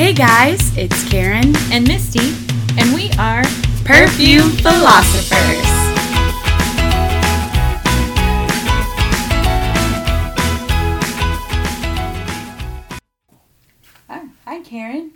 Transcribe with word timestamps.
Hey 0.00 0.14
guys, 0.14 0.74
it's 0.78 1.06
Karen 1.10 1.54
and 1.70 1.86
Misty, 1.86 2.32
and 2.80 2.94
we 2.94 3.10
are 3.18 3.42
Perfume 3.84 4.48
Philosophers. 4.48 5.66
Hi, 14.08 14.22
hi 14.46 14.60
Karen. 14.62 15.12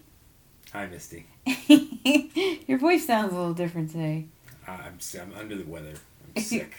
Hi, 0.73 0.87
Misty. 0.87 1.27
Your 2.67 2.79
voice 2.79 3.07
sounds 3.07 3.33
a 3.33 3.37
little 3.37 3.55
different 3.55 3.91
today. 3.91 4.27
Uh, 4.69 4.73
I'm 4.73 4.97
s- 4.99 5.17
I'm 5.21 5.33
under 5.39 5.57
the 5.57 5.65
weather. 5.65 5.95
I'm 6.37 6.43
sick. 6.43 6.75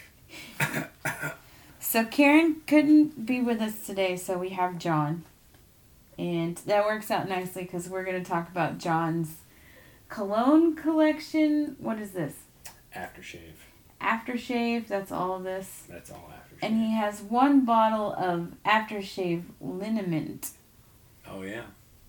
So 1.80 2.06
Karen 2.06 2.58
couldn't 2.68 3.26
be 3.26 3.42
with 3.42 3.62
us 3.62 3.86
today, 3.86 4.16
so 4.16 4.38
we 4.38 4.50
have 4.50 4.78
John. 4.78 5.24
And 6.18 6.56
that 6.66 6.86
works 6.86 7.12
out 7.12 7.28
nicely 7.28 7.64
because 7.64 7.90
we're 7.90 8.06
going 8.06 8.22
to 8.22 8.30
talk 8.30 8.50
about 8.50 8.78
John's 8.78 9.36
cologne 10.10 10.76
collection. 10.76 11.76
What 11.80 12.00
is 12.00 12.12
this? 12.12 12.36
Aftershave. 12.96 13.40
Aftershave. 14.02 14.88
That's 14.88 15.12
all 15.12 15.36
of 15.36 15.44
this. 15.44 15.84
That's 15.90 16.12
all 16.12 16.32
aftershave. 16.32 16.60
And 16.62 16.80
he 16.82 16.94
has 16.94 17.22
one 17.22 17.66
bottle 17.66 18.14
of 18.14 18.54
aftershave 18.66 19.44
liniment, 19.60 20.52
oh 21.30 21.42
yeah. 21.42 21.64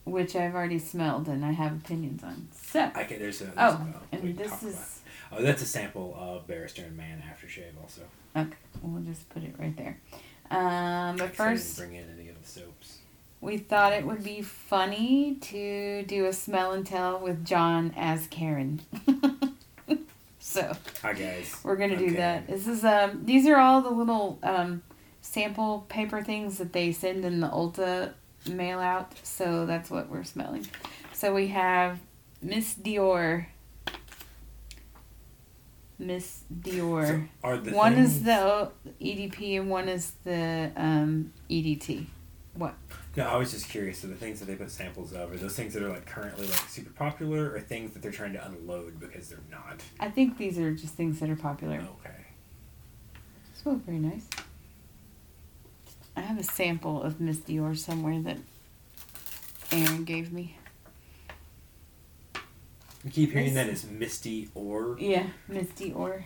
which 0.05 0.37
I've 0.37 0.55
already 0.55 0.79
smelled 0.79 1.27
and 1.27 1.45
I 1.45 1.51
have 1.53 1.73
opinions 1.73 2.23
on. 2.23 2.49
So, 2.53 2.91
Okay. 2.97 3.17
There's 3.19 3.41
a. 3.41 3.45
There's 3.47 3.55
oh, 3.59 3.87
a, 4.13 4.17
and 4.17 4.37
this 4.39 4.63
is. 4.63 4.75
about. 4.75 5.41
Oh, 5.41 5.43
that's 5.43 5.63
a 5.63 5.67
sample 5.67 6.15
of 6.17 6.47
Barrister 6.47 6.85
and 6.85 6.97
Mann 6.97 7.21
aftershave 7.23 7.73
also. 7.83 8.03
Okay, 8.37 8.57
we'll 8.83 9.03
just 9.03 9.29
put 9.31 9.43
it 9.43 9.55
right 9.59 9.77
there. 9.77 9.99
Um, 10.51 11.17
but 11.17 11.25
I 11.25 11.29
first, 11.29 11.77
bring 11.77 11.95
in 11.95 12.05
any 12.17 12.29
of 12.29 12.41
the 12.41 12.49
soaps. 12.49 12.96
We 13.41 13.59
thought 13.59 13.93
it 13.93 14.07
would 14.07 14.25
be 14.25 14.43
funny 14.43 15.37
to 15.41 16.03
do 16.05 16.27
a 16.27 16.33
smell 16.33 16.73
and 16.73 16.87
tell 16.87 17.19
with 17.19 17.45
John 17.45 17.93
as 17.97 18.27
Karen. 18.29 18.81
so 20.39 20.77
Hi 21.03 21.13
guys. 21.13 21.57
we're 21.63 21.77
gonna 21.77 21.97
do 21.97 22.17
that. 22.17 22.47
This 22.49 22.67
is 22.67 22.85
um, 22.85 23.23
these 23.25 23.47
are 23.47 23.57
all 23.57 23.83
the 23.83 23.91
little 23.91 24.39
um, 24.43 24.83
sample 25.21 25.87
paper 25.89 26.23
things 26.23 26.59
that 26.59 26.73
they 26.73 26.93
send 26.93 27.25
in 27.25 27.41
the 27.41 27.49
Ulta 27.49 28.13
mail 28.49 28.79
out. 28.79 29.13
So 29.23 29.67
that's 29.67 29.91
what 29.91 30.09
we're 30.09 30.25
smelling. 30.25 30.67
So 31.13 31.35
we 31.35 31.49
have 31.49 31.99
Miss 32.43 32.75
Dior. 32.75 33.47
Miss 35.99 36.43
Dior. 36.53 37.07
So 37.07 37.23
are 37.43 37.59
the 37.59 37.73
one 37.73 37.95
things, 37.95 38.17
is 38.17 38.23
the 38.25 38.71
EDP 39.01 39.59
and 39.61 39.71
one 39.71 39.89
is 39.89 40.13
the 40.25 40.71
um, 40.77 41.33
EDT. 41.51 42.07
No, 43.17 43.27
I 43.27 43.37
was 43.37 43.51
just 43.51 43.71
curious. 43.71 43.99
So 44.01 44.09
the 44.09 44.15
things 44.15 44.41
that 44.41 44.47
they 44.47 44.57
put 44.57 44.71
samples 44.71 45.15
of 45.15 45.33
are 45.33 45.37
those 45.37 45.57
things 45.57 45.73
that 45.73 45.83
are 45.83 45.89
like 45.89 46.05
currently 46.05 46.47
like 46.47 46.69
super 46.69 46.91
popular, 46.93 47.51
or 47.51 47.61
things 47.61 47.95
that 47.95 48.03
they're 48.03 48.13
trying 48.13 48.35
to 48.35 48.47
unload 48.47 49.01
because 49.01 49.29
they're 49.29 49.39
not. 49.51 49.81
I 49.99 50.11
think 50.11 50.37
these 50.37 50.59
are 50.59 50.73
just 50.75 50.95
things 50.95 51.19
that 51.21 51.31
are 51.31 51.37
popular. 51.37 51.77
Okay. 51.77 52.27
Smell 53.55 53.77
very 53.77 53.99
nice. 53.99 54.29
I 56.15 56.21
have 56.21 56.39
a 56.39 56.45
sample 56.45 57.03
of 57.03 57.21
Miss 57.21 57.39
Dior 57.39 57.77
somewhere 57.77 58.21
that 58.23 58.39
Aaron 59.73 60.05
gave 60.05 60.33
me. 60.33 60.57
I 63.05 63.09
keep 63.11 63.33
hearing 63.33 63.55
that 63.55 63.69
as 63.69 63.87
Misty 63.87 64.51
or. 64.55 64.97
Yeah, 64.99 65.29
Misty 65.49 65.93
or. 65.93 66.25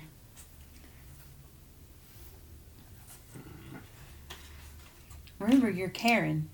Remember, 5.38 5.70
you're 5.70 5.88
Karen. 5.88 6.48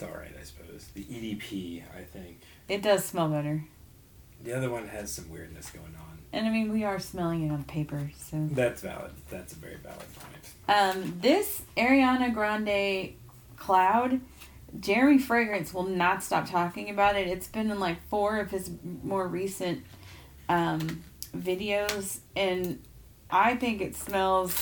It's 0.00 0.10
all 0.10 0.18
right, 0.18 0.32
I 0.40 0.44
suppose. 0.44 0.86
The 0.94 1.04
EDP, 1.04 1.82
I 1.94 2.04
think. 2.04 2.40
It 2.70 2.80
does 2.80 3.04
smell 3.04 3.28
better. 3.28 3.62
The 4.42 4.56
other 4.56 4.70
one 4.70 4.88
has 4.88 5.12
some 5.12 5.28
weirdness 5.28 5.68
going 5.68 5.94
on. 5.94 6.18
And 6.32 6.46
I 6.46 6.50
mean, 6.50 6.72
we 6.72 6.84
are 6.84 6.98
smelling 6.98 7.46
it 7.46 7.52
on 7.52 7.64
paper, 7.64 8.10
so. 8.16 8.48
That's 8.50 8.80
valid. 8.80 9.10
That's 9.28 9.52
a 9.52 9.56
very 9.56 9.76
valid 9.76 10.06
point. 10.14 10.54
Um, 10.70 11.18
this 11.20 11.60
Ariana 11.76 12.32
Grande 12.32 13.12
cloud, 13.56 14.22
Jeremy 14.80 15.18
Fragrance 15.18 15.74
will 15.74 15.86
not 15.86 16.22
stop 16.22 16.48
talking 16.48 16.88
about 16.88 17.16
it. 17.16 17.28
It's 17.28 17.48
been 17.48 17.70
in 17.70 17.78
like 17.78 18.02
four 18.08 18.38
of 18.38 18.50
his 18.50 18.70
more 19.02 19.28
recent 19.28 19.84
um, 20.48 21.02
videos, 21.36 22.20
and 22.34 22.82
I 23.30 23.54
think 23.54 23.82
it 23.82 23.94
smells 23.94 24.54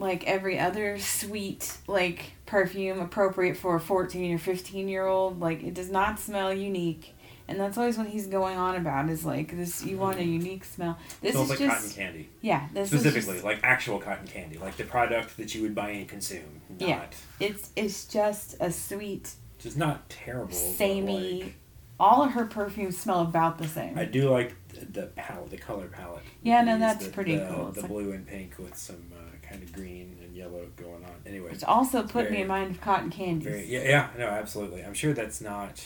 like 0.00 0.24
every 0.26 0.58
other 0.58 0.98
sweet 0.98 1.76
like 1.86 2.32
perfume 2.46 3.00
appropriate 3.00 3.56
for 3.56 3.76
a 3.76 3.80
14 3.80 4.34
or 4.34 4.38
15 4.38 4.88
year 4.88 5.06
old 5.06 5.40
like 5.40 5.62
it 5.62 5.74
does 5.74 5.90
not 5.90 6.18
smell 6.18 6.52
unique 6.52 7.14
and 7.46 7.58
that's 7.58 7.76
always 7.76 7.98
what 7.98 8.06
he's 8.06 8.28
going 8.28 8.56
on 8.56 8.76
about 8.76 9.10
is 9.10 9.24
like 9.24 9.56
this 9.56 9.84
you 9.84 9.98
want 9.98 10.16
a 10.16 10.20
mm-hmm. 10.20 10.32
unique 10.32 10.64
smell 10.64 10.96
this 11.20 11.32
smells 11.32 11.50
is 11.50 11.60
like 11.60 11.68
just 11.68 11.82
cotton 11.82 11.90
candy. 11.90 12.28
yeah 12.40 12.68
this 12.72 12.88
Specifically, 12.88 13.18
is 13.18 13.26
just, 13.26 13.44
like 13.44 13.60
actual 13.62 13.98
cotton 13.98 14.26
candy, 14.26 14.56
like 14.58 14.76
the 14.76 14.84
product 14.84 15.36
that 15.36 15.54
you 15.54 15.62
would 15.62 15.74
buy 15.74 15.90
and 15.90 16.08
consume. 16.08 16.60
Not, 16.78 16.88
Yeah. 16.88 17.04
it's 17.40 17.70
it's 17.76 18.06
just 18.06 18.56
a 18.60 18.70
sweet 18.72 19.32
Just 19.58 19.76
not 19.76 20.08
terrible. 20.08 20.52
samey 20.52 21.42
like, 21.42 21.54
all 21.98 22.22
of 22.22 22.32
her 22.32 22.46
perfumes 22.46 22.96
smell 22.96 23.20
about 23.20 23.58
the 23.58 23.68
same 23.68 23.98
I 23.98 24.04
do 24.04 24.30
like 24.30 24.54
the, 24.68 24.86
the 24.86 25.06
palette, 25.08 25.50
the 25.50 25.58
color 25.58 25.88
palette. 25.88 26.22
Yeah, 26.42 26.62
no, 26.62 26.78
that's 26.78 27.06
the- 27.06 27.12
pretty 27.12 27.36
the, 27.36 27.46
cool. 27.46 27.72
The 27.72 27.80
like- 27.80 27.90
blue 27.90 28.12
and 28.12 28.26
pink 28.26 28.54
with 28.58 28.76
some 28.76 29.09
kind 29.50 29.62
of 29.62 29.72
green 29.72 30.16
and 30.22 30.34
yellow 30.34 30.66
going 30.76 31.04
on. 31.04 31.14
Anyway, 31.26 31.50
which 31.50 31.64
also 31.64 32.02
put 32.04 32.30
me 32.30 32.42
in 32.42 32.46
mind 32.46 32.70
of 32.70 32.80
cotton 32.80 33.10
candies 33.10 33.44
very 33.44 33.66
yeah, 33.66 33.82
yeah, 33.82 34.08
no, 34.18 34.26
absolutely. 34.26 34.82
I'm 34.82 34.94
sure 34.94 35.12
that's 35.12 35.40
not. 35.40 35.84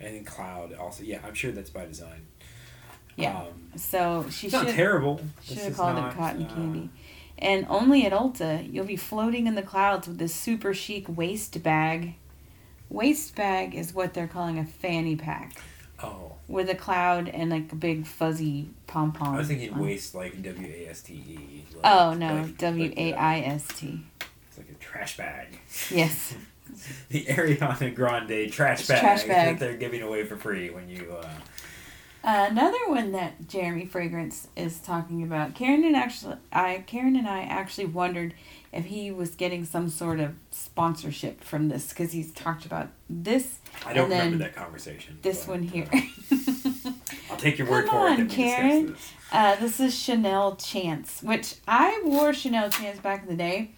anything 0.00 0.24
cloud 0.24 0.74
also. 0.74 1.02
Yeah, 1.02 1.18
I'm 1.26 1.34
sure 1.34 1.50
that's 1.50 1.70
by 1.70 1.86
design. 1.86 2.26
Yeah. 3.16 3.36
Um, 3.38 3.72
so 3.76 4.26
she 4.30 4.46
it's 4.46 4.54
not 4.54 4.66
should 4.66 4.76
terrible. 4.76 5.20
should 5.42 5.58
have 5.58 5.76
called 5.76 5.96
not, 5.96 6.12
it 6.12 6.16
cotton 6.16 6.44
uh, 6.44 6.54
candy. 6.54 6.90
And 7.38 7.66
only 7.68 8.04
at 8.04 8.12
Ulta, 8.12 8.72
you'll 8.72 8.84
be 8.84 8.96
floating 8.96 9.46
in 9.46 9.54
the 9.54 9.62
clouds 9.62 10.08
with 10.08 10.18
this 10.18 10.34
super 10.34 10.74
chic 10.74 11.06
waist 11.08 11.60
bag. 11.62 12.14
Waist 12.88 13.34
bag 13.34 13.74
is 13.74 13.92
what 13.92 14.14
they're 14.14 14.28
calling 14.28 14.58
a 14.58 14.64
fanny 14.64 15.14
pack 15.14 15.54
Oh, 16.02 16.32
with 16.46 16.70
a 16.70 16.74
cloud 16.74 17.28
and 17.28 17.50
like 17.50 17.72
a 17.72 17.76
big 17.76 18.06
fuzzy 18.06 18.70
pom 18.86 19.12
pom. 19.12 19.34
I 19.34 19.38
was 19.38 19.48
thinking 19.48 19.76
waste 19.78 20.14
like 20.14 20.40
W 20.42 20.66
A 20.72 20.88
S 20.90 21.02
T 21.02 21.14
E. 21.14 21.64
like- 21.74 21.84
Oh 21.84 22.14
no, 22.14 22.42
like- 22.42 22.58
W 22.58 22.92
A 22.96 23.12
I 23.14 23.40
S 23.40 23.66
T. 23.68 24.00
It's 24.48 24.58
like 24.58 24.70
a 24.70 24.74
trash 24.74 25.16
bag. 25.16 25.58
Yes. 25.90 26.34
the 27.08 27.24
Ariana 27.24 27.94
Grande 27.94 28.50
trash 28.52 28.86
bag, 28.86 29.00
trash 29.00 29.24
bag. 29.24 29.58
that 29.58 29.58
they're 29.58 29.76
giving 29.76 30.02
away 30.02 30.24
for 30.24 30.36
free 30.36 30.70
when 30.70 30.88
you. 30.88 31.16
Uh, 31.20 31.28
Another 32.24 32.88
one 32.88 33.12
that 33.12 33.48
Jeremy 33.48 33.86
Fragrance 33.86 34.48
is 34.56 34.78
talking 34.80 35.22
about. 35.22 35.54
Karen 35.54 35.82
and 35.84 35.96
actually, 35.96 36.36
I 36.52 36.84
Karen 36.86 37.16
and 37.16 37.28
I 37.28 37.40
actually 37.42 37.86
wondered 37.86 38.34
if 38.72 38.86
he 38.86 39.10
was 39.10 39.30
getting 39.34 39.64
some 39.64 39.88
sort 39.88 40.20
of 40.20 40.34
sponsorship 40.50 41.42
from 41.42 41.68
this 41.68 41.88
because 41.88 42.12
he's 42.12 42.32
talked 42.32 42.66
about 42.66 42.88
this, 43.08 43.58
I 43.86 43.92
don't 43.94 44.10
remember 44.10 44.38
that 44.38 44.54
conversation. 44.54 45.18
this 45.22 45.44
but, 45.44 45.52
one 45.52 45.62
here. 45.62 45.88
uh, 45.92 46.00
I'll 47.30 47.36
take 47.36 47.58
your 47.58 47.68
word 47.68 47.86
Come 47.86 47.94
for 47.94 48.08
on, 48.08 48.20
it 48.20 48.28
we 48.28 48.34
Karen. 48.34 48.86
this. 48.92 49.12
uh, 49.32 49.56
this 49.56 49.80
is 49.80 49.98
Chanel 49.98 50.56
Chance, 50.56 51.22
which 51.22 51.56
I 51.66 52.02
wore 52.04 52.32
Chanel 52.32 52.70
Chance 52.70 53.00
back 53.00 53.22
in 53.22 53.28
the 53.28 53.36
day. 53.36 53.70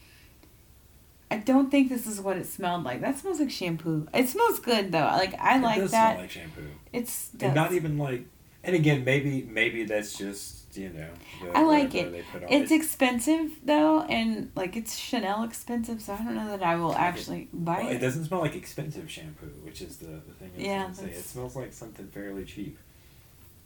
I 1.30 1.36
don't 1.36 1.70
think 1.70 1.88
this 1.88 2.06
is 2.08 2.20
what 2.20 2.36
it 2.36 2.46
smelled 2.46 2.82
like. 2.82 3.00
That 3.00 3.16
smells 3.18 3.38
like 3.38 3.50
shampoo. 3.52 4.08
It 4.12 4.28
smells 4.28 4.58
good 4.58 4.90
though. 4.90 4.98
Like 4.98 5.38
I 5.38 5.58
it 5.58 5.62
like 5.62 5.78
does 5.80 5.92
that. 5.92 6.12
Smell 6.14 6.22
like 6.22 6.30
shampoo, 6.30 6.66
it's 6.92 7.30
and 7.40 7.54
not 7.54 7.72
even 7.72 7.98
like. 7.98 8.24
And 8.64 8.74
again, 8.76 9.04
maybe 9.04 9.42
maybe 9.48 9.84
that's 9.84 10.18
just 10.18 10.59
you 10.74 10.88
know. 10.90 11.08
The, 11.42 11.58
I 11.58 11.62
like 11.62 11.94
it. 11.94 12.24
It's 12.48 12.70
expensive 12.70 13.50
though, 13.64 14.02
and 14.02 14.50
like 14.54 14.76
it's 14.76 14.96
Chanel 14.96 15.44
expensive, 15.44 16.00
so 16.02 16.14
I 16.14 16.18
don't 16.18 16.34
know 16.34 16.48
that 16.56 16.62
I 16.62 16.76
will 16.76 16.94
actually 16.94 17.48
buy 17.52 17.80
Well, 17.80 17.88
it 17.88 17.96
it. 17.96 17.98
doesn't 18.00 18.24
smell 18.26 18.40
like 18.40 18.54
expensive 18.54 19.10
shampoo, 19.10 19.46
which 19.64 19.82
is 19.82 19.96
the, 19.98 20.06
the 20.06 20.32
thing 20.38 20.50
I 20.58 20.60
Yeah, 20.60 20.92
say. 20.92 21.06
It 21.10 21.24
smells 21.24 21.56
like 21.56 21.72
something 21.72 22.06
fairly 22.08 22.44
cheap. 22.44 22.78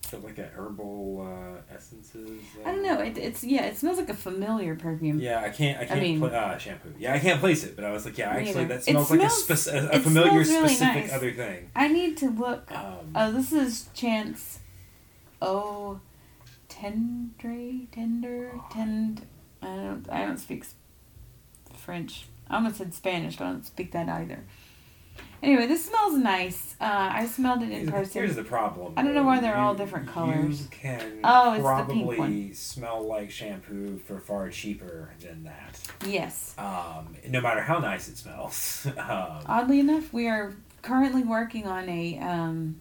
Feel 0.02 0.20
like 0.20 0.37
a 0.37 0.44
herbal 0.55 1.26
uh, 1.26 1.75
essences. 1.75 2.29
I 2.62 2.73
don't 2.73 2.82
know. 2.82 3.00
It, 3.00 3.17
it's 3.17 3.43
yeah. 3.43 3.64
It 3.64 3.79
smells 3.79 3.96
like 3.96 4.11
a 4.11 4.14
familiar 4.14 4.75
perfume. 4.76 5.19
Yeah, 5.19 5.40
I 5.40 5.49
can't. 5.49 5.81
I 5.81 5.87
can't. 5.87 6.00
mean- 6.02 6.19
pla- 6.19 6.29
uh, 6.29 6.58
shampoo. 6.58 6.93
Yeah, 6.99 7.14
I 7.14 7.19
can't 7.19 7.40
place 7.40 7.64
it. 7.64 7.75
But 7.75 7.87
I 7.87 7.90
was 7.90 8.05
like, 8.05 8.19
yeah, 8.19 8.29
actually, 8.29 8.67
that 8.67 8.81
It 8.81 8.84
smells 8.84 9.11
like 9.11 9.23
a, 9.23 9.31
spec- 9.31 9.75
a, 9.75 9.88
a 9.96 10.00
familiar, 10.00 10.32
really 10.40 10.44
specific 10.44 11.05
nice. 11.05 11.12
other 11.14 11.32
thing. 11.32 11.70
I 11.75 11.88
need 11.88 12.19
to 12.19 12.29
look. 12.29 12.70
Um, 12.70 13.12
Oh, 13.14 13.32
this 13.32 13.50
is 13.52 13.88
Chance. 13.94 14.58
Oh, 15.40 16.00
tendre, 16.84 17.90
tender, 17.90 18.60
tend. 18.70 19.26
I 19.62 19.66
don't. 19.66 20.06
I 20.10 20.25
don't 20.26 20.38
speak 20.38 20.64
French. 21.75 22.26
I 22.48 22.56
almost 22.56 22.76
said 22.76 22.92
Spanish, 22.94 23.36
but 23.36 23.44
I 23.46 23.50
don't 23.52 23.66
speak 23.66 23.92
that 23.92 24.08
either. 24.08 24.44
Anyway, 25.42 25.66
this 25.66 25.84
smells 25.84 26.16
nice. 26.16 26.75
Uh, 26.81 27.10
I 27.12 27.26
smelled 27.26 27.62
it 27.62 27.66
in 27.70 27.86
Here's, 27.86 27.90
person. 27.90 28.22
here's 28.22 28.36
the 28.36 28.44
problem. 28.44 28.94
I 28.96 29.02
don't 29.02 29.14
know 29.14 29.22
why 29.25 29.40
they're 29.40 29.56
all 29.56 29.75
different 29.75 30.08
colors. 30.08 30.62
You 30.62 30.69
can 30.70 31.20
Oh, 31.22 31.52
it's 31.52 31.62
the 31.62 31.92
pink 31.92 32.06
probably 32.16 32.52
smell 32.54 33.06
like 33.06 33.31
shampoo 33.31 33.98
for 33.98 34.19
far 34.20 34.48
cheaper 34.48 35.12
than 35.20 35.44
that. 35.44 35.78
yes. 36.06 36.54
Um, 36.58 37.14
no 37.28 37.40
matter 37.42 37.60
how 37.60 37.78
nice 37.78 38.08
it 38.08 38.16
smells. 38.16 38.86
um, 38.96 39.42
Oddly 39.46 39.81
enough, 39.81 40.12
we 40.12 40.28
are 40.28 40.54
currently 40.82 41.22
working 41.22 41.66
on 41.66 41.88
a 41.88 42.19
um, 42.19 42.76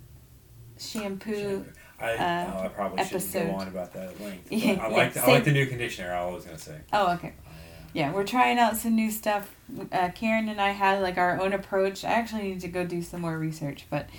shampoo. 0.77 1.33
shampoo. 1.35 1.65
I, 2.03 2.15
uh, 2.15 2.53
oh, 2.53 2.65
I 2.65 2.67
probably 2.67 3.03
shouldn't 3.03 3.23
episode. 3.23 3.47
go 3.47 3.55
on 3.55 3.67
about 3.67 3.93
that 3.93 4.09
at 4.09 4.21
length. 4.21 4.47
Yeah, 4.51 4.71
I 4.73 4.73
yeah, 4.73 4.87
like 4.87 5.13
the, 5.13 5.23
I 5.23 5.27
like 5.27 5.43
the 5.45 5.51
new 5.51 5.65
conditioner. 5.67 6.13
I 6.13 6.25
was 6.25 6.45
gonna 6.45 6.57
say. 6.57 6.77
Oh, 6.91 7.13
okay. 7.13 7.29
I, 7.45 7.49
uh, 7.49 7.53
Yeah, 7.93 8.11
we're 8.11 8.25
trying 8.25 8.59
out 8.59 8.75
some 8.77 8.95
new 8.95 9.09
stuff. 9.09 9.55
Uh, 9.91 10.09
Karen 10.13 10.49
and 10.49 10.59
I 10.59 10.71
had 10.71 11.01
like 11.01 11.17
our 11.17 11.39
own 11.41 11.53
approach. 11.53 12.03
I 12.03 12.09
actually 12.11 12.43
need 12.43 12.61
to 12.61 12.67
go 12.67 12.85
do 12.85 13.01
some 13.01 13.21
more 13.21 13.37
research, 13.37 13.85
but 13.89 14.09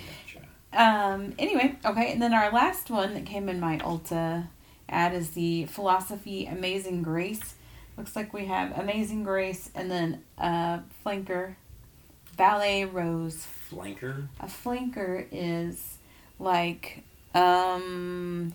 gotcha. 0.73 0.83
um, 0.83 1.33
anyway, 1.37 1.77
okay. 1.85 2.11
And 2.11 2.21
then 2.21 2.33
our 2.33 2.51
last 2.51 2.89
one 2.89 3.13
that 3.13 3.25
came 3.25 3.47
in 3.49 3.59
my 3.59 3.77
Ulta 3.77 4.47
ad 4.89 5.13
is 5.13 5.31
the 5.31 5.65
Philosophy 5.65 6.45
Amazing 6.45 7.03
Grace. 7.03 7.55
Looks 7.97 8.15
like 8.15 8.33
we 8.33 8.45
have 8.45 8.77
Amazing 8.77 9.23
Grace 9.23 9.69
and 9.75 9.89
then 9.89 10.23
a 10.37 10.79
Flanker 11.05 11.55
Ballet 12.35 12.85
Rose. 12.85 13.45
Flanker. 13.71 14.27
A 14.39 14.45
flanker 14.47 15.25
is 15.31 15.97
like 16.39 17.03
um 17.35 18.53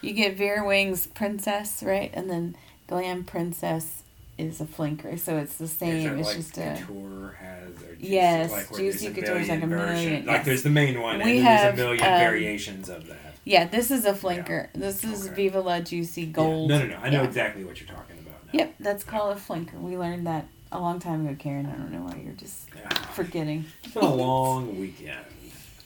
you 0.00 0.12
get 0.14 0.36
Vera 0.36 0.64
Wang's 0.66 1.06
princess, 1.06 1.82
right? 1.82 2.10
And 2.14 2.30
then 2.30 2.56
Glam 2.86 3.24
Princess 3.24 4.02
is 4.38 4.60
a 4.60 4.64
flanker. 4.64 5.18
So 5.18 5.36
it's 5.36 5.56
the 5.58 5.68
same. 5.68 6.14
it 6.14 6.18
It's 6.20 6.28
like 6.28 6.36
just 6.36 6.56
a 6.58 6.76
Couture 6.86 7.36
has 7.38 7.68
or 7.82 7.94
Juicy, 7.96 8.08
Yes, 8.12 8.50
like 8.50 8.74
Juicy 8.74 9.10
Couture 9.12 9.36
is 9.36 9.48
like 9.50 9.62
a 9.62 9.66
million 9.66 9.88
version- 9.94 10.26
Like 10.26 10.36
yes. 10.36 10.46
there's 10.46 10.62
the 10.62 10.70
main 10.70 11.00
one, 11.02 11.18
We 11.22 11.36
and 11.38 11.46
have, 11.46 11.76
there's 11.76 11.86
a 11.86 11.92
million 11.92 12.04
um, 12.06 12.18
variations 12.20 12.88
of 12.88 13.06
that. 13.08 13.18
Yeah, 13.44 13.66
this 13.66 13.90
is 13.90 14.06
a 14.06 14.12
flanker. 14.14 14.68
This 14.74 15.04
is 15.04 15.26
Okay. 15.26 15.34
Viva 15.34 15.60
La 15.60 15.80
Juicy 15.80 16.22
Yeah. 16.22 16.28
Gold. 16.28 16.70
No, 16.70 16.78
no, 16.78 16.86
no. 16.86 16.96
I 16.96 17.10
know 17.10 17.20
Yeah. 17.22 17.28
exactly 17.28 17.64
what 17.64 17.78
you're 17.80 17.88
talking 17.94 18.16
about. 18.18 18.42
Now. 18.46 18.58
Yep, 18.58 18.74
that's 18.80 19.04
called 19.04 19.36
a 19.36 19.40
flanker. 19.40 19.74
We 19.78 19.98
learned 19.98 20.26
that 20.26 20.46
a 20.72 20.80
long 20.80 20.98
time 21.00 21.26
ago, 21.26 21.36
Karen. 21.38 21.66
I 21.66 21.72
don't 21.72 21.92
know 21.92 22.02
why 22.02 22.18
you're 22.24 22.32
just 22.34 22.68
Yeah. 22.74 22.88
forgetting. 23.12 23.66
It's 23.84 23.92
been 23.92 24.02
a 24.04 24.14
long 24.14 24.80
weekend. 24.80 25.18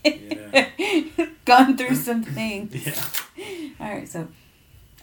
Yeah. 0.04 1.26
Gone 1.44 1.76
through 1.76 1.96
some 1.96 2.22
things. 2.22 2.74
Yeah. 3.36 3.70
All 3.80 3.92
right, 3.92 4.08
so 4.08 4.28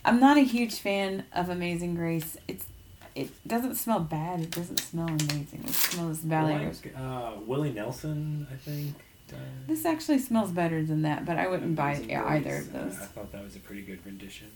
I'm 0.06 0.20
not 0.20 0.38
a 0.38 0.42
huge 0.42 0.76
fan 0.80 1.26
of 1.34 1.50
Amazing 1.50 1.96
Grace. 1.96 2.38
It's 2.48 2.66
it 3.14 3.30
doesn't 3.46 3.76
smell 3.76 4.00
bad. 4.00 4.40
It 4.40 4.52
doesn't 4.52 4.80
smell 4.80 5.08
amazing. 5.10 5.64
It 5.66 5.74
smells 5.74 6.24
rose. 6.24 6.82
Like, 6.86 6.96
uh, 6.98 7.32
Willie 7.46 7.74
Nelson, 7.74 8.48
I 8.52 8.56
think. 8.56 8.96
Uh, 9.32 9.36
This 9.68 9.86
actually 9.86 10.20
smells 10.20 10.52
better 10.52 10.82
than 10.84 11.02
that, 11.02 11.26
but 11.26 11.38
I 11.38 11.48
wouldn't 11.48 11.76
buy 11.76 11.92
either 12.10 12.58
of 12.58 12.72
those. 12.72 12.98
Uh, 12.98 13.04
I 13.04 13.06
thought 13.08 13.32
that 13.34 13.44
was 13.44 13.56
a 13.58 13.60
pretty 13.60 13.82
good 13.82 14.00
rendition. 14.06 14.48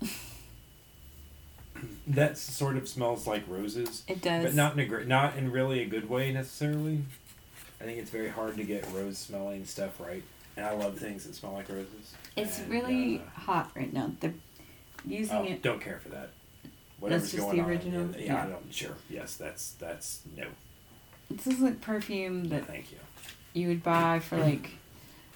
that 2.06 2.38
sort 2.38 2.76
of 2.76 2.88
smells 2.88 3.26
like 3.26 3.42
roses, 3.48 4.02
It 4.08 4.20
does. 4.22 4.44
but 4.44 4.54
not 4.54 4.78
in 4.78 4.92
a 4.92 5.04
not 5.04 5.36
in 5.36 5.50
really 5.50 5.80
a 5.82 5.86
good 5.86 6.08
way 6.08 6.32
necessarily. 6.32 7.02
I 7.82 7.84
think 7.84 7.98
it's 7.98 8.10
very 8.10 8.28
hard 8.28 8.56
to 8.56 8.64
get 8.64 8.86
rose 8.92 9.18
smelling 9.18 9.64
stuff 9.64 10.00
right, 10.00 10.22
and 10.56 10.64
I 10.64 10.72
love 10.72 10.96
things 10.98 11.24
that 11.24 11.34
smell 11.34 11.52
like 11.54 11.68
roses. 11.68 12.14
It's 12.36 12.60
And, 12.60 12.70
really 12.70 13.18
uh, 13.18 13.40
hot 13.40 13.70
right 13.74 13.92
now. 13.92 14.12
They're 14.20 14.34
using 15.04 15.36
oh, 15.36 15.44
it. 15.44 15.62
don't 15.62 15.80
care 15.80 15.98
for 16.00 16.10
that. 16.10 16.30
Whatever's 17.00 17.32
just 17.32 17.42
going 17.42 17.56
the 17.56 17.62
on. 17.64 17.68
original? 17.68 18.10
Yeah, 18.12 18.24
Yeah. 18.24 18.44
I 18.44 18.46
don't. 18.48 18.72
Sure. 18.72 18.94
Yes, 19.10 19.34
that's 19.34 19.72
that's 19.72 20.20
no. 20.36 20.44
This 21.28 21.48
is 21.48 21.60
like 21.60 21.80
perfume 21.80 22.44
No, 22.44 22.50
that 22.50 22.66
thank 22.66 22.92
you. 22.92 22.98
you 23.52 23.66
would 23.68 23.82
buy 23.82 24.20
for 24.20 24.36
like 24.36 24.70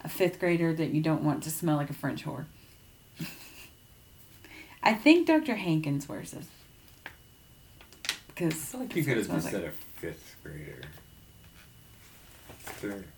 a 0.05 0.09
fifth 0.09 0.39
grader 0.39 0.73
that 0.75 0.91
you 0.91 1.01
don't 1.01 1.25
want 1.25 1.43
to 1.45 1.51
smell 1.51 1.77
like 1.77 1.91
a 1.91 1.95
French 1.95 2.25
whore. 2.25 2.45
I 4.83 4.95
think 4.95 5.27
Dr. 5.27 5.57
Hankins 5.57 6.09
wears 6.09 6.31
this. 6.33 6.47
Because 8.29 8.53
I 8.53 8.57
feel 8.57 8.81
like 8.83 8.95
you 8.95 9.03
could 9.05 9.17
have 9.17 9.29
just 9.29 9.51
said 9.51 9.65
a 9.65 9.71
fifth 10.01 10.37
grader. 10.45 10.83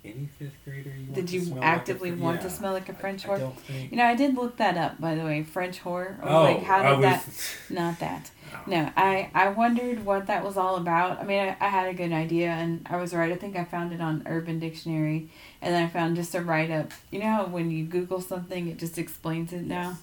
Any 0.05 0.29
fifth 0.39 0.53
grader 0.65 0.91
you 0.91 1.05
want 1.05 1.15
Did 1.15 1.29
to 1.29 1.35
you 1.35 1.41
smell 1.41 1.57
like 1.57 1.65
a 1.65 1.67
actively 1.67 2.13
want 2.13 2.41
to 2.43 2.51
smell 2.51 2.73
like 2.73 2.89
a 2.89 2.95
French 2.95 3.27
I 3.27 3.29
whore? 3.29 3.57
think. 3.57 3.91
You 3.91 3.97
know, 3.97 4.05
I 4.05 4.15
did 4.15 4.35
look 4.35 4.57
that 4.59 4.77
up, 4.77 5.01
by 5.01 5.15
the 5.15 5.25
way. 5.25 5.43
French 5.43 5.81
whore. 5.83 6.19
Was 6.21 6.29
oh, 6.31 6.43
like, 6.45 6.63
how 6.63 6.95
did 6.95 7.03
that? 7.05 7.25
Not 7.71 7.99
that. 8.01 8.31
Oh. 8.31 8.59
No, 8.67 8.91
I, 8.97 9.31
I 9.35 9.49
wondered 9.51 10.07
what 10.07 10.27
that 10.27 10.43
was 10.45 10.57
all 10.57 10.77
about. 10.77 11.21
I 11.21 11.25
mean, 11.25 11.39
I, 11.39 11.57
I 11.61 11.69
had 11.69 11.89
a 11.89 11.95
good 11.95 12.13
idea, 12.13 12.49
and 12.49 12.87
I 12.89 12.97
was 12.97 13.13
right. 13.13 13.31
I 13.31 13.37
think 13.37 13.57
I 13.57 13.65
found 13.65 13.93
it 13.93 14.01
on 14.01 14.23
Urban 14.27 14.59
Dictionary, 14.59 15.29
and 15.61 15.75
then 15.75 15.85
I 15.85 15.89
found 15.89 16.17
just 16.17 16.35
a 16.35 16.41
write 16.41 16.71
up. 16.71 16.93
You 17.11 17.21
know 17.21 17.27
how 17.27 17.47
when 17.47 17.71
you 17.71 17.85
Google 17.85 18.21
something, 18.23 18.69
it 18.69 18.79
just 18.79 18.97
explains 18.97 19.53
it 19.53 19.65
now? 19.65 19.99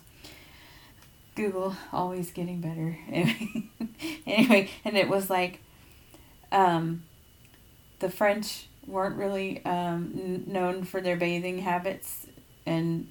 Google, 1.36 1.76
always 1.92 2.32
getting 2.32 2.62
better. 2.62 2.98
Anyway, 3.12 3.70
anyway 4.26 4.70
and 4.84 4.98
it 4.98 5.08
was 5.08 5.30
like 5.30 5.60
um, 6.52 7.04
the 8.00 8.10
French 8.10 8.68
weren't 8.88 9.16
really 9.16 9.64
um, 9.66 10.12
n- 10.16 10.44
known 10.48 10.84
for 10.84 11.02
their 11.02 11.16
bathing 11.16 11.60
habits, 11.60 12.28
and 12.66 13.08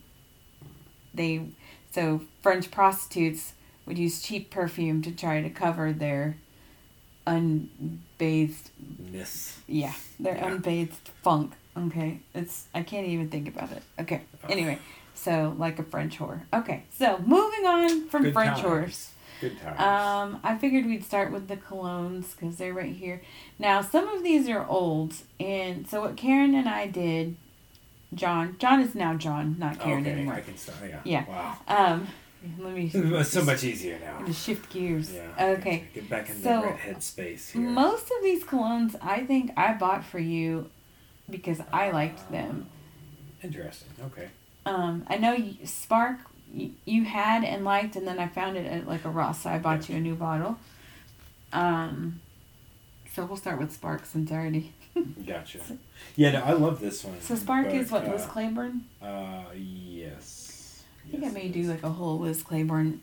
they, 1.13 1.47
so 1.93 2.23
French 2.43 2.71
prostitutes 2.71 3.53
would 3.87 3.99
use 3.99 4.23
cheap 4.23 4.51
perfume 4.51 5.03
to 5.03 5.11
try 5.13 5.41
to 5.43 5.51
cover 5.51 5.93
their 5.93 6.37
unbathed 7.27 8.71
Miss. 9.11 9.59
yeah 9.67 9.95
their 10.21 10.35
Yeah. 10.37 10.47
unbathed 10.53 11.11
funk 11.23 11.55
okay 11.77 12.21
it's 12.35 12.67
i 12.75 12.83
can't 12.83 13.07
even 13.07 13.29
think 13.31 13.49
about 13.49 13.73
it 13.73 13.83
okay 13.99 14.23
anyway 14.49 14.79
so 15.15 15.55
like 15.59 15.79
a 15.79 15.83
french 15.83 16.19
whore 16.19 16.43
okay 16.53 16.83
so 16.97 17.19
moving 17.25 17.65
on 17.67 18.09
from 18.09 18.25
Good 18.25 18.33
french 18.35 18.61
times. 18.61 18.67
whores 18.67 19.09
Good 19.41 19.61
times. 19.61 19.81
um 19.81 20.41
i 20.45 20.57
figured 20.57 20.87
we'd 20.87 21.05
start 21.05 21.33
with 21.33 21.49
the 21.49 21.57
colognes 21.57 22.35
because 22.37 22.57
they're 22.57 22.73
right 22.75 22.95
here 22.95 23.21
now 23.59 23.83
some 23.83 24.09
of 24.09 24.23
these 24.23 24.49
are 24.49 24.67
old 24.67 25.15
and 25.41 25.87
so 25.89 26.01
what 26.03 26.17
karen 26.17 26.55
and 26.55 26.69
i 26.69 26.87
did 26.87 27.37
john 28.15 28.57
john 28.59 28.81
is 28.81 28.95
now 28.95 29.15
john 29.15 29.57
not 29.59 29.79
karen 29.81 30.03
okay, 30.03 30.13
anymore 30.13 30.35
I 30.35 30.41
can 30.41 30.57
start. 30.57 30.79
Yeah. 30.89 31.01
Yeah. 31.05 31.25
Wow. 31.29 31.57
um 31.69 32.09
let 32.59 32.75
me 32.75 32.91
It's 32.95 33.31
so 33.31 33.43
much 33.45 33.65
easier 33.65 33.99
now. 33.99 34.25
to 34.27 34.33
shift 34.33 34.71
gears 34.71 35.13
Yeah. 35.13 35.53
okay 35.57 35.89
Get 35.95 36.09
back 36.11 36.29
in 36.31 36.37
So, 36.37 36.61
the 36.61 36.67
redhead 36.69 37.03
space 37.03 37.51
here. 37.51 37.63
Most 37.63 38.05
of 38.05 38.23
these 38.23 38.45
colognes 38.45 38.95
I 39.03 39.25
think 39.25 39.51
I 39.57 39.73
bought 39.75 40.05
for 40.05 40.19
you 40.19 40.71
because 41.31 41.61
I 41.73 41.91
liked 41.91 42.31
them. 42.31 42.67
Interesting. 43.43 43.89
Okay. 44.07 44.29
Um, 44.67 45.05
I 45.09 45.17
know 45.17 45.33
you, 45.33 45.65
Spark 45.67 46.19
you, 46.55 46.73
you 46.85 47.05
had 47.05 47.45
and 47.45 47.65
liked, 47.65 47.97
and 47.97 48.07
then 48.07 48.19
I 48.19 48.29
found 48.29 48.57
it 48.57 48.67
at 48.67 48.87
like 48.87 49.05
a 49.05 49.11
Ross, 49.11 49.43
so 49.43 49.51
I 49.51 49.59
bought 49.59 49.89
you 49.89 49.97
a 49.97 50.01
new 50.01 50.15
bottle. 50.15 50.59
Um, 51.53 52.21
so 53.13 53.25
we'll 53.25 53.37
start 53.37 53.59
with 53.59 53.73
Spark 53.73 54.07
since 54.07 54.31
I 54.31 54.37
already. 54.37 54.73
Gotcha. 55.27 55.61
Yeah, 56.17 56.33
no, 56.33 56.43
I 56.43 56.53
love 56.53 56.81
this 56.81 57.05
one. 57.05 57.21
So 57.21 57.35
Spark 57.35 57.67
but, 57.67 57.75
is 57.75 57.91
what 57.91 58.07
uh, 58.07 58.13
Liz 58.13 58.27
Claiborne. 58.27 58.85
Uh, 59.03 59.45
yes. 59.55 60.83
I 61.07 61.11
think 61.11 61.23
Yes, 61.23 61.33
I 61.33 61.35
may 61.35 61.49
do 61.49 61.63
like 61.65 61.83
a 61.83 61.91
whole 61.91 62.19
Liz 62.19 62.43
Claiborne. 62.43 63.01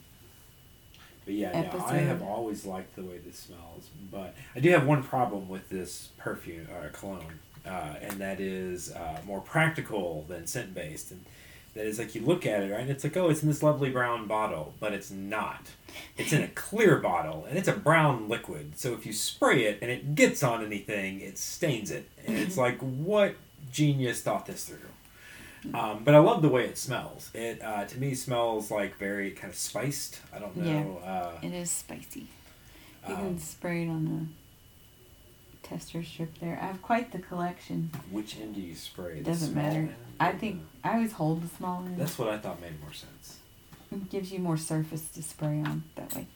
But 1.26 1.36
yeah, 1.36 1.70
no, 1.72 1.86
I 1.86 1.98
have 1.98 2.24
always 2.24 2.66
liked 2.66 2.96
the 2.96 3.04
way 3.04 3.20
this 3.20 3.38
smells. 3.38 3.90
But 4.12 4.36
I 4.56 4.60
do 4.60 4.70
have 4.72 4.88
one 4.88 5.04
problem 5.04 5.48
with 5.48 5.70
this 5.70 6.10
perfume 6.18 6.68
or 6.74 6.90
cologne, 6.90 7.40
uh, 7.66 7.96
and 8.02 8.14
that 8.14 8.40
is 8.40 8.92
uh, 8.92 9.20
more 9.26 9.40
practical 9.40 10.26
than 10.28 10.48
scent 10.48 10.74
based. 10.74 11.12
And 11.12 11.24
that 11.74 11.86
is 11.86 12.00
like 12.00 12.16
you 12.16 12.22
look 12.22 12.46
at 12.46 12.64
it, 12.64 12.72
right? 12.72 12.82
And 12.82 12.90
it's 12.90 13.04
like, 13.04 13.16
oh, 13.18 13.30
it's 13.30 13.42
in 13.42 13.48
this 13.48 13.64
lovely 13.64 13.90
brown 13.90 14.28
bottle, 14.28 14.74
but 14.80 14.94
it's 14.94 15.10
not. 15.12 15.68
It's 16.18 16.34
in 16.34 16.42
a 16.42 16.48
clear 16.50 16.98
bottle, 16.98 17.46
and 17.48 17.58
it's 17.58 17.68
a 17.68 17.74
brown 17.74 18.28
liquid. 18.28 18.78
So 18.78 18.94
if 18.94 19.06
you 19.06 19.14
spray 19.14 19.66
it 19.66 19.80
and 19.82 19.90
it 19.90 20.16
gets 20.16 20.44
on 20.44 20.66
anything, 20.66 21.22
it 21.22 21.38
stains 21.38 21.92
it. 21.92 22.10
And 22.26 22.38
it's 22.38 22.58
like, 22.58 22.78
what 22.80 23.36
genius 23.72 24.22
thought 24.22 24.46
this 24.46 24.66
through? 24.66 24.78
Um, 25.74 26.04
but 26.04 26.16
I 26.16 26.20
love 26.20 26.42
the 26.42 26.50
way 26.50 26.66
it 26.66 26.78
smells. 26.78 27.30
It 27.34 27.62
uh, 27.62 27.86
to 27.86 28.00
me 28.00 28.16
smells 28.16 28.72
like 28.72 28.98
very 28.98 29.32
kind 29.32 29.52
of 29.52 29.58
spiced. 29.58 30.20
I 30.34 30.40
don't 30.40 30.58
know. 30.58 31.00
Uh, 31.06 31.40
It 31.44 31.54
is 31.54 31.70
spicy. 31.70 32.28
You 33.08 33.14
um, 33.16 33.22
can 33.22 33.40
spray 33.40 33.84
it 33.84 33.90
on 33.90 34.06
the 34.06 35.68
tester 35.68 36.04
strip 36.04 36.40
there. 36.40 36.58
I 36.62 36.66
have 36.66 36.82
quite 36.82 37.12
the 37.12 37.20
collection. 37.20 37.92
which 38.10 38.38
end 38.38 38.56
do 38.56 38.62
you 38.62 38.76
spray? 38.76 39.22
Doesn't 39.22 39.54
matter. 39.54 39.80
end 39.80 39.96
I 40.28 40.32
think 40.34 40.62
I 40.84 40.94
always 40.96 41.12
hold 41.14 41.42
the 41.44 41.48
small 41.56 41.84
end. 41.86 41.98
that's 41.98 42.18
what 42.18 42.30
I 42.30 42.38
thought 42.38 42.62
made 42.62 42.80
more 42.82 42.94
sense. 42.94 43.38
It 43.92 44.10
gives 44.10 44.32
you 44.32 44.40
more 44.40 44.58
surface 44.58 45.08
to 45.10 45.22
spray 45.24 45.60
on 45.62 45.84
that 45.96 46.14
way. 46.16 46.28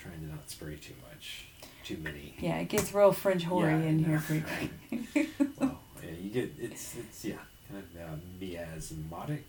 trying 0.00 0.20
to 0.20 0.26
not 0.26 0.48
spray 0.48 0.76
too 0.76 0.94
much, 1.10 1.46
too 1.84 1.98
many. 1.98 2.34
Yeah, 2.38 2.56
it 2.58 2.68
gets 2.68 2.94
real 2.94 3.12
French 3.12 3.44
hoary 3.44 3.72
Yeah, 3.72 3.88
in 3.88 3.98
here 4.04 4.22
pretty 4.26 4.44
quick. 4.88 5.28
well, 5.58 5.78
yeah, 6.02 6.10
you 6.22 6.30
get 6.30 6.52
it's 6.58 6.96
it's 6.96 7.24
yeah, 7.24 7.36
kind 7.70 7.82
of 7.82 8.00
uh, 8.00 8.16
miasmatic. 8.40 9.44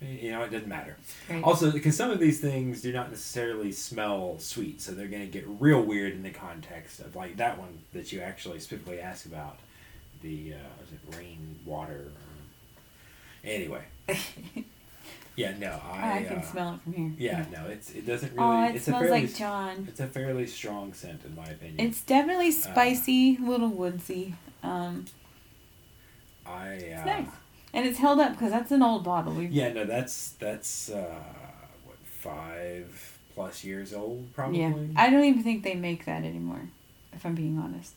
You 0.00 0.30
know, 0.30 0.42
it 0.44 0.50
doesn't 0.50 0.66
matter. 0.68 0.96
Great. 1.28 1.44
Also, 1.44 1.70
because 1.70 1.94
some 1.94 2.10
of 2.10 2.18
these 2.18 2.40
things 2.40 2.80
do 2.80 2.90
not 2.90 3.10
necessarily 3.10 3.70
smell 3.70 4.36
sweet, 4.38 4.80
so 4.80 4.92
they're 4.92 5.08
going 5.08 5.26
to 5.26 5.30
get 5.30 5.44
real 5.46 5.82
weird 5.82 6.14
in 6.14 6.22
the 6.22 6.30
context 6.30 7.00
of 7.00 7.14
like 7.14 7.36
that 7.36 7.58
one 7.58 7.80
that 7.92 8.10
you 8.10 8.20
actually 8.22 8.60
specifically 8.60 8.98
asked 9.00 9.26
about. 9.26 9.58
The 10.22 10.54
uh, 10.54 10.84
is 10.84 10.92
it 10.92 11.16
rain 11.16 11.58
water? 11.64 12.08
Anyway, 13.42 13.82
yeah, 15.36 15.56
no, 15.58 15.80
I. 15.82 16.18
I 16.18 16.22
can 16.24 16.38
uh, 16.38 16.42
smell 16.42 16.74
it 16.74 16.80
from 16.82 16.92
here. 16.92 17.12
Yeah, 17.18 17.44
no, 17.50 17.66
it's 17.68 17.90
it 17.92 18.06
doesn't 18.06 18.32
really. 18.34 18.44
Oh, 18.44 18.68
it 18.68 18.74
it's 18.76 18.84
smells 18.84 19.02
a 19.02 19.06
fairly, 19.06 19.22
like 19.22 19.34
John. 19.34 19.86
It's 19.88 20.00
a 20.00 20.06
fairly 20.06 20.46
strong 20.46 20.92
scent, 20.92 21.24
in 21.24 21.34
my 21.34 21.46
opinion. 21.46 21.80
It's 21.80 22.02
definitely 22.02 22.50
spicy, 22.50 23.38
little 23.40 23.68
woodsy. 23.70 24.34
Um, 24.62 25.06
I. 26.46 26.68
Uh, 26.68 26.76
it's 26.76 27.06
nice, 27.06 27.28
and 27.72 27.86
it's 27.86 27.98
held 27.98 28.20
up 28.20 28.32
because 28.32 28.50
that's 28.52 28.70
an 28.72 28.82
old 28.82 29.04
bottle. 29.04 29.32
We 29.32 29.46
Yeah, 29.46 29.72
no, 29.72 29.84
that's 29.86 30.30
that's 30.32 30.90
uh, 30.90 31.14
what 31.86 31.96
five 32.04 33.18
plus 33.34 33.64
years 33.64 33.94
old, 33.94 34.34
probably. 34.34 34.60
yeah. 34.60 34.74
I 34.96 35.08
don't 35.08 35.24
even 35.24 35.42
think 35.42 35.62
they 35.64 35.74
make 35.74 36.04
that 36.04 36.24
anymore. 36.24 36.68
If 37.14 37.24
I'm 37.24 37.34
being 37.34 37.58
honest. 37.58 37.94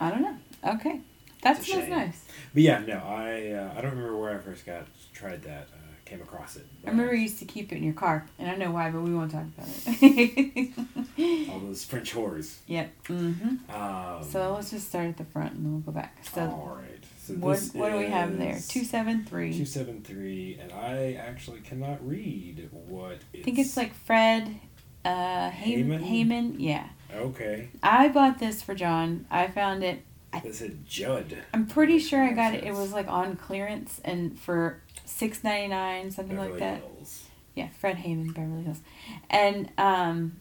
I 0.00 0.10
don't 0.10 0.22
know. 0.22 0.36
Okay, 0.74 1.00
that 1.42 1.58
It's 1.58 1.68
a 1.68 1.70
smells 1.72 1.84
shame. 1.84 1.90
nice. 1.90 2.24
But 2.54 2.62
yeah, 2.62 2.78
no, 2.80 2.94
I 2.98 3.50
uh, 3.52 3.74
I 3.76 3.80
don't 3.80 3.90
remember 3.92 4.16
where 4.16 4.34
I 4.34 4.38
first 4.38 4.64
got 4.66 4.86
tried 5.14 5.42
that. 5.42 5.68
Uh, 5.72 5.76
came 6.06 6.22
across 6.22 6.56
it. 6.56 6.66
I 6.84 6.90
remember 6.90 7.14
you 7.14 7.22
used 7.22 7.38
to 7.38 7.44
keep 7.44 7.70
it 7.70 7.76
in 7.76 7.84
your 7.84 7.92
car, 7.94 8.26
and 8.36 8.50
I 8.50 8.56
know 8.56 8.72
why, 8.72 8.90
but 8.90 9.00
we 9.02 9.14
won't 9.14 9.30
talk 9.30 9.44
about 9.56 9.68
it. 9.68 11.48
all 11.50 11.60
those 11.60 11.84
French 11.84 12.12
whores. 12.12 12.56
yep. 12.66 12.90
Mm-hmm. 13.04 13.70
Um, 13.72 14.24
So 14.28 14.54
let's 14.54 14.70
just 14.72 14.88
start 14.88 15.06
at 15.06 15.16
the 15.18 15.24
front, 15.24 15.52
and 15.52 15.64
then 15.64 15.72
we'll 15.72 15.82
go 15.82 15.92
back. 15.92 16.18
So 16.34 16.40
all 16.42 16.80
right. 16.82 17.04
So 17.22 17.34
what 17.34 17.60
what 17.74 17.92
do 17.92 17.98
we 17.98 18.06
have 18.06 18.36
there? 18.38 18.58
Two 18.68 18.82
seven 18.84 19.24
three. 19.24 19.56
Two 19.56 19.64
seven 19.66 20.02
three, 20.02 20.58
and 20.60 20.72
I 20.72 21.12
actually 21.12 21.60
cannot 21.60 22.04
read 22.04 22.68
what 22.72 23.18
I 23.32 23.42
think 23.42 23.58
it's 23.60 23.76
like 23.76 23.94
Fred, 23.94 24.58
uh. 25.04 25.50
Hayman? 25.50 26.02
Hayman. 26.02 26.58
Yeah. 26.58 26.88
Okay. 27.14 27.68
I 27.82 28.08
bought 28.08 28.38
this 28.38 28.62
for 28.62 28.74
John. 28.74 29.26
I 29.30 29.48
found 29.48 29.82
it. 29.82 30.02
This 30.44 30.60
is 30.60 30.72
Judd. 30.86 31.36
I'm 31.52 31.66
pretty 31.66 31.98
sure 31.98 32.22
I 32.22 32.32
got 32.32 32.54
it. 32.54 32.62
It 32.64 32.72
was 32.72 32.92
like 32.92 33.08
on 33.08 33.36
clearance 33.36 34.00
and 34.04 34.38
for 34.38 34.80
six 35.04 35.42
ninety 35.42 35.68
nine, 35.68 36.10
something 36.10 36.36
Beverly 36.36 36.52
like 36.52 36.60
that. 36.60 36.80
Hills. 36.80 37.24
Yeah, 37.56 37.68
Fred 37.80 37.96
Hayman, 37.96 38.32
Beverly 38.32 38.62
Hills, 38.62 38.80
and 39.28 39.70
um, 39.76 40.40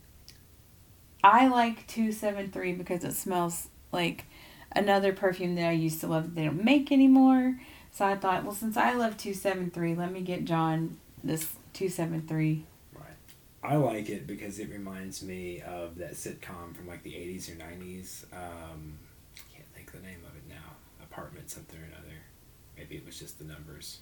I 1.23 1.47
like 1.47 1.87
two 1.87 2.11
seven 2.11 2.51
three 2.51 2.71
because 2.71 3.03
it 3.03 3.13
smells 3.13 3.69
like 3.91 4.25
another 4.75 5.11
perfume 5.11 5.55
that 5.55 5.67
I 5.67 5.71
used 5.71 5.99
to 6.01 6.07
love 6.07 6.23
that 6.25 6.35
they 6.35 6.45
don't 6.45 6.63
make 6.63 6.91
anymore. 6.91 7.59
So 7.91 8.05
I 8.05 8.15
thought, 8.15 8.43
well, 8.43 8.53
since 8.53 8.77
I 8.77 8.93
love 8.93 9.17
two 9.17 9.33
seven 9.33 9.71
three, 9.71 9.95
let 9.95 10.11
me 10.11 10.21
get 10.21 10.45
John 10.45 10.99
this 11.23 11.53
two 11.73 11.89
seven 11.89 12.21
three. 12.27 12.65
I 13.63 13.75
like 13.75 14.09
it 14.09 14.25
because 14.25 14.59
it 14.59 14.69
reminds 14.69 15.21
me 15.21 15.61
of 15.61 15.97
that 15.97 16.13
sitcom 16.13 16.75
from 16.75 16.87
like 16.87 17.03
the 17.03 17.11
80s 17.11 17.49
or 17.49 17.55
90s. 17.55 18.23
Um, 18.33 18.97
can't 19.53 19.65
think 19.75 19.93
of 19.93 20.01
the 20.01 20.07
name 20.07 20.19
of 20.27 20.35
it 20.35 20.43
now. 20.47 20.55
Apartment 21.03 21.49
something 21.49 21.79
or 21.79 21.83
another. 21.83 22.15
Maybe 22.77 22.95
it 22.95 23.05
was 23.05 23.19
just 23.19 23.37
the 23.39 23.43
numbers. 23.45 23.99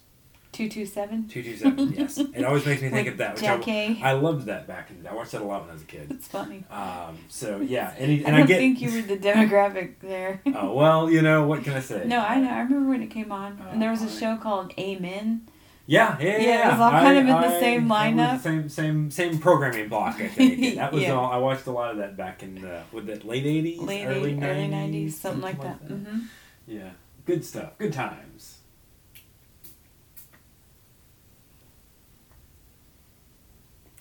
Two 0.52 0.68
two 0.68 0.86
seven. 0.86 1.28
227, 1.28 1.92
yes. 1.98 2.18
It 2.18 2.42
always 2.44 2.64
makes 2.64 2.80
me 2.80 2.88
think 2.88 3.06
of 3.08 3.18
that. 3.18 3.34
Which 3.34 3.42
Jackie. 3.42 4.00
I, 4.02 4.10
I 4.10 4.12
loved 4.12 4.46
that 4.46 4.66
back 4.66 4.88
in 4.90 5.06
I 5.06 5.12
watched 5.12 5.32
that 5.32 5.42
a 5.42 5.44
lot 5.44 5.60
when 5.62 5.70
I 5.70 5.72
was 5.74 5.82
a 5.82 5.86
kid. 5.86 6.06
It's 6.10 6.26
funny. 6.28 6.64
Um, 6.70 7.18
so 7.28 7.60
yeah, 7.60 7.94
and, 7.98 8.10
he- 8.10 8.24
I 8.24 8.28
and 8.28 8.36
don't 8.36 8.44
I 8.44 8.46
get. 8.46 8.58
think 8.58 8.80
you 8.80 8.90
were 8.92 9.02
the 9.02 9.18
demographic 9.18 9.94
there. 10.00 10.40
Oh 10.54 10.72
well, 10.72 11.10
you 11.10 11.20
know 11.20 11.46
what 11.46 11.64
can 11.64 11.74
I 11.74 11.80
say? 11.80 12.04
No, 12.06 12.20
I 12.20 12.40
know. 12.40 12.48
I 12.48 12.60
remember 12.60 12.88
when 12.88 13.02
it 13.02 13.08
came 13.08 13.30
on, 13.30 13.60
and 13.70 13.82
there 13.82 13.90
was 13.90 14.00
a 14.02 14.06
Oh, 14.06 14.08
show 14.08 14.36
called 14.38 14.72
Amen. 14.78 15.46
Yeah, 15.90 16.18
yeah, 16.20 16.26
yeah. 16.26 16.38
Yeah, 16.38 16.68
it 16.68 16.72
was 16.72 16.80
all 16.80 16.90
kind 16.90 17.16
of 17.18 17.26
in 17.26 17.40
the 17.40 17.60
same 17.60 17.86
it 17.86 17.94
lineup. 17.94 18.40
Same, 18.42 18.68
same, 18.68 19.10
same 19.10 19.38
programming 19.38 19.88
block. 19.88 20.20
I 20.20 20.28
think 20.28 20.74
that 20.74 20.92
was 20.92 21.02
Yeah. 21.02 21.14
all. 21.14 21.32
I 21.32 21.38
watched 21.38 21.66
a 21.66 21.70
lot 21.70 21.92
of 21.92 21.96
that 21.96 22.14
back 22.14 22.42
in 22.42 22.56
the 22.56 22.82
with 22.92 23.06
the 23.06 23.16
late 23.26 23.46
eighties, 23.46 23.80
early 23.80 23.94
80s, 24.34 24.38
nineties, 24.38 24.42
early 24.44 24.68
nineties, 24.68 25.18
something 25.18 25.40
like 25.40 25.62
that. 25.62 25.76
hmm 25.78 26.18
Yeah, 26.66 26.90
good 27.24 27.42
stuff. 27.42 27.78
Good 27.78 27.94
times. 27.94 28.58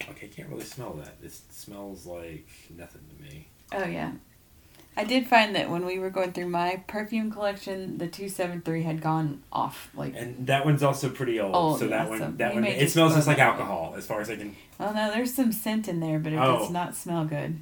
Okay, 0.10 0.28
can't 0.28 0.50
really 0.50 0.66
smell 0.66 0.94
that. 1.04 1.22
This 1.22 1.42
smells 1.52 2.06
like 2.06 2.48
nothing 2.78 3.02
to 3.16 3.24
me. 3.24 3.48
Oh 3.74 3.86
yeah, 3.86 4.12
I 5.00 5.04
did 5.04 5.28
find 5.28 5.56
that 5.56 5.70
when 5.70 5.86
we 5.86 6.00
were 6.00 6.10
going 6.10 6.34
through 6.34 6.50
my 6.50 6.82
perfume 6.88 7.32
collection, 7.32 8.00
the 8.00 8.08
two 8.08 8.28
seven 8.28 8.62
three 8.62 8.82
had 8.82 9.00
gone 9.00 9.44
off. 9.54 9.90
Like, 9.94 10.16
And 10.18 10.48
that 10.48 10.66
one's 10.66 10.82
also 10.82 11.10
pretty 11.10 11.40
old. 11.40 11.56
Old, 11.56 11.80
so 11.80 11.88
that 11.88 12.06
yeah, 12.06 12.10
one, 12.10 12.20
so 12.20 12.32
that 12.38 12.54
one, 12.56 12.64
it 12.66 12.90
smells 12.90 13.14
just 13.14 13.28
like 13.28 13.38
alcohol, 13.38 13.94
as 13.96 14.08
far 14.08 14.22
as 14.22 14.30
I 14.32 14.36
can. 14.38 14.56
oh 14.80 14.92
no, 14.92 15.12
there's 15.14 15.34
some 15.34 15.52
scent 15.52 15.88
in 15.88 16.00
there, 16.00 16.18
but 16.20 16.34
it 16.34 16.38
Oh. 16.40 16.58
does 16.60 16.72
not 16.72 16.96
smell 16.96 17.26
good. 17.26 17.60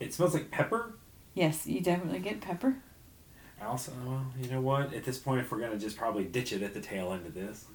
It 0.00 0.14
smells 0.14 0.32
like 0.34 0.50
pepper. 0.50 0.94
Yes, 1.34 1.66
you 1.66 1.80
definitely 1.80 2.20
get 2.20 2.40
pepper. 2.40 2.76
Also, 3.64 3.92
well, 4.06 4.24
you 4.40 4.50
know 4.50 4.60
what? 4.60 4.92
At 4.92 5.04
this 5.04 5.18
point, 5.18 5.40
if 5.40 5.50
we're 5.52 5.60
gonna 5.60 5.78
just 5.78 5.96
probably 5.96 6.24
ditch 6.24 6.52
it 6.52 6.62
at 6.62 6.74
the 6.74 6.80
tail 6.80 7.12
end 7.12 7.26
of 7.26 7.34
this, 7.34 7.66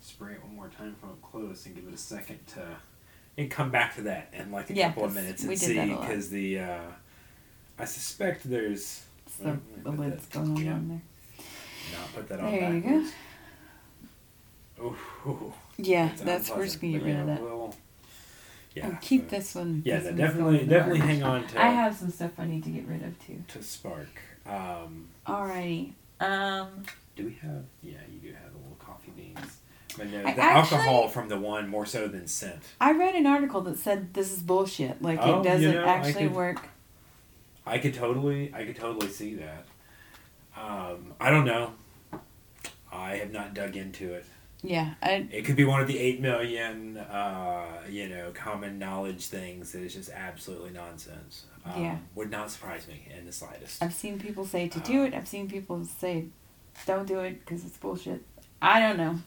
spray 0.00 0.32
it 0.34 0.42
one 0.44 0.54
more 0.56 0.68
time 0.68 0.94
from 1.00 1.10
up 1.10 1.22
close 1.22 1.64
and 1.66 1.74
give 1.74 1.86
it 1.86 1.94
a 1.94 1.98
second 1.98 2.38
to, 2.48 2.66
and 3.38 3.50
come 3.50 3.70
back 3.70 3.94
to 3.96 4.02
that 4.02 4.28
in 4.32 4.50
like 4.52 4.70
a 4.70 4.74
Yeah, 4.74 4.88
couple 4.88 5.04
of 5.04 5.14
minutes 5.14 5.42
and 5.44 5.58
see 5.58 5.74
that 5.74 5.88
a 5.88 5.92
lot. 5.92 6.00
because 6.02 6.30
the, 6.30 6.58
uh, 6.60 6.80
I 7.78 7.84
suspect 7.84 8.48
there's. 8.48 9.02
It's 9.26 9.36
the, 9.36 9.58
the 9.82 9.90
lid's 9.90 10.26
going 10.26 10.50
on 10.50 10.56
yeah. 10.56 10.70
down 10.70 10.88
there. 10.88 11.02
No, 11.92 11.98
put 12.14 12.28
that 12.28 12.40
on 12.40 12.50
There 12.52 12.74
you 12.74 12.80
go. 14.80 14.94
ooh, 15.26 15.52
Yeah, 15.78 16.10
that's 16.16 16.50
we're 16.50 16.64
just 16.64 16.80
gonna 16.80 16.94
get 16.94 17.02
rid 17.02 17.16
of 17.16 17.26
that. 17.26 17.40
We'll, 17.42 17.74
yeah. 18.74 18.90
oh, 18.92 18.98
keep 19.00 19.30
so- 19.30 19.36
this 19.36 19.54
one. 19.54 19.82
Yeah, 19.84 19.98
this 20.00 20.14
definitely, 20.14 20.42
going 20.42 20.60
in 20.60 20.68
the 20.68 20.74
definitely 20.74 21.00
hang 21.00 21.22
on 21.22 21.46
to 21.48 21.62
I 21.62 21.68
have 21.68 21.96
some 21.96 22.10
stuff 22.10 22.32
I 22.38 22.46
need 22.46 22.64
to 22.64 22.70
get 22.70 22.86
rid 22.86 23.02
of 23.02 23.18
too. 23.26 23.42
to 23.48 23.62
spark. 23.62 24.20
Um, 24.46 25.08
Alrighty. 25.26 25.92
Um, 26.20 26.84
do 27.16 27.26
we 27.26 27.34
have? 27.42 27.64
Yeah, 27.82 27.98
you 28.12 28.18
do 28.20 28.34
have 28.34 28.52
the 28.52 28.58
little 28.58 28.76
coffee 28.78 29.12
beans. 29.16 29.58
But 29.96 30.08
no, 30.10 30.22
the 30.22 30.28
actually- 30.28 30.42
alcohol 30.78 31.08
from 31.08 31.28
the 31.28 31.38
one 31.38 31.68
more 31.68 31.86
so 31.86 32.08
than 32.08 32.26
scent. 32.26 32.62
I 32.80 32.92
read 32.92 33.14
an 33.14 33.26
article 33.26 33.60
that 33.62 33.78
said 33.78 34.14
this 34.14 34.32
is 34.32 34.42
bullshit. 34.42 35.00
Like 35.02 35.18
Oh, 35.22 35.40
it 35.40 35.44
doesn't 35.44 35.70
know, 35.74 35.84
actually 35.84 36.24
could- 36.28 36.34
work. 36.34 36.68
I 37.66 37.78
could 37.78 37.94
totally, 37.94 38.52
I 38.54 38.64
could 38.64 38.76
totally 38.76 39.08
see 39.08 39.34
that. 39.36 39.64
Um, 40.56 41.14
I 41.20 41.30
don't 41.30 41.44
know. 41.46 41.72
I 42.92 43.16
have 43.16 43.32
not 43.32 43.54
dug 43.54 43.76
into 43.76 44.12
it. 44.14 44.24
Yeah, 44.62 44.94
I, 45.02 45.26
It 45.30 45.44
could 45.44 45.56
be 45.56 45.64
one 45.64 45.80
of 45.82 45.88
the 45.88 45.98
eight 45.98 46.20
million, 46.20 46.96
uh, 46.96 47.66
you 47.88 48.08
know, 48.08 48.30
common 48.32 48.78
knowledge 48.78 49.26
things 49.26 49.72
that 49.72 49.82
is 49.82 49.92
just 49.94 50.10
absolutely 50.10 50.70
nonsense. 50.70 51.44
Um, 51.66 51.82
Yeah. 51.82 51.98
Would 52.14 52.30
not 52.30 52.50
surprise 52.50 52.86
me 52.88 53.06
in 53.16 53.26
the 53.26 53.32
slightest. 53.32 53.82
I've 53.82 53.92
seen 53.92 54.18
people 54.18 54.46
say 54.46 54.68
to 54.68 54.80
do 54.80 55.00
Um, 55.02 55.06
it. 55.08 55.14
I've 55.14 55.28
seen 55.28 55.48
people 55.50 55.84
say, 55.84 56.26
"Don't 56.86 57.06
do 57.06 57.20
it 57.20 57.40
because 57.40 57.64
it's 57.64 57.76
bullshit." 57.76 58.22
I 58.62 58.80
don't 58.80 58.96
know. 58.96 59.20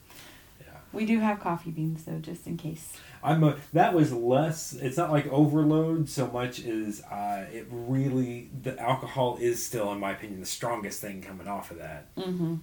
Yeah. 0.60 0.67
We 0.91 1.06
do 1.06 1.20
have 1.20 1.39
coffee 1.39 1.72
beans 1.72 2.06
though, 2.06 2.20
just 2.20 2.48
in 2.48 2.58
case. 2.58 2.94
I'm 3.24 3.43
a, 3.43 3.57
that 3.74 3.93
was 3.93 4.13
less. 4.13 4.74
It's 4.74 4.97
not 4.97 5.12
like 5.12 5.27
overload 5.27 6.09
so 6.09 6.27
much 6.27 6.63
as 6.65 7.01
uh, 7.03 7.45
it 7.51 7.67
really 7.69 8.50
the 8.62 8.79
alcohol 8.79 9.38
is 9.39 9.63
still, 9.65 9.91
in 9.91 10.00
my 10.00 10.12
opinion, 10.12 10.39
the 10.39 10.45
strongest 10.45 11.01
thing 11.01 11.21
coming 11.21 11.47
off 11.47 11.71
of 11.71 11.77
that. 11.79 12.15
Mm-hmm. 12.15 12.55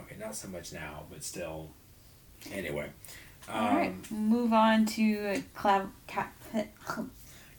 Okay, 0.00 0.16
not 0.18 0.34
so 0.34 0.48
much 0.48 0.72
now, 0.72 1.04
but 1.10 1.22
still. 1.24 1.70
Anyway, 2.52 2.88
um, 3.48 3.64
All 3.64 3.76
right, 3.76 4.10
move 4.10 4.52
on 4.52 4.86
to 4.86 5.42
Clav 5.56 5.88
Ca- 6.06 6.30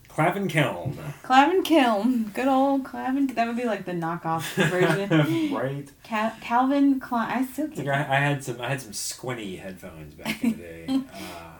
Clavin 0.08 0.48
Kiln, 0.48 0.98
Clavin 1.22 1.64
Kiln. 1.64 2.30
Good 2.34 2.48
old 2.48 2.84
Clavin. 2.84 3.34
That 3.34 3.46
would 3.46 3.56
be 3.56 3.64
like 3.64 3.84
the 3.84 3.92
knockoff 3.92 4.42
version. 4.54 5.52
right? 5.54 5.88
Cal- 6.02 6.34
Calvin 6.40 6.98
Klein. 6.98 7.30
I 7.30 7.44
still. 7.44 7.70
I, 7.88 7.98
I 8.00 8.16
had 8.16 8.42
some. 8.42 8.60
I 8.60 8.68
had 8.70 8.80
some 8.80 8.92
squinty 8.92 9.56
headphones 9.56 10.14
back 10.14 10.42
in 10.42 10.52
the 10.52 10.56
day. 10.56 10.86
uh, 11.14 11.59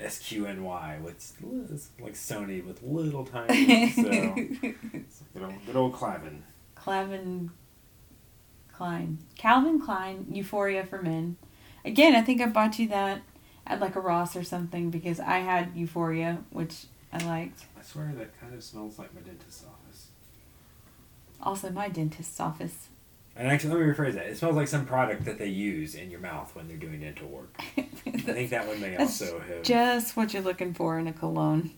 S 0.00 0.18
Q 0.18 0.46
N 0.46 0.64
Y 0.64 0.98
with 1.02 1.32
it's 1.70 1.90
like 2.00 2.14
Sony 2.14 2.64
with 2.64 2.82
little 2.82 3.24
tiny. 3.24 3.90
So 3.90 4.02
good 4.02 5.42
old, 5.42 5.66
good 5.66 5.76
old 5.76 5.92
Clavin. 5.94 6.40
Clavin 6.76 7.50
Klein. 8.80 9.18
Calvin 9.36 9.78
Klein, 9.78 10.24
Euphoria 10.30 10.86
for 10.86 11.02
Men. 11.02 11.36
Again, 11.84 12.14
I 12.14 12.22
think 12.22 12.40
I 12.40 12.46
bought 12.46 12.78
you 12.78 12.88
that 12.88 13.20
at 13.66 13.78
like 13.78 13.94
a 13.94 14.00
Ross 14.00 14.34
or 14.34 14.42
something 14.42 14.90
because 14.90 15.20
I 15.20 15.40
had 15.40 15.76
Euphoria, 15.76 16.38
which 16.48 16.86
I 17.12 17.18
liked. 17.24 17.64
I 17.78 17.82
swear 17.82 18.12
that 18.16 18.40
kind 18.40 18.54
of 18.54 18.64
smells 18.64 18.98
like 18.98 19.14
my 19.14 19.20
dentist's 19.20 19.64
office. 19.64 20.08
Also, 21.42 21.70
my 21.70 21.88
dentist's 21.88 22.40
office. 22.40 22.88
And 23.40 23.48
actually, 23.48 23.70
let 23.74 23.80
me 23.86 23.92
rephrase 23.94 24.14
that. 24.14 24.26
It 24.26 24.36
smells 24.36 24.54
like 24.56 24.68
some 24.68 24.84
product 24.84 25.24
that 25.24 25.38
they 25.38 25.46
use 25.46 25.94
in 25.94 26.10
your 26.10 26.20
mouth 26.20 26.54
when 26.54 26.68
they're 26.68 26.76
doing 26.76 27.00
dental 27.00 27.26
work. 27.26 27.54
I 27.78 27.82
think 28.10 28.50
that 28.50 28.66
one 28.66 28.78
may 28.80 28.98
also 28.98 29.40
have 29.40 29.62
Just 29.62 30.14
what 30.14 30.34
you're 30.34 30.42
looking 30.42 30.74
for 30.74 30.98
in 30.98 31.06
a 31.06 31.12
cologne. 31.14 31.70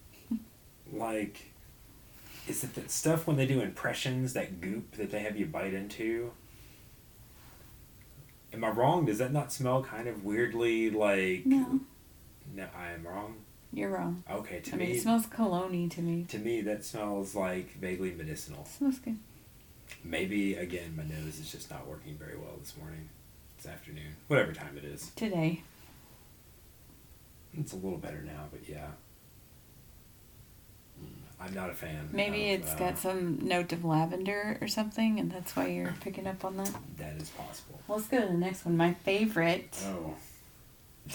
like. 0.92 1.52
Is 2.48 2.64
it 2.64 2.74
that 2.74 2.90
stuff 2.90 3.28
when 3.28 3.36
they 3.36 3.46
do 3.46 3.60
impressions, 3.60 4.32
that 4.32 4.60
goop 4.60 4.96
that 4.96 5.12
they 5.12 5.20
have 5.20 5.36
you 5.36 5.46
bite 5.46 5.72
into? 5.72 6.32
Am 8.52 8.64
I 8.64 8.70
wrong? 8.70 9.04
Does 9.06 9.18
that 9.18 9.32
not 9.32 9.52
smell 9.52 9.84
kind 9.84 10.08
of 10.08 10.24
weirdly 10.24 10.90
like? 10.90 11.46
No, 11.46 11.78
No, 12.52 12.66
I 12.76 12.90
am 12.90 13.06
wrong. 13.06 13.36
you're 13.72 13.90
wrong. 13.90 14.24
Okay, 14.28 14.58
to 14.58 14.72
I 14.72 14.76
me, 14.76 14.86
mean, 14.88 14.96
it 14.96 15.00
smells 15.02 15.26
cologne 15.26 15.88
to 15.90 16.02
me. 16.02 16.24
to 16.28 16.38
me 16.38 16.60
that 16.62 16.84
smells 16.84 17.36
like 17.36 17.72
vaguely 17.78 18.10
medicinal. 18.10 18.62
It 18.62 18.68
smells 18.76 18.98
good. 18.98 19.18
Maybe 20.04 20.54
again 20.54 20.94
my 20.96 21.04
nose 21.04 21.38
is 21.38 21.50
just 21.50 21.70
not 21.70 21.86
working 21.86 22.16
very 22.16 22.36
well 22.36 22.56
this 22.60 22.76
morning, 22.76 23.08
this 23.56 23.66
afternoon, 23.66 24.16
whatever 24.28 24.52
time 24.52 24.76
it 24.76 24.84
is. 24.84 25.10
Today. 25.16 25.62
It's 27.58 27.72
a 27.72 27.76
little 27.76 27.98
better 27.98 28.22
now, 28.22 28.46
but 28.50 28.66
yeah. 28.68 28.86
Mm, 31.02 31.06
I'm 31.40 31.54
not 31.54 31.70
a 31.70 31.74
fan. 31.74 32.08
Maybe 32.12 32.54
of, 32.54 32.60
it's 32.60 32.72
uh, 32.72 32.78
got 32.78 32.98
some 32.98 33.38
note 33.42 33.72
of 33.72 33.84
lavender 33.84 34.58
or 34.60 34.68
something, 34.68 35.20
and 35.20 35.30
that's 35.30 35.54
why 35.54 35.66
you're 35.66 35.94
picking 36.00 36.26
up 36.26 36.44
on 36.44 36.56
that. 36.56 36.74
That 36.98 37.16
is 37.16 37.28
possible. 37.30 37.80
Well, 37.86 37.98
let's 37.98 38.08
go 38.08 38.20
to 38.20 38.26
the 38.26 38.32
next 38.32 38.64
one. 38.64 38.76
My 38.76 38.94
favorite. 38.94 39.76
Oh, 39.84 40.14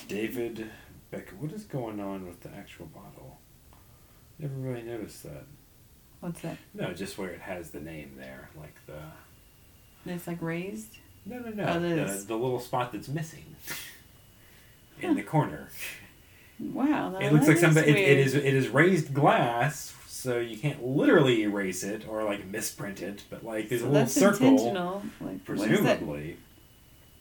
David 0.07 0.69
Becker. 1.09 1.35
What 1.37 1.51
is 1.51 1.63
going 1.63 1.99
on 1.99 2.27
with 2.27 2.41
the 2.41 2.49
actual 2.49 2.85
bottle? 2.87 3.39
Never 4.37 4.53
really 4.53 4.83
noticed 4.83 5.23
that. 5.23 5.45
What's 6.19 6.41
that? 6.41 6.57
No, 6.73 6.93
just 6.93 7.17
where 7.17 7.29
it 7.29 7.41
has 7.41 7.71
the 7.71 7.79
name 7.79 8.13
there, 8.17 8.49
like 8.57 8.75
the. 8.85 10.11
It's 10.11 10.25
like 10.27 10.41
raised. 10.41 10.97
No, 11.25 11.39
no, 11.39 11.49
no. 11.49 11.65
Oh, 11.67 11.79
the, 11.79 12.23
the 12.27 12.35
little 12.35 12.59
spot 12.59 12.93
that's 12.93 13.07
missing 13.09 13.43
in 15.01 15.15
the 15.15 15.23
corner. 15.23 15.69
Wow. 16.59 17.15
it 17.17 17.31
looks 17.33 17.47
like 17.47 17.57
somebody. 17.57 17.91
It, 17.91 17.97
it 17.97 18.17
is. 18.19 18.33
It 18.35 18.45
is 18.53 18.69
raised 18.69 19.13
glass, 19.13 19.93
so 20.07 20.39
you 20.39 20.57
can't 20.57 20.83
literally 20.83 21.41
erase 21.43 21.83
it 21.83 22.07
or 22.07 22.23
like 22.23 22.45
misprint 22.47 23.01
it. 23.01 23.23
But 23.29 23.43
like, 23.45 23.69
there's 23.69 23.81
So 23.81 23.87
a 23.87 23.89
little 23.89 24.01
that's 24.05 24.13
circle, 24.13 24.47
intentional. 24.47 25.03
Like, 25.21 25.33
is 25.33 25.37
that? 25.39 25.45
presumably. 25.45 26.37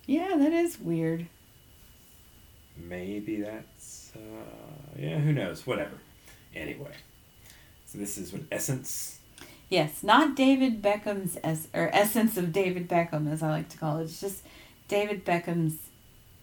Yeah, 0.06 0.36
that 0.38 0.52
is 0.52 0.78
weird. 0.80 1.26
Maybe 2.76 3.40
that's. 3.42 4.12
Uh, 4.14 4.98
yeah, 4.98 5.18
who 5.18 5.32
knows? 5.32 5.66
Whatever. 5.66 5.96
Anyway, 6.54 6.92
so 7.86 7.98
this 7.98 8.18
is 8.18 8.32
what 8.32 8.42
essence. 8.52 9.18
Yes, 9.68 10.02
not 10.02 10.36
David 10.36 10.80
Beckham's 10.82 11.36
es- 11.42 11.68
or 11.74 11.90
essence 11.92 12.36
of 12.36 12.52
David 12.52 12.88
Beckham, 12.88 13.30
as 13.30 13.42
I 13.42 13.50
like 13.50 13.68
to 13.70 13.78
call 13.78 13.98
it. 13.98 14.04
It's 14.04 14.20
just 14.20 14.42
David 14.88 15.24
Beckham's. 15.24 15.76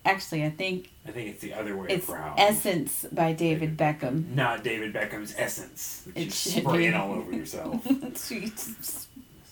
Actually, 0.06 0.44
I 0.44 0.50
think 0.50 0.90
I 1.08 1.12
think 1.12 1.30
it's 1.30 1.42
the 1.42 1.54
other 1.54 1.78
way 1.78 1.88
it's 1.90 2.10
around. 2.10 2.38
Essence 2.38 3.06
by 3.14 3.32
David 3.32 3.78
Beckham. 3.78 4.36
Not 4.36 4.62
David 4.62 4.94
Beckham's 4.94 5.34
essence. 5.38 6.04
That 6.14 6.18
you 6.20 6.30
should 6.30 6.64
spray 6.64 6.78
be. 6.80 6.86
it 6.88 6.94
all 6.94 7.14
over 7.14 7.32
yourself. 7.32 7.88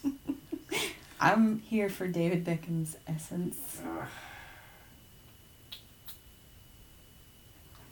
I'm 1.22 1.60
here 1.60 1.88
for 1.88 2.08
David 2.08 2.44
Beckham's 2.44 2.98
essence. 3.08 3.80
Uh, 3.86 4.06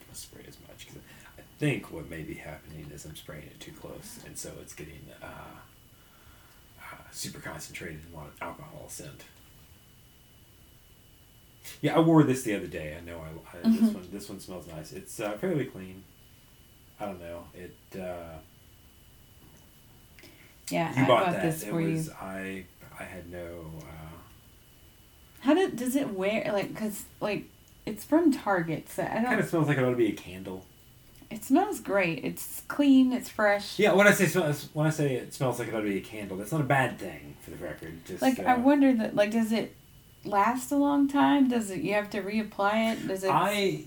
I'll 0.09 0.15
spray 0.15 0.43
as 0.47 0.57
much 0.67 0.87
'cause 0.87 0.97
I 1.37 1.41
think 1.59 1.91
what 1.91 2.09
may 2.09 2.21
be 2.23 2.35
happening 2.35 2.89
is 2.93 3.05
I'm 3.05 3.15
spraying 3.15 3.43
it 3.43 3.59
too 3.59 3.71
close, 3.73 4.19
and 4.25 4.37
so 4.37 4.51
it's 4.61 4.73
getting 4.73 5.01
uh, 5.21 5.25
uh, 6.81 6.95
super 7.11 7.39
concentrated 7.39 7.99
in 8.07 8.13
a 8.13 8.17
lot 8.17 8.27
of 8.27 8.33
alcohol 8.41 8.85
scent. 8.87 9.23
Yeah, 11.81 11.95
I 11.95 11.99
wore 11.99 12.23
this 12.23 12.43
the 12.43 12.55
other 12.55 12.67
day. 12.67 12.97
I 12.97 13.01
know 13.05 13.19
I, 13.21 13.57
I 13.57 13.69
this 13.69 13.81
Mhm. 13.81 13.93
one 13.93 14.07
this 14.11 14.29
one 14.29 14.39
smells 14.39 14.67
nice. 14.67 14.91
It's 14.91 15.19
uh, 15.19 15.33
fairly 15.33 15.65
clean. 15.65 16.03
I 16.99 17.05
don't 17.05 17.19
know 17.19 17.43
it. 17.53 17.75
Uh, 17.99 18.37
Yeah, 20.69 20.95
you 20.97 21.03
I 21.03 21.07
bought 21.07 21.25
bought 21.25 21.33
that. 21.33 21.41
this 21.43 21.63
it 21.63 21.69
for 21.69 21.75
was 21.81 22.07
you. 22.07 22.13
I. 22.21 22.65
I 22.99 23.03
had 23.03 23.31
no. 23.31 23.71
Uh, 23.79 24.17
How 25.41 25.53
did 25.53 25.75
does 25.77 25.95
it 25.95 26.09
wear 26.13 26.49
like? 26.51 26.75
Cause 26.75 27.03
like 27.21 27.45
it's 27.85 28.03
from 28.03 28.31
Target, 28.31 28.89
so 28.89 29.03
I 29.03 29.15
don't. 29.15 29.25
kind 29.25 29.39
of 29.39 29.47
smells 29.49 29.67
like 29.67 29.77
it 29.77 29.83
ought 29.85 29.91
to 29.91 29.95
be 29.95 30.09
a 30.09 30.11
candle. 30.13 30.65
It 31.29 31.43
smells 31.43 31.79
great. 31.79 32.23
It's 32.23 32.63
clean. 32.67 33.13
It's 33.13 33.29
fresh. 33.29 33.77
Yeah, 33.77 33.93
when 33.93 34.07
I 34.07 34.11
say 34.11 34.25
smell, 34.25 34.51
when 34.73 34.87
I 34.87 34.89
say 34.89 35.15
it 35.15 35.33
smells 35.33 35.59
like 35.59 35.67
it 35.67 35.75
ought 35.75 35.81
to 35.81 35.87
be 35.87 35.97
a 35.97 36.01
candle, 36.01 36.37
that's 36.37 36.51
not 36.51 36.61
a 36.61 36.65
bad 36.65 36.97
thing 36.97 37.37
for 37.41 37.51
the 37.51 37.57
record. 37.57 38.03
Just 38.05 38.21
Like 38.21 38.39
uh, 38.39 38.43
I 38.43 38.57
wonder 38.57 38.93
that 38.95 39.15
like 39.15 39.31
does 39.31 39.51
it 39.51 39.75
last 40.25 40.71
a 40.71 40.75
long 40.75 41.07
time? 41.07 41.47
Does 41.47 41.69
it 41.69 41.81
you 41.81 41.93
have 41.93 42.09
to 42.11 42.21
reapply 42.21 42.93
it? 42.93 43.07
Does 43.07 43.23
it? 43.23 43.29
I, 43.29 43.85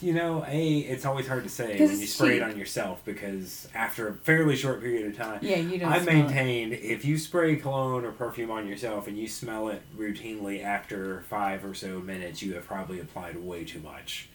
you 0.00 0.12
know, 0.12 0.44
a 0.46 0.78
it's 0.78 1.04
always 1.04 1.26
hard 1.26 1.42
to 1.42 1.48
say 1.48 1.78
when 1.78 1.98
you 1.98 2.06
spray 2.06 2.36
it 2.36 2.42
on 2.42 2.56
yourself 2.56 3.04
because 3.04 3.68
after 3.74 4.08
a 4.08 4.14
fairly 4.14 4.54
short 4.54 4.80
period 4.80 5.06
of 5.06 5.16
time. 5.16 5.40
yeah, 5.42 5.56
you 5.56 5.78
don't. 5.78 5.90
I 5.92 6.00
smell 6.00 6.14
it. 6.14 6.18
maintain 6.26 6.72
if 6.72 7.04
you 7.04 7.18
spray 7.18 7.56
cologne 7.56 8.04
or 8.04 8.12
perfume 8.12 8.52
on 8.52 8.68
yourself 8.68 9.08
and 9.08 9.18
you 9.18 9.26
smell 9.26 9.68
it 9.68 9.82
routinely 9.98 10.62
after 10.62 11.22
five 11.28 11.64
or 11.64 11.74
so 11.74 11.98
minutes, 12.00 12.40
you 12.40 12.54
have 12.54 12.66
probably 12.66 13.00
applied 13.00 13.36
way 13.36 13.64
too 13.64 13.80
much. 13.80 14.28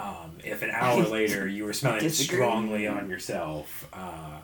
Um, 0.00 0.38
if 0.44 0.62
an 0.62 0.70
hour 0.70 1.02
later 1.08 1.46
you 1.46 1.64
were 1.64 1.72
smelling 1.72 2.08
strongly 2.10 2.86
on 2.86 3.10
yourself, 3.10 3.88
uh, 3.92 4.38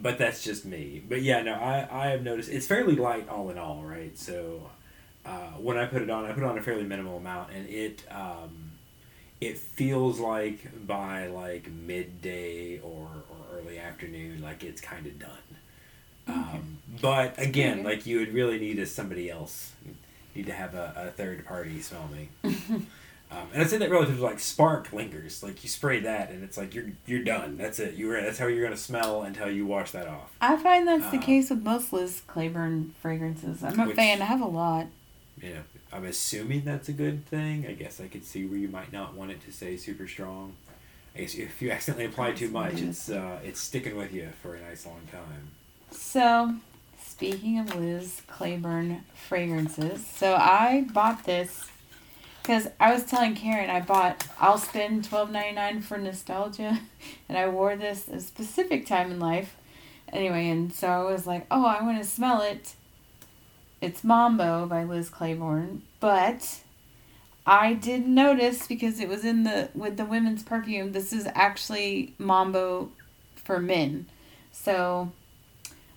but 0.00 0.18
that's 0.18 0.44
just 0.44 0.64
me. 0.64 1.02
But 1.06 1.22
yeah, 1.22 1.42
no, 1.42 1.54
I, 1.54 1.88
I 1.90 2.06
have 2.08 2.22
noticed 2.22 2.48
it's 2.50 2.66
fairly 2.66 2.94
light 2.94 3.28
all 3.28 3.50
in 3.50 3.58
all, 3.58 3.82
right? 3.82 4.16
So 4.16 4.70
uh, 5.26 5.50
when 5.58 5.76
I 5.76 5.86
put 5.86 6.02
it 6.02 6.10
on, 6.10 6.24
I 6.24 6.32
put 6.32 6.44
on 6.44 6.56
a 6.56 6.62
fairly 6.62 6.84
minimal 6.84 7.16
amount, 7.16 7.52
and 7.52 7.68
it 7.68 8.04
um, 8.10 8.72
it 9.40 9.58
feels 9.58 10.20
like 10.20 10.86
by 10.86 11.26
like 11.26 11.70
midday 11.70 12.78
or, 12.80 13.08
or 13.28 13.58
early 13.58 13.78
afternoon, 13.78 14.40
like 14.42 14.62
it's 14.62 14.80
kind 14.80 15.06
of 15.06 15.18
done. 15.18 15.30
Um, 16.28 16.78
but 17.00 17.34
again, 17.38 17.82
like 17.82 18.06
you 18.06 18.20
would 18.20 18.32
really 18.32 18.58
need 18.58 18.78
a 18.78 18.86
somebody 18.86 19.30
else. 19.30 19.72
You 19.84 19.94
need 20.34 20.46
to 20.46 20.52
have 20.52 20.74
a, 20.74 20.92
a 21.08 21.10
third 21.10 21.44
party 21.44 21.80
smell 21.80 22.08
me. 22.08 22.28
um, 23.32 23.46
and 23.52 23.62
I'd 23.62 23.70
say 23.70 23.78
that 23.78 23.90
relative 23.90 24.16
to 24.16 24.22
like 24.22 24.40
spark 24.40 24.92
lingers. 24.92 25.42
Like 25.42 25.62
you 25.62 25.68
spray 25.68 26.00
that, 26.00 26.30
and 26.30 26.42
it's 26.42 26.56
like 26.56 26.74
you're 26.74 26.90
you're 27.06 27.22
done. 27.22 27.56
That's 27.56 27.78
it. 27.78 27.94
You're 27.94 28.20
that's 28.20 28.38
how 28.38 28.46
you're 28.46 28.64
gonna 28.64 28.76
smell 28.76 29.22
until 29.22 29.50
you 29.50 29.66
wash 29.66 29.92
that 29.92 30.08
off. 30.08 30.32
I 30.40 30.56
find 30.56 30.86
that's 30.88 31.10
the 31.10 31.18
Uh, 31.18 31.22
case 31.22 31.50
with 31.50 31.62
most 31.62 31.92
Liz 31.92 32.22
Claiborne 32.26 32.94
fragrances. 33.00 33.62
I'm 33.62 33.78
a 33.78 33.86
Which- 33.86 33.96
fan. 33.96 34.20
I 34.22 34.26
have 34.26 34.40
a 34.40 34.46
lot. 34.46 34.86
Know, 35.42 35.62
I'm 35.92 36.04
assuming 36.04 36.64
that's 36.66 36.88
a 36.90 36.92
good 36.92 37.24
thing. 37.26 37.66
I 37.66 37.72
guess 37.72 37.98
I 38.00 38.08
could 38.08 38.26
see 38.26 38.44
where 38.44 38.58
you 38.58 38.68
might 38.68 38.92
not 38.92 39.14
want 39.14 39.30
it 39.30 39.42
to 39.46 39.52
stay 39.52 39.76
super 39.78 40.06
strong. 40.06 40.54
I 41.16 41.20
guess 41.20 41.34
if 41.34 41.62
you 41.62 41.70
accidentally 41.70 42.04
apply 42.06 42.32
too 42.32 42.50
much, 42.50 42.74
it's 42.80 43.08
uh, 43.10 43.38
it's 43.44 43.58
sticking 43.60 43.96
with 43.96 44.12
you 44.12 44.28
for 44.42 44.54
a 44.54 44.60
nice 44.60 44.84
long 44.86 45.00
time. 45.10 45.48
So, 45.90 46.54
speaking 47.04 47.58
of 47.58 47.74
Liz 47.74 48.22
Claiborne 48.26 49.02
fragrances, 49.14 50.06
so 50.06 50.34
I 50.34 50.86
bought 50.92 51.24
this 51.24 51.68
because 52.42 52.68
I 52.78 52.92
was 52.92 53.04
telling 53.04 53.34
Karen 53.34 53.70
I 53.70 53.80
bought. 53.80 54.26
I'll 54.38 54.58
spend 54.58 55.04
twelve 55.04 55.30
ninety 55.30 55.54
nine 55.54 55.80
for 55.80 55.98
nostalgia, 55.98 56.80
and 57.28 57.38
I 57.38 57.48
wore 57.48 57.76
this 57.76 58.08
a 58.08 58.20
specific 58.20 58.86
time 58.86 59.10
in 59.10 59.20
life. 59.20 59.56
Anyway, 60.12 60.48
and 60.48 60.72
so 60.72 60.88
I 60.88 61.10
was 61.10 61.26
like, 61.26 61.46
oh, 61.50 61.64
I 61.64 61.82
want 61.82 62.02
to 62.02 62.08
smell 62.08 62.42
it. 62.42 62.74
It's 63.80 64.02
Mambo 64.02 64.66
by 64.66 64.84
Liz 64.84 65.08
Claiborne, 65.08 65.82
but 66.00 66.60
I 67.46 67.74
did 67.74 68.06
notice 68.06 68.66
because 68.66 69.00
it 69.00 69.08
was 69.08 69.24
in 69.24 69.44
the 69.44 69.70
with 69.74 69.96
the 69.96 70.04
women's 70.04 70.42
perfume. 70.42 70.92
This 70.92 71.12
is 71.12 71.28
actually 71.34 72.14
Mambo 72.18 72.90
for 73.36 73.58
men, 73.58 74.06
so 74.52 75.12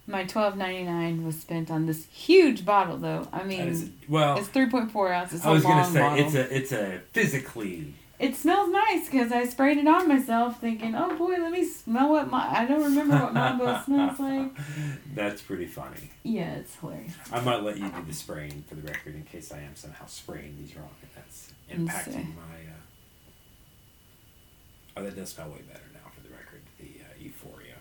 my 0.08 0.24
twelve 0.26 0.58
ninety 0.58 0.84
nine 0.84 1.26
was 1.26 1.39
spent 1.39 1.72
on 1.72 1.86
this 1.86 2.06
huge 2.08 2.66
bottle, 2.66 2.98
though. 2.98 3.28
I 3.32 3.44
mean, 3.44 3.62
is, 3.62 3.89
well, 4.10 4.38
it's 4.38 4.48
three 4.48 4.70
point 4.70 4.92
four 4.92 5.12
ounces. 5.12 5.46
I 5.46 5.52
was 5.52 5.63
gonna 5.63 5.86
say 5.86 6.00
bottle. 6.00 6.26
it's 6.26 6.36
a 6.36 6.56
it's 6.56 6.72
a 6.72 7.02
physically 7.13 7.94
It 8.20 8.36
smells 8.36 8.70
nice 8.70 9.10
because 9.10 9.32
I 9.32 9.46
sprayed 9.46 9.78
it 9.78 9.88
on 9.88 10.08
myself, 10.08 10.60
thinking, 10.60 10.94
"Oh 10.96 11.16
boy, 11.18 11.38
let 11.38 11.52
me 11.52 11.63
smell 11.66 12.10
what 12.10 12.30
my." 12.30 12.48
I 12.48 12.66
don't 12.66 12.84
remember 12.84 13.16
what 13.16 13.34
Mambo 13.34 13.82
smells 13.86 14.20
like. 14.20 14.52
That's 15.16 15.42
pretty 15.42 15.68
funny. 15.68 16.12
Yeah, 16.24 16.56
it's 16.56 16.76
hilarious. 16.76 17.13
I 17.32 17.39
might 17.42 17.63
let 17.63 17.78
you 17.78 17.89
do 17.89 18.04
the 18.06 18.13
spraying 18.13 18.66
for 18.68 18.76
the 18.76 18.82
record 18.82 19.16
in 19.16 19.24
case 19.24 19.52
I 19.52 19.60
am 19.60 19.76
somehow 19.76 20.06
spraying 20.08 20.58
these 20.60 20.76
wrong 20.76 20.89
and 21.02 21.88
that's 21.88 22.08
impacting 22.08 22.36
my. 22.36 22.42
Uh... 22.42 22.84
Oh, 24.98 25.04
that 25.04 25.16
does 25.16 25.30
smell 25.30 25.48
way 25.50 25.62
better 25.68 25.86
now 25.94 26.12
for 26.13 26.22
the 26.22 26.30
record. 26.30 26.62
The 26.78 27.04
uh, 27.04 27.13
Euphoria. 27.20 27.76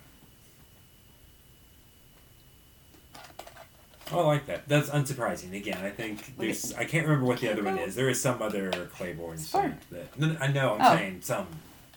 Oh, 4.12 4.20
I 4.20 4.26
like 4.26 4.46
that. 4.46 4.68
That's 4.68 4.88
unsurprising. 4.90 5.54
Again, 5.56 5.78
I 5.84 5.90
think 5.90 6.36
there's. 6.36 6.72
I 6.74 6.84
can't 6.84 7.06
remember 7.06 7.26
what 7.26 7.40
the 7.40 7.50
other 7.52 7.62
one 7.64 7.78
is. 7.78 7.94
There 7.94 8.08
is 8.08 8.20
some 8.20 8.40
other 8.42 8.70
Claiborne 8.94 9.38
scent 9.38 9.80
that. 9.90 10.18
No, 10.18 10.36
I 10.40 10.46
know. 10.48 10.74
I'm 10.74 10.80
Oh. 10.82 10.96
saying 10.96 11.20
some 11.22 11.46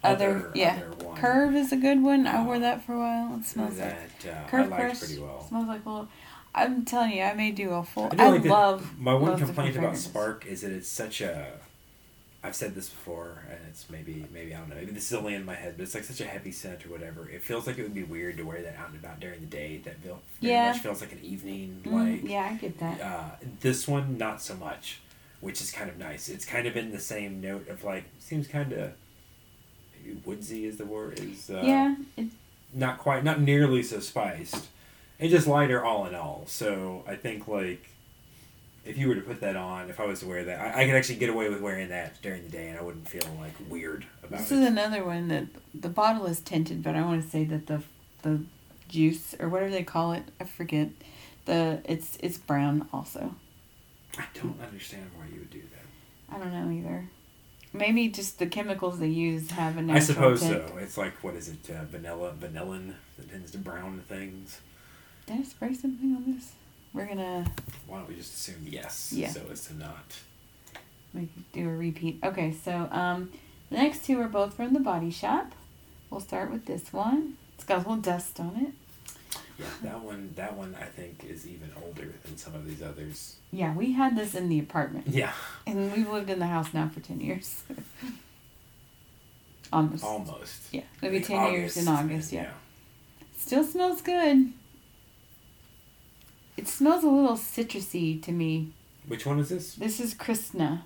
Other, 0.04 0.38
other 0.38 0.51
yeah, 0.56 0.80
other 0.88 1.06
one 1.06 1.17
Curve 1.17 1.56
is 1.56 1.71
a 1.71 1.78
good 1.78 2.01
one. 2.04 2.28
I 2.28 2.38
Uh, 2.38 2.43
wore 2.45 2.60
that 2.60 2.86
for 2.86 2.93
a 2.93 2.99
while. 2.99 3.38
It 3.39 3.45
smells 3.45 3.78
like 3.80 4.21
that 4.23 4.34
uh, 4.43 4.45
I 4.45 4.49
Curve 4.49 4.69
liked 4.69 4.82
Crush. 4.84 4.99
pretty 4.99 5.19
well. 5.19 5.45
Smells 5.47 5.67
like 5.67 5.86
a 5.86 5.89
little. 5.89 6.08
I'm 6.54 6.86
telling 6.86 7.12
you, 7.12 7.21
I 7.23 7.34
may 7.34 7.51
do 7.51 7.71
a 7.71 7.84
full. 7.84 8.10
I 8.17 8.25
I, 8.25 8.30
like 8.30 8.45
love. 8.45 8.97
My 8.99 9.13
one 9.13 9.38
complaint 9.38 9.75
about. 9.75 9.97
Spark 9.97 10.45
is 10.45 10.62
that 10.62 10.71
it's 10.71 10.88
such 10.89 11.21
a. 11.21 11.47
I've 12.46 12.56
said 12.56 12.76
this 12.76 12.90
before, 12.90 13.44
and 13.50 13.60
it's 13.70 13.90
maybe 13.90 14.26
maybe 14.34 14.54
I 14.54 14.60
don't 14.60 14.70
know. 14.70 14.76
Maybe 14.76 14.92
this 14.92 15.08
is 15.12 15.14
only 15.18 15.34
in 15.34 15.44
my 15.46 15.56
head, 15.56 15.74
but 15.78 15.84
it's 15.84 15.96
like 15.96 16.04
such 16.04 16.22
a 16.22 16.26
heavy 16.26 16.52
scent 16.52 16.86
or 16.86 16.90
whatever. 16.90 17.28
It 17.30 17.42
feels 17.42 17.66
like 17.68 17.78
it 17.78 17.84
would 17.84 17.94
be 17.96 18.04
weird 18.04 18.38
to 18.38 18.44
wear 18.44 18.62
that 18.62 18.78
out 18.78 18.90
and 18.90 19.00
about 19.00 19.20
during 19.20 19.40
the 19.42 19.46
day. 19.48 19.82
That 19.84 19.98
feel 20.00 20.22
very 20.42 20.54
Yeah. 20.54 20.72
much 20.72 20.82
feels 20.82 21.02
like 21.02 21.12
an 21.12 21.22
evening 21.24 21.82
Mm, 21.86 21.92
like. 22.22 22.30
yeah, 22.30 22.50
I 22.52 22.56
get 22.56 22.78
that. 22.80 23.02
Uh, 23.02 23.30
this 23.62 23.88
one 23.88 24.18
not 24.18 24.42
so 24.42 24.56
much, 24.56 25.00
which 25.42 25.60
is 25.62 25.72
kind 25.72 25.90
of 25.90 25.98
nice. 25.98 26.30
It's 26.30 26.46
kind 26.46 26.68
of 26.68 26.78
in 26.78 26.92
the 26.92 27.00
same 27.00 27.42
note 27.42 27.68
of 27.68 27.84
like 27.84 28.04
seems 28.20 28.48
kind 28.48 28.72
of 28.74 28.92
maybe 30.04 30.20
woodsy 30.26 30.66
is 30.66 30.78
the 30.78 30.86
word 30.86 31.20
is. 31.20 31.50
Uh, 31.50 31.62
yeah, 31.64 31.96
it, 32.18 32.28
Not 32.74 33.00
quite, 33.00 33.24
not 33.24 33.40
nearly 33.42 33.82
so 33.84 34.00
spiced. 34.00 34.68
and 35.20 35.30
just 35.32 35.48
lighter 35.48 35.84
all 35.84 36.06
in 36.06 36.14
all. 36.14 36.44
So 36.48 37.04
I 37.08 37.16
think 37.16 37.48
like 37.48 37.90
if 38.86 38.98
you 38.98 39.08
were 39.08 39.15
to 39.15 39.21
put 39.21 39.41
that 39.41 39.56
on, 39.56 39.89
if 39.89 40.00
I 40.00 40.06
was 40.06 40.19
to 40.19 40.28
wear 40.28 40.43
that, 40.43 40.60
I, 40.60 40.84
I 40.84 40.86
could 40.86 40.95
actually 40.95 41.15
get 41.15 41.30
away 41.30 41.50
with 41.50 41.62
wearing 41.62 41.89
that 41.89 42.21
during 42.21 42.43
the 42.43 42.50
day, 42.50 42.69
and 42.69 42.78
I 42.78 42.82
wouldn't 42.82 43.08
feel 43.08 43.24
like 43.39 43.54
weird 43.69 44.06
about 44.24 44.39
it. 44.39 44.43
This 44.43 44.52
is 44.52 44.65
another 44.65 45.04
one 45.04 45.28
that 45.30 45.45
the 45.74 45.89
bottle 45.89 46.26
is 46.28 46.39
tinted, 46.39 46.84
but 46.84 46.95
I 46.95 47.02
want 47.02 47.24
to 47.24 47.30
say 47.30 47.43
that 47.45 47.67
the 47.67 47.82
the 48.21 48.41
juice 48.88 49.36
or 49.39 49.50
whatever 49.50 49.71
they 49.71 49.84
call 49.84 50.13
it, 50.13 50.24
I 50.39 50.43
forget. 50.45 50.89
The 51.45 51.82
it's 51.86 52.17
it's 52.21 52.38
brown 52.38 52.88
also. 52.91 53.36
I 54.17 54.26
don't 54.34 54.60
understand 54.62 55.10
why 55.15 55.26
you 55.32 55.39
would 55.39 55.52
do 55.52 55.62
that. 55.62 56.36
I 56.36 56.39
don't 56.39 56.54
know 56.54 56.71
either. 56.71 57.10
Maybe 57.74 58.08
just 58.08 58.39
the 58.39 58.45
chemicals 58.48 59.00
they 59.00 59.08
use 59.10 59.52
have 59.52 59.78
a 59.78 59.82
natural 59.82 59.98
I 59.98 60.00
suppose 60.00 60.39
tint. 60.39 60.69
so. 60.69 60.78
It's 60.78 60.98
like 60.98 61.24
what 61.24 61.36
is 61.36 61.50
it? 61.50 61.69
Uh, 61.69 61.84
vanilla, 61.86 62.34
vanillin 62.39 62.93
that 63.17 63.30
tends 63.30 63.52
to 63.52 63.58
brown 63.58 64.02
things. 64.08 64.62
Did 65.28 65.39
I 65.39 65.43
spray 65.43 65.74
something 65.74 66.15
on 66.15 66.34
this? 66.34 66.54
We're 66.96 67.06
gonna 67.08 67.46
Why 67.88 67.98
don't 68.00 68.08
we 68.08 68.16
just 68.16 68.34
assume 68.34 68.66
yes, 68.68 69.12
Yeah. 69.14 69.30
so 69.30 69.42
as 69.52 69.66
to 69.68 69.76
not. 69.76 70.16
make 71.14 71.30
do 71.52 71.70
a 71.70 71.74
repeat. 71.76 72.20
Okay, 72.24 72.54
so 72.64 72.88
um, 72.92 73.32
the 73.70 73.76
next 73.78 74.06
two 74.06 74.20
are 74.22 74.30
both 74.30 74.54
from 74.54 74.74
the 74.74 74.80
Body 74.80 75.12
Shop. 75.12 75.52
We'll 76.10 76.22
start 76.22 76.50
with 76.52 76.66
this 76.66 76.94
one. 76.94 77.36
It's 77.56 77.66
got 77.66 77.76
a 77.76 77.80
little 77.80 77.98
dust 77.98 78.40
on 78.40 78.56
it. 78.56 78.74
Yeah, 79.60 79.66
that 79.84 80.00
one. 80.02 80.32
That 80.36 80.56
one 80.56 80.76
I 80.80 80.86
think 80.86 81.26
is 81.30 81.46
even 81.48 81.72
older 81.86 82.14
than 82.24 82.38
some 82.38 82.56
of 82.56 82.66
these 82.66 82.82
others. 82.82 83.36
Yeah, 83.52 83.74
we 83.76 83.92
had 83.94 84.16
this 84.18 84.34
in 84.36 84.48
the 84.50 84.60
apartment, 84.60 85.08
Yeah, 85.08 85.32
and 85.68 85.92
we've 85.94 86.10
lived 86.10 86.30
in 86.30 86.40
the 86.40 86.48
house 86.48 86.74
now 86.74 86.90
for 86.94 87.00
ten 87.02 87.20
years. 87.22 87.64
Almost. 89.74 90.04
almost. 90.04 90.62
Yeah, 90.74 90.82
it'll 91.02 91.16
Like 91.16 91.26
ten 91.28 91.52
years 91.54 91.76
in 91.76 91.88
August. 91.88 92.32
Yeah. 92.32 92.52
Still 93.38 93.64
smells 93.64 94.02
good. 94.02 94.54
It 96.58 96.68
smells 96.68 97.04
a 97.04 97.10
little 97.10 97.36
citrusy 97.38 98.22
to 98.24 98.32
me. 98.32 98.74
Which 99.08 99.26
one 99.26 99.39
is 99.39 99.50
this? 99.50 99.76
This 99.76 100.00
is 100.00 100.13
Kristna. 100.13 100.84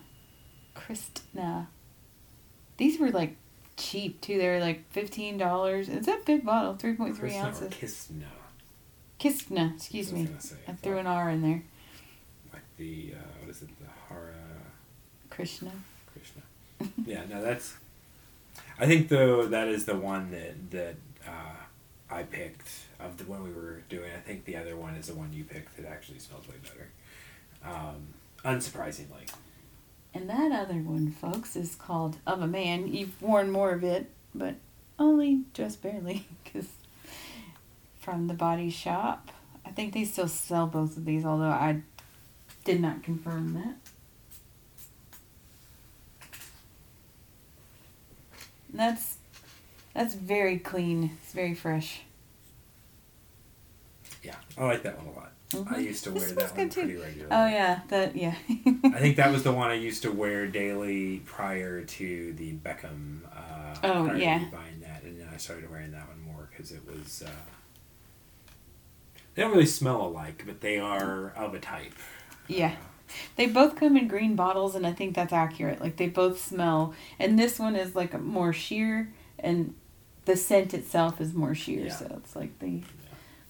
Kristna. 0.73 1.67
These 2.77 2.99
were 2.99 3.11
like 3.11 3.35
cheap 3.77 4.19
too. 4.21 4.37
They 4.37 4.47
were 4.47 4.59
like 4.59 4.89
fifteen 4.91 5.37
dollars. 5.37 5.89
It's 5.89 6.07
a 6.07 6.17
big 6.25 6.45
bottle, 6.45 6.75
three 6.75 6.95
point 6.95 7.15
three 7.17 7.29
Krishna 7.29 7.47
ounces. 7.47 7.69
Kisna. 7.69 8.25
Kistna, 9.19 9.75
excuse 9.75 10.11
That's 10.11 10.21
I 10.21 10.33
me. 10.33 10.35
say. 10.39 10.55
I 10.67 10.71
threw 10.73 10.97
an 10.97 11.07
R 11.07 11.29
in 11.29 11.41
there. 11.41 11.63
Like 12.53 12.61
the 12.77 13.13
uh, 13.15 13.23
what 13.41 13.49
is 13.49 13.61
it? 13.61 13.69
The 13.79 14.13
Hare 14.13 14.33
Krishna. 15.29 15.71
Krishna. 16.13 16.41
yeah, 17.05 17.23
no, 17.29 17.41
that's. 17.41 17.75
I 18.79 18.85
think 18.85 19.09
though 19.09 19.45
that 19.47 19.67
is 19.67 19.85
the 19.85 19.95
one 19.95 20.31
that 20.31 20.71
that 20.71 20.95
uh, 21.27 22.13
I 22.13 22.23
picked 22.23 22.69
of 22.99 23.17
the 23.17 23.23
one 23.25 23.43
we 23.43 23.51
were 23.51 23.81
doing. 23.89 24.11
I 24.15 24.19
think 24.19 24.45
the 24.45 24.57
other 24.57 24.75
one 24.75 24.95
is 24.95 25.07
the 25.07 25.15
one 25.15 25.31
you 25.33 25.43
picked 25.43 25.77
that 25.77 25.85
actually 25.85 26.19
smells 26.19 26.47
way 26.47 26.55
better. 26.61 26.89
Um, 27.63 28.13
unsurprisingly. 28.43 29.31
And 30.13 30.29
that 30.29 30.51
other 30.51 30.79
one, 30.79 31.11
folks, 31.11 31.55
is 31.55 31.75
called 31.75 32.17
Of 32.25 32.41
a 32.41 32.47
Man. 32.47 32.87
You've 32.87 33.21
worn 33.21 33.51
more 33.51 33.71
of 33.71 33.83
it, 33.83 34.09
but 34.33 34.55
only 34.97 35.43
just 35.53 35.81
barely, 35.81 36.27
because 36.43 36.67
from 37.99 38.27
the 38.27 38.33
body 38.33 38.69
shop. 38.69 39.31
I 39.65 39.69
think 39.71 39.93
they 39.93 40.03
still 40.03 40.27
sell 40.27 40.65
both 40.65 40.97
of 40.97 41.05
these, 41.05 41.25
although 41.25 41.45
I 41.45 41.81
did 42.65 42.81
not 42.81 43.03
confirm 43.03 43.53
that. 43.53 43.75
That's 48.73 49.17
that's 49.93 50.15
very 50.15 50.57
clean. 50.57 51.17
It's 51.21 51.33
very 51.33 51.53
fresh. 51.53 52.01
Yeah, 54.23 54.35
I 54.57 54.65
like 54.65 54.83
that 54.83 54.97
one 54.97 55.07
a 55.07 55.11
lot. 55.17 55.31
I 55.51 55.79
Mhm. 55.79 55.83
used 55.83 56.03
to 56.03 56.11
wear 56.11 56.19
smells 56.27 56.35
that 56.51 56.57
one 56.57 56.67
good, 56.67 56.71
too. 56.71 56.81
pretty 56.81 56.95
regularly. 56.97 57.31
Oh 57.31 57.47
yeah, 57.47 57.79
that 57.87 58.15
yeah. 58.15 58.35
I 58.49 58.99
think 58.99 59.15
that 59.17 59.31
was 59.31 59.43
the 59.43 59.51
one 59.61 59.69
I 59.71 59.75
used 59.75 60.03
to 60.03 60.11
wear 60.11 60.45
daily 60.47 61.19
prior 61.25 61.83
to 61.83 62.33
the 62.33 62.53
Beckham. 62.53 63.21
Uh, 63.35 63.75
Oh, 63.81 64.13
yeah. 64.13 64.43
buying 64.51 64.81
that, 64.81 65.03
and 65.03 65.19
then 65.19 65.29
I 65.33 65.37
started 65.37 65.69
wearing 65.71 65.91
that 65.91 66.07
one 66.07 66.21
more 66.21 66.49
because 66.51 66.71
it 66.71 66.81
was. 66.85 67.23
Uh, 67.25 67.29
they 69.35 69.41
don't 69.43 69.51
really 69.51 69.65
smell 69.65 70.01
alike, 70.05 70.43
but 70.45 70.61
they 70.61 70.77
are 70.79 71.29
of 71.31 71.53
a 71.53 71.59
type. 71.59 71.93
Yeah. 72.47 72.73
Uh, 72.73 72.85
They 73.37 73.47
both 73.47 73.75
come 73.75 73.97
in 73.97 74.07
green 74.07 74.35
bottles, 74.35 74.75
and 74.75 74.85
I 74.85 74.91
think 74.93 75.15
that's 75.15 75.33
accurate. 75.33 75.81
Like 75.81 75.95
they 75.97 76.07
both 76.09 76.39
smell, 76.39 76.93
and 77.17 77.39
this 77.39 77.57
one 77.57 77.75
is 77.75 77.95
like 77.95 78.19
more 78.21 78.53
sheer, 78.53 79.11
and 79.39 79.73
the 80.25 80.35
scent 80.35 80.73
itself 80.75 81.19
is 81.19 81.33
more 81.33 81.55
sheer. 81.55 81.85
Yeah. 81.85 81.95
So 81.95 82.05
it's 82.21 82.35
like 82.35 82.59
they 82.59 82.83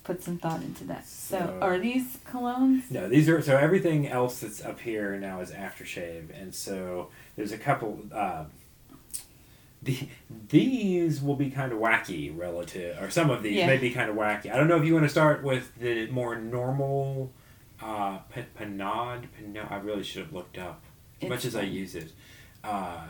put 0.09 0.23
some 0.23 0.39
thought 0.39 0.63
into 0.63 0.83
that. 0.85 1.05
So, 1.07 1.37
So- 1.37 1.59
are 1.61 1.77
these 1.77 2.17
colognes? 2.25 2.89
No, 2.89 3.07
these 3.07 3.29
are 3.29 3.41
so 3.43 3.55
everything 3.57 4.07
else 4.07 4.39
that's 4.39 4.65
up 4.65 4.79
here 4.79 5.15
now 5.19 5.39
is 5.41 5.51
aftershave, 5.51 6.29
and 6.39 6.53
so 6.55 7.09
there's 7.35 7.51
a 7.51 7.57
couple. 7.59 7.99
Uh, 8.11 8.45
the, 9.83 10.09
these 10.49 11.21
will 11.21 11.35
be 11.35 11.51
kind 11.51 11.71
of 11.71 11.77
wacky 11.77 12.35
relative, 12.35 12.99
or 13.01 13.11
some 13.11 13.29
of 13.29 13.43
these 13.43 13.57
Yeah. 13.57 13.67
may 13.67 13.77
be 13.77 13.91
kind 13.91 14.09
of 14.09 14.15
wacky. 14.15 14.51
I 14.51 14.57
don't 14.57 14.67
know 14.67 14.77
if 14.77 14.85
you 14.85 14.93
want 14.93 15.05
to 15.05 15.09
start 15.09 15.43
with 15.43 15.77
the 15.79 16.07
more 16.07 16.35
normal 16.35 17.31
uh, 17.81 18.17
pa- 18.33 18.49
panade. 18.59 19.27
Panade. 19.39 19.71
I 19.71 19.77
really 19.77 20.03
should 20.03 20.23
have 20.23 20.33
looked 20.33 20.57
up 20.57 20.81
as 21.21 21.29
much 21.29 21.45
It's 21.45 21.53
as 21.53 21.55
I 21.55 21.61
use 21.61 21.93
it. 21.95 22.11
Uh, 22.63 23.05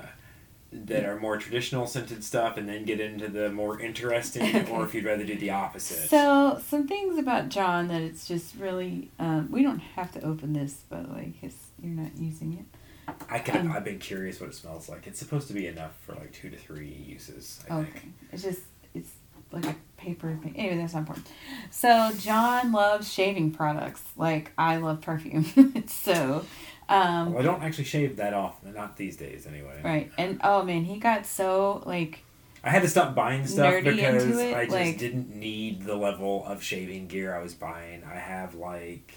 that 0.71 1.03
are 1.05 1.19
more 1.19 1.37
traditional 1.37 1.87
scented 1.87 2.23
stuff, 2.23 2.57
and 2.57 2.69
then 2.69 2.85
get 2.85 2.99
into 2.99 3.27
the 3.27 3.49
more 3.49 3.79
interesting, 3.79 4.43
Okay. 4.55 4.71
or 4.71 4.83
if 4.85 4.93
you'd 4.93 5.05
rather 5.05 5.23
do 5.25 5.35
the 5.37 5.49
opposite. 5.49 6.09
So 6.09 6.61
some 6.67 6.87
things 6.87 7.17
about 7.17 7.49
John 7.49 7.87
that 7.87 8.01
it's 8.01 8.27
just 8.27 8.55
really. 8.55 9.09
Um, 9.19 9.49
we 9.51 9.63
don't 9.63 9.79
have 9.79 10.11
to 10.13 10.23
open 10.23 10.53
this, 10.53 10.83
but 10.89 11.09
like 11.09 11.33
it's, 11.41 11.55
you're 11.81 11.91
not 11.93 12.15
using 12.17 12.53
it. 12.53 13.13
I 13.29 13.39
can. 13.39 13.67
Um, 13.67 13.71
I've 13.71 13.83
been 13.83 13.97
curious 13.99 14.39
what 14.39 14.49
it 14.51 14.55
smells 14.55 14.87
like. 14.87 15.07
It's 15.07 15.17
supposed 15.19 15.47
to 15.47 15.53
be 15.53 15.65
enough 15.65 15.93
for 16.05 16.13
like 16.13 16.31
two 16.31 16.49
to 16.51 16.57
three 16.57 16.87
uses. 17.07 17.59
I 17.69 17.73
Okay. 17.79 17.89
think. 17.99 18.13
It's 18.31 18.43
just 18.43 18.61
it's 18.93 19.11
like 19.51 19.65
a 19.65 19.75
paper 19.97 20.37
thing. 20.43 20.53
Anyway, 20.55 20.77
that's 20.77 20.93
not 20.93 20.99
important. 20.99 21.27
So 21.71 22.11
John 22.19 22.71
loves 22.71 23.11
shaving 23.11 23.51
products. 23.51 24.03
Like 24.15 24.51
I 24.59 24.77
love 24.77 25.01
perfume. 25.01 25.43
so 25.87 26.45
um 26.89 27.33
Well, 27.33 27.41
I 27.41 27.45
don't 27.45 27.63
actually 27.63 27.85
shave 27.85 28.17
that 28.17 28.33
often. 28.33 28.73
Not 28.73 28.97
these 28.97 29.15
days, 29.15 29.45
anyway. 29.47 29.79
right. 29.83 30.11
And 30.17 30.41
oh 30.43 30.63
man, 30.63 30.83
he 30.83 30.97
got 30.99 31.25
so 31.25 31.81
like 31.85 32.23
I 32.63 32.69
had 32.71 32.81
to 32.81 32.89
stop 32.89 33.15
buying 33.15 33.45
stuff 33.47 33.83
because 33.83 34.25
it, 34.37 34.53
I 34.55 34.65
just 34.65 34.75
like- 34.75 34.97
didn't 34.97 35.33
need 35.33 35.83
the 35.85 35.95
level 35.95 36.43
of 36.45 36.61
shaving 36.61 37.07
gear 37.07 37.33
I 37.33 37.41
was 37.41 37.53
buying. 37.53 38.03
I 38.03 38.15
have 38.17 38.53
like, 38.55 39.13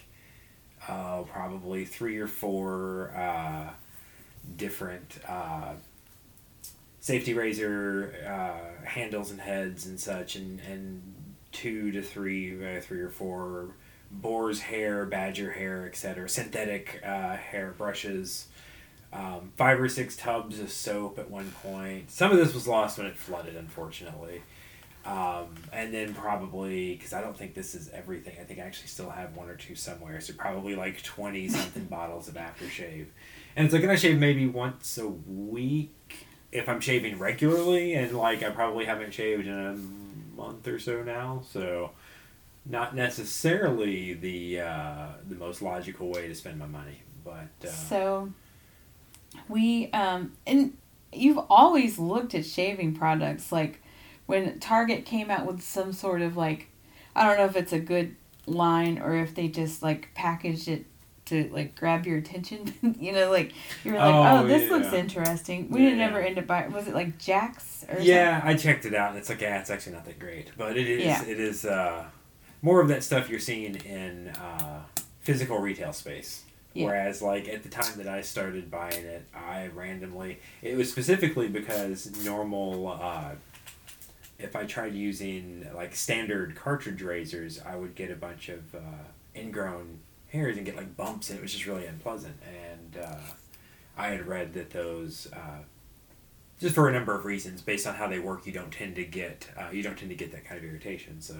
oh, 0.88 1.26
probably 1.32 1.84
three 1.84 2.18
or 2.18 2.28
four 2.28 3.12
uh, 3.16 3.70
different 4.56 5.18
uh, 5.28 5.72
safety 7.00 7.34
razor 7.34 8.14
uh, 8.24 8.86
handles 8.86 9.30
and 9.32 9.40
heads 9.40 9.86
and 9.86 9.98
such, 9.98 10.36
and 10.36 10.60
and 10.60 11.34
two 11.50 11.90
to 11.92 12.00
three, 12.02 12.54
uh, 12.76 12.80
three 12.80 13.00
or 13.00 13.10
four 13.10 13.74
boar's 14.12 14.60
hair, 14.60 15.06
badger 15.06 15.52
hair, 15.52 15.86
etc. 15.86 16.28
Synthetic 16.28 17.00
uh, 17.04 17.36
hair 17.36 17.74
brushes. 17.76 18.48
Um, 19.12 19.52
five 19.56 19.78
or 19.78 19.88
six 19.88 20.16
tubs 20.16 20.58
of 20.58 20.70
soap 20.70 21.18
at 21.18 21.30
one 21.30 21.50
point. 21.62 22.10
Some 22.10 22.30
of 22.30 22.38
this 22.38 22.54
was 22.54 22.66
lost 22.66 22.96
when 22.96 23.06
it 23.06 23.16
flooded, 23.16 23.56
unfortunately. 23.56 24.42
Um, 25.04 25.48
and 25.72 25.92
then 25.92 26.14
probably 26.14 26.94
because 26.94 27.12
I 27.12 27.20
don't 27.20 27.36
think 27.36 27.54
this 27.54 27.74
is 27.74 27.90
everything. 27.90 28.36
I 28.40 28.44
think 28.44 28.60
I 28.60 28.62
actually 28.62 28.86
still 28.88 29.10
have 29.10 29.36
one 29.36 29.48
or 29.48 29.56
two 29.56 29.74
somewhere. 29.74 30.20
So 30.20 30.32
probably 30.34 30.76
like 30.76 31.02
twenty 31.02 31.48
something 31.48 31.84
bottles 31.90 32.28
of 32.28 32.34
aftershave, 32.34 33.06
and 33.56 33.64
it's 33.64 33.74
like 33.74 33.84
I 33.84 33.96
shave 33.96 34.18
maybe 34.18 34.46
once 34.46 34.96
a 34.98 35.08
week 35.08 36.26
if 36.52 36.68
I'm 36.68 36.80
shaving 36.80 37.18
regularly, 37.18 37.94
and 37.94 38.12
like 38.12 38.44
I 38.44 38.50
probably 38.50 38.84
haven't 38.84 39.12
shaved 39.12 39.46
in 39.46 39.58
a 39.58 40.36
month 40.40 40.68
or 40.68 40.78
so 40.78 41.02
now. 41.02 41.42
So 41.50 41.90
not 42.64 42.94
necessarily 42.94 44.14
the 44.14 44.60
uh, 44.60 45.06
the 45.28 45.34
most 45.34 45.62
logical 45.62 46.10
way 46.10 46.28
to 46.28 46.34
spend 46.34 46.58
my 46.58 46.66
money, 46.66 47.02
but 47.24 47.48
uh, 47.64 47.68
so 47.68 48.32
we 49.48 49.90
um 49.92 50.32
and 50.46 50.76
you've 51.12 51.38
always 51.50 51.98
looked 51.98 52.34
at 52.34 52.44
shaving 52.44 52.94
products 52.94 53.50
like 53.50 53.80
when 54.26 54.58
Target 54.60 55.04
came 55.04 55.30
out 55.30 55.46
with 55.46 55.62
some 55.62 55.92
sort 55.92 56.22
of 56.22 56.36
like 56.36 56.68
I 57.14 57.24
don't 57.24 57.36
know 57.38 57.44
if 57.46 57.56
it's 57.56 57.72
a 57.72 57.80
good 57.80 58.16
line 58.46 58.98
or 58.98 59.14
if 59.14 59.34
they 59.34 59.48
just 59.48 59.82
like 59.82 60.08
packaged 60.14 60.68
it 60.68 60.86
to 61.26 61.48
like 61.52 61.74
grab 61.76 62.06
your 62.06 62.18
attention. 62.18 62.74
you 62.98 63.12
know, 63.12 63.30
like 63.30 63.52
you 63.84 63.92
were 63.92 63.98
like, 63.98 64.14
Oh, 64.14 64.38
oh, 64.38 64.46
this 64.46 64.70
looks 64.70 64.92
interesting. 64.92 65.70
We 65.70 65.82
Yeah, 65.82 65.90
didn't 65.90 66.00
ever 66.02 66.20
end 66.20 66.38
up 66.38 66.46
buying. 66.46 66.72
Was 66.72 66.88
it 66.88 66.94
like 66.94 67.18
Jack's 67.18 67.84
or 67.88 68.00
yeah, 68.00 68.40
I 68.44 68.54
checked 68.54 68.84
it 68.86 68.94
out, 68.94 69.10
and 69.10 69.18
it's 69.18 69.28
like, 69.28 69.40
yeah, 69.40 69.60
it's 69.60 69.70
actually 69.70 69.92
not 69.92 70.04
that 70.06 70.18
great, 70.18 70.50
but 70.56 70.76
it 70.76 70.88
is. 70.88 71.04
Yeah. 71.04 71.24
It 71.24 71.38
is 71.40 71.64
uh, 71.64 72.04
more 72.62 72.80
of 72.80 72.88
that 72.88 73.02
stuff 73.04 73.28
you're 73.28 73.40
seeing 73.40 73.74
in 73.74 74.28
uh, 74.28 74.82
physical 75.20 75.58
retail 75.58 75.92
space. 75.92 76.44
Yeah. 76.74 76.86
Whereas, 76.86 77.20
like 77.20 77.48
at 77.48 77.62
the 77.62 77.68
time 77.68 77.98
that 77.98 78.08
I 78.08 78.22
started 78.22 78.70
buying 78.70 79.04
it, 79.04 79.26
I 79.34 79.66
randomly 79.74 80.38
it 80.62 80.76
was 80.76 80.90
specifically 80.90 81.48
because 81.48 82.24
normal 82.24 82.88
uh, 82.88 83.32
if 84.38 84.56
I 84.56 84.64
tried 84.64 84.94
using 84.94 85.66
like 85.74 85.94
standard 85.94 86.56
cartridge 86.56 87.02
razors, 87.02 87.60
I 87.64 87.76
would 87.76 87.94
get 87.94 88.10
a 88.10 88.16
bunch 88.16 88.48
of 88.48 88.74
uh, 88.74 89.04
ingrown 89.36 89.98
hairs 90.28 90.56
and 90.56 90.64
get 90.64 90.76
like 90.76 90.96
bumps, 90.96 91.28
and 91.28 91.38
it 91.38 91.42
was 91.42 91.52
just 91.52 91.66
really 91.66 91.84
unpleasant. 91.84 92.36
And 92.42 93.04
uh, 93.04 93.20
I 93.98 94.08
had 94.08 94.26
read 94.26 94.54
that 94.54 94.70
those, 94.70 95.28
uh, 95.32 95.62
just 96.58 96.74
for 96.74 96.88
a 96.88 96.92
number 96.92 97.14
of 97.14 97.26
reasons, 97.26 97.60
based 97.60 97.86
on 97.86 97.96
how 97.96 98.08
they 98.08 98.18
work, 98.18 98.46
you 98.46 98.52
don't 98.52 98.72
tend 98.72 98.96
to 98.96 99.04
get 99.04 99.48
uh, 99.58 99.70
you 99.70 99.82
don't 99.82 99.98
tend 99.98 100.10
to 100.10 100.16
get 100.16 100.32
that 100.32 100.46
kind 100.46 100.58
of 100.58 100.64
irritation. 100.64 101.20
So. 101.20 101.34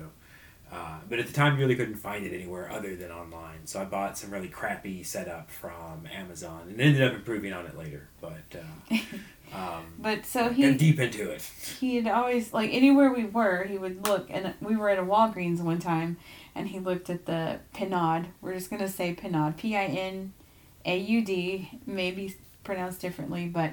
Uh, 0.73 0.99
but 1.07 1.19
at 1.19 1.27
the 1.27 1.33
time, 1.35 1.55
you 1.55 1.61
really 1.61 1.77
couldn't 1.77 1.97
find 1.97 2.25
it 2.25 2.33
anywhere 2.33 2.71
other 2.73 2.97
than 2.97 3.11
online. 3.11 3.67
So 3.67 3.83
I 3.83 3.85
bought 3.85 4.17
some 4.17 4.31
really 4.31 4.49
crappy 4.49 5.03
setup 5.03 5.51
from 5.51 6.09
Amazon 6.11 6.69
and 6.71 6.81
ended 6.81 7.03
up 7.03 7.13
improving 7.13 7.53
on 7.53 7.67
it 7.67 7.77
later. 7.77 8.09
But 8.23 8.41
uh, 8.55 8.97
um, 9.55 9.85
But 9.99 10.25
so 10.25 10.45
got 10.45 10.55
he 10.55 10.75
deep 10.75 10.99
into 10.99 11.31
it. 11.31 11.43
he 11.79 11.97
had 11.97 12.09
always 12.09 12.55
like 12.55 12.73
anywhere 12.73 13.13
we 13.13 13.25
were, 13.25 13.65
he 13.65 13.77
would 13.77 14.07
look, 14.09 14.29
and 14.31 14.55
we 14.63 14.75
were 14.75 14.89
at 14.89 14.99
a 14.99 15.03
Walgreens 15.03 15.61
one 15.61 15.79
time, 15.79 16.17
and 16.55 16.69
he 16.69 16.79
looked 16.79 17.11
at 17.11 17.27
the 17.27 17.61
Pinod. 17.75 18.29
We're 18.41 18.55
just 18.55 18.71
gonna 18.71 18.89
say 18.89 19.15
Pinod, 19.15 19.59
P 19.59 19.77
I 19.77 19.85
N 19.85 20.33
A 20.87 20.97
U 20.97 21.23
D, 21.23 21.69
maybe 21.85 22.35
pronounced 22.65 23.01
differently, 23.01 23.47
but 23.47 23.73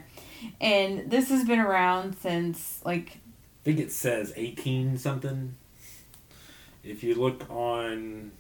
and 0.59 1.09
this 1.09 1.29
has 1.29 1.45
been 1.45 1.59
around 1.59 2.17
since 2.19 2.81
like 2.83 3.11
I 3.11 3.63
think 3.63 3.79
it 3.79 3.91
says 3.93 4.33
18 4.35 4.97
something. 4.97 5.55
If 6.83 7.03
you 7.03 7.15
look 7.15 7.49
on 7.49 8.31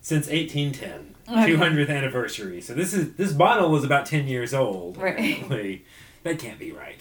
since 0.00 0.26
1810, 0.28 1.14
Okay. 1.28 1.52
200th 1.54 1.88
anniversary. 1.88 2.60
So 2.60 2.74
this 2.74 2.92
is 2.92 3.14
this 3.14 3.32
bottle 3.32 3.70
was 3.70 3.84
about 3.84 4.06
10 4.06 4.26
years 4.26 4.52
old. 4.52 4.96
Right. 4.96 5.82
That 6.24 6.38
can't 6.38 6.58
be 6.58 6.70
right. 6.72 7.00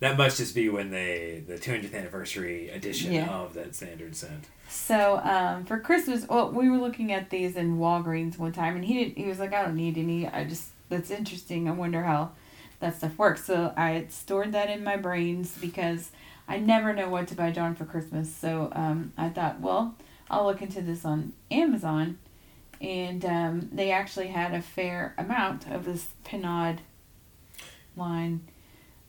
That 0.00 0.16
must 0.16 0.36
just 0.36 0.54
be 0.54 0.68
when 0.68 0.90
they 0.90 1.42
the 1.46 1.54
200th 1.54 1.94
anniversary 1.94 2.68
edition 2.70 3.12
Yeah. 3.12 3.28
of 3.30 3.54
that 3.54 3.74
standard 3.74 4.14
scent. 4.16 4.44
So 4.68 5.18
um, 5.24 5.64
for 5.64 5.78
Christmas, 5.80 6.28
well, 6.28 6.50
we 6.52 6.68
were 6.70 6.76
looking 6.78 7.12
at 7.12 7.30
these 7.30 7.56
in 7.56 7.78
Walgreens 7.78 8.38
one 8.38 8.52
time, 8.52 8.76
and 8.76 8.84
he 8.84 8.94
didn't. 9.02 9.18
He 9.18 9.24
was 9.28 9.38
like, 9.38 9.52
"I 9.54 9.62
don't 9.62 9.74
need 9.76 9.96
any. 9.98 10.28
I 10.28 10.44
just 10.44 10.68
that's 10.88 11.10
interesting. 11.10 11.68
I 11.68 11.72
wonder 11.72 12.02
how 12.04 12.30
that 12.80 12.96
stuff 12.96 13.16
works." 13.18 13.44
So 13.44 13.72
I 13.76 13.90
had 13.90 14.12
stored 14.12 14.52
that 14.52 14.68
in 14.70 14.84
my 14.84 14.96
brains 14.96 15.56
because 15.60 16.10
I 16.48 16.58
never 16.58 16.92
know 16.94 17.08
what 17.10 17.28
to 17.28 17.34
buy 17.34 17.50
John 17.50 17.74
for 17.74 17.84
Christmas. 17.84 18.34
So 18.34 18.72
um, 18.74 19.12
I 19.18 19.28
thought, 19.28 19.60
well, 19.60 19.94
I'll 20.30 20.44
look 20.46 20.62
into 20.62 20.80
this 20.80 21.04
on 21.04 21.34
Amazon, 21.50 22.18
and 22.80 23.24
um, 23.24 23.68
they 23.72 23.90
actually 23.90 24.28
had 24.28 24.54
a 24.54 24.62
fair 24.62 25.14
amount 25.18 25.68
of 25.70 25.84
this 25.84 26.06
Pinod 26.24 26.78
line. 27.96 28.40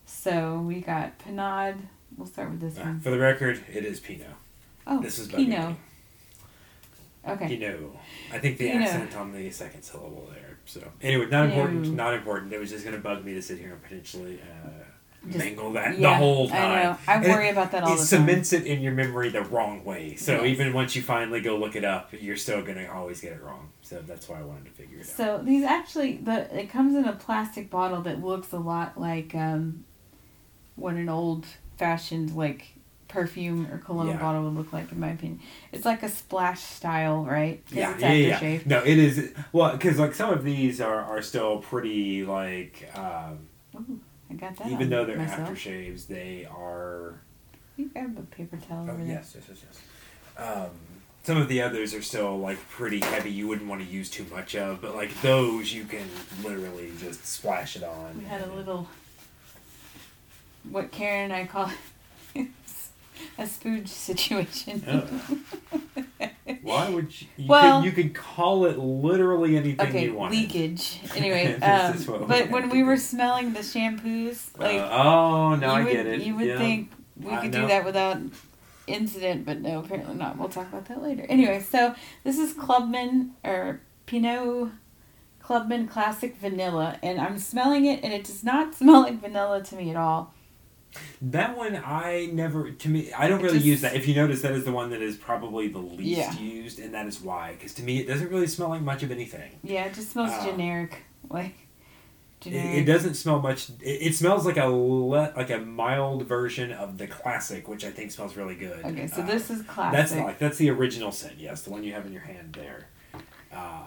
So 0.06 0.60
we 0.60 0.82
got 0.82 1.18
Pinod. 1.20 1.78
We'll 2.18 2.28
start 2.28 2.52
with 2.52 2.60
this 2.62 2.78
Uh, 2.78 2.82
one. 2.84 3.00
for 3.00 3.12
the 3.12 3.20
record, 3.20 3.64
it 3.72 3.86
is 3.86 4.00
Pinaud. 4.00 4.34
Oh, 4.88 5.00
This 5.02 5.20
is 5.20 5.28
Pinaud. 5.28 5.46
Pinaud. 5.46 5.76
Okay. 7.28 7.48
Pinaud. 7.58 7.92
I 8.34 8.40
think 8.40 8.58
the 8.58 8.70
Pinaud. 8.70 8.84
accent 8.86 9.16
on 9.16 9.32
the 9.32 9.50
second 9.52 9.84
syllable 9.84 10.28
there. 10.34 10.58
So 10.66 10.82
anyway, 11.02 11.28
not 11.30 11.46
important. 11.46 11.84
Pinaud. 11.84 11.96
Not 11.96 12.14
important. 12.16 12.52
It 12.54 12.60
was 12.60 12.70
just 12.72 12.84
going 12.84 12.96
to 12.96 13.02
bug 13.02 13.24
me 13.24 13.34
to 13.36 13.42
sit 13.42 13.60
here 13.60 13.72
and 13.74 13.84
potentially 13.84 14.40
uh, 14.42 14.79
Just- 15.26 15.38
mangle 15.38 15.74
that 15.74 16.00
the 16.00 16.14
whole 16.16 16.48
time. 16.50 16.58
I 16.72 16.84
know. 16.84 16.98
I 17.08 17.14
And 17.16 17.24
worry 17.28 17.50
about 17.50 17.72
that 17.74 17.84
all 17.84 17.90
it 17.90 17.96
the 17.96 17.98
time. 17.98 18.06
cements 18.06 18.54
it 18.54 18.66
in 18.66 18.82
your 18.82 18.94
memory 18.94 19.30
the 19.30 19.42
wrong 19.44 19.84
way. 19.84 20.16
So 20.16 20.34
Yes. 20.44 20.46
even 20.46 20.74
once 20.74 20.96
you 20.96 21.02
finally 21.02 21.42
go 21.42 21.58
look 21.58 21.76
it 21.76 21.84
up, 21.84 22.14
you're 22.18 22.38
still 22.38 22.62
going 22.62 22.78
to 22.78 22.88
always 22.92 23.20
get 23.20 23.34
it 23.34 23.44
wrong. 23.44 23.70
So 23.82 24.02
that's 24.08 24.30
why 24.30 24.40
I 24.40 24.44
wanted 24.44 24.66
to 24.66 24.72
figure 24.72 24.98
it 25.00 25.02
out. 25.02 25.08
So 25.08 25.42
these 25.44 25.64
actually 25.66 26.18
the 26.18 26.58
it 26.58 26.70
comes 26.70 26.96
in 26.96 27.06
a 27.06 27.14
plastic 27.14 27.70
bottle 27.70 28.02
that 28.04 28.24
looks 28.24 28.54
a 28.54 28.60
lot 28.60 29.00
like 29.00 29.36
um, 29.36 29.84
what 30.76 30.94
an 30.96 31.10
old 31.10 31.46
fashioned 31.78 32.36
like 32.36 32.68
perfume 33.10 33.68
or 33.72 33.80
cologne 33.80 34.08
Yeah. 34.10 34.18
bottle 34.18 34.44
would 34.44 34.54
look 34.56 34.72
like 34.72 34.92
in 34.92 35.00
my 35.00 35.10
opinion. 35.10 35.40
It's 35.72 35.84
like 35.84 36.02
a 36.04 36.10
splash 36.10 36.62
style, 36.62 37.26
right? 37.26 37.62
Yeah, 37.72 37.92
it's 37.94 38.02
yeah, 38.02 38.12
yeah. 38.44 38.60
No, 38.66 38.80
it 38.86 38.98
is 38.98 39.34
well 39.52 39.72
because 39.74 39.98
like 40.00 40.14
some 40.14 40.32
of 40.32 40.44
these 40.46 40.80
are, 40.80 41.02
are 41.02 41.22
still 41.22 41.58
pretty 41.58 42.24
like 42.24 42.88
um, 42.96 43.40
I 44.30 44.34
got 44.36 44.56
that. 44.58 44.68
even 44.72 44.90
though 44.90 45.06
they're 45.06 45.18
myself. 45.18 45.50
aftershaves, 45.50 46.08
they 46.08 46.46
are 46.46 47.20
You 47.78 47.88
grab 47.90 48.18
a 48.18 48.22
paper 48.36 48.58
towel 48.58 48.86
Oh 48.88 48.94
over 48.94 49.04
there. 49.04 49.16
yes, 49.16 49.34
yes, 49.36 49.46
yes, 49.50 49.58
yes. 50.38 50.46
Um, 50.46 50.70
some 51.24 51.38
of 51.38 51.48
the 51.50 51.62
others 51.62 51.94
are 51.94 52.02
still 52.02 52.38
like 52.40 52.58
pretty 52.70 53.00
heavy. 53.00 53.32
You 53.32 53.48
wouldn't 53.48 53.68
want 53.70 53.82
to 53.82 53.88
use 53.88 54.10
too 54.10 54.26
much 54.32 54.56
of, 54.56 54.82
but 54.82 54.96
like 54.96 55.20
those, 55.22 55.74
you 55.74 55.84
can 55.86 56.08
literally 56.44 56.92
just 57.00 57.26
splash 57.26 57.76
it 57.76 57.84
on. 57.84 58.18
We 58.20 58.26
had 58.26 58.42
a 58.42 58.52
little 58.54 58.88
what 60.70 60.92
Karen 60.92 61.32
and 61.32 61.34
I 61.34 61.46
call 61.46 61.72
a 62.36 63.44
spooge 63.44 63.88
situation. 63.90 64.84
Oh. 64.88 65.80
Why 66.62 66.90
would 66.90 67.22
you? 67.22 67.28
You, 67.38 67.48
Well- 67.48 67.82
could, 67.82 67.86
you 67.86 67.92
could 67.92 68.14
call 68.16 68.66
it 68.66 68.78
literally 68.78 69.58
anything 69.58 69.88
Okay, 69.88 70.06
you 70.06 70.14
want. 70.14 70.32
leakage. 70.32 71.00
Anyway, 71.16 71.54
um, 71.62 72.26
but 72.28 72.50
when 72.50 72.70
we 72.70 72.84
were 72.84 72.98
smelling 72.98 73.54
the 73.54 73.60
shampoos, 73.60 74.58
like 74.58 74.80
uh, 74.80 74.90
oh 74.92 75.56
no, 75.56 75.68
you 75.68 75.74
I 75.74 75.84
would, 75.84 75.94
get 75.94 76.06
it. 76.06 76.22
you 76.22 76.36
would 76.36 76.48
yeah. 76.48 76.58
think 76.58 76.92
we 77.18 77.36
could 77.38 77.52
do 77.52 77.68
that 77.68 77.84
without 77.86 78.18
incident, 78.88 79.46
but 79.46 79.60
no, 79.62 79.80
apparently 79.80 80.16
not. 80.16 80.38
We'll 80.38 80.50
talk 80.50 80.68
about 80.70 80.86
that 80.86 81.02
later. 81.02 81.26
Anyway, 81.30 81.60
so 81.62 81.94
this 82.24 82.38
is 82.38 82.54
Clubman 82.54 83.32
or 83.44 83.82
Pinaud 84.06 84.72
Clubman 85.42 85.88
Classic 85.88 86.36
Vanilla, 86.38 87.00
and 87.02 87.20
I'm 87.20 87.38
smelling 87.40 87.86
it, 87.86 88.04
and 88.04 88.14
it 88.14 88.24
does 88.24 88.44
not 88.44 88.76
smell 88.80 89.02
like 89.02 89.20
vanilla 89.20 89.64
to 89.64 89.76
me 89.76 89.90
at 89.90 89.96
all. 89.96 90.34
That 91.22 91.56
one 91.56 91.76
I 91.76 92.30
never. 92.34 92.72
To 92.72 92.90
me, 92.90 93.12
I 93.14 93.28
don't 93.28 93.42
really 93.42 93.56
just- 93.56 93.66
use 93.66 93.82
that. 93.82 93.96
If 93.96 94.08
you 94.08 94.16
notice, 94.16 94.42
that 94.42 94.54
is 94.54 94.66
the 94.66 94.72
one 94.72 94.90
that 94.90 95.02
is 95.02 95.16
probably 95.18 95.68
the 95.68 95.78
least 95.80 96.18
Yeah. 96.20 96.34
used, 96.40 96.80
and 96.80 96.94
that 96.94 97.06
is 97.06 97.20
why. 97.22 97.54
Because 97.54 97.74
to 97.76 97.84
me, 97.84 98.00
it 98.00 98.08
doesn't 98.08 98.30
really 98.30 98.48
smell 98.48 98.70
like 98.70 98.82
much 98.82 99.04
of 99.04 99.12
anything. 99.12 99.52
Yeah, 99.64 99.86
it 99.86 99.94
just 99.94 100.12
smells 100.12 100.32
Uh, 100.32 100.46
generic, 100.46 101.04
like 101.30 101.56
It, 102.42 102.46
generic. 102.46 102.78
it 102.80 102.86
doesn't 102.86 103.14
smell 103.16 103.40
much. 103.40 103.70
It, 103.82 104.08
it 104.08 104.16
smells 104.16 104.46
like 104.48 104.58
a 104.58 104.66
le, 104.66 105.32
like 105.38 105.52
a 105.52 105.60
mild 105.60 106.24
version 106.26 106.72
of 106.72 106.98
the 106.98 107.06
classic, 107.06 107.68
which 107.68 107.86
I 107.86 107.92
think 107.92 108.12
smells 108.12 108.36
really 108.36 108.56
good. 108.56 108.84
Okay, 108.84 109.06
so 109.08 109.22
Uh, 109.22 109.26
this 109.28 109.52
is 109.52 109.62
classic. 109.64 109.98
that's 109.98 110.16
like 110.16 110.40
that's 110.40 110.58
the 110.58 110.70
original 110.72 111.12
scent. 111.12 111.36
Yes, 111.38 111.62
the 111.62 111.70
one 111.70 111.84
you 111.84 111.94
have 111.94 112.06
in 112.08 112.14
your 112.14 112.24
hand 112.24 112.54
there. 112.60 112.88
Uh, 113.54 113.84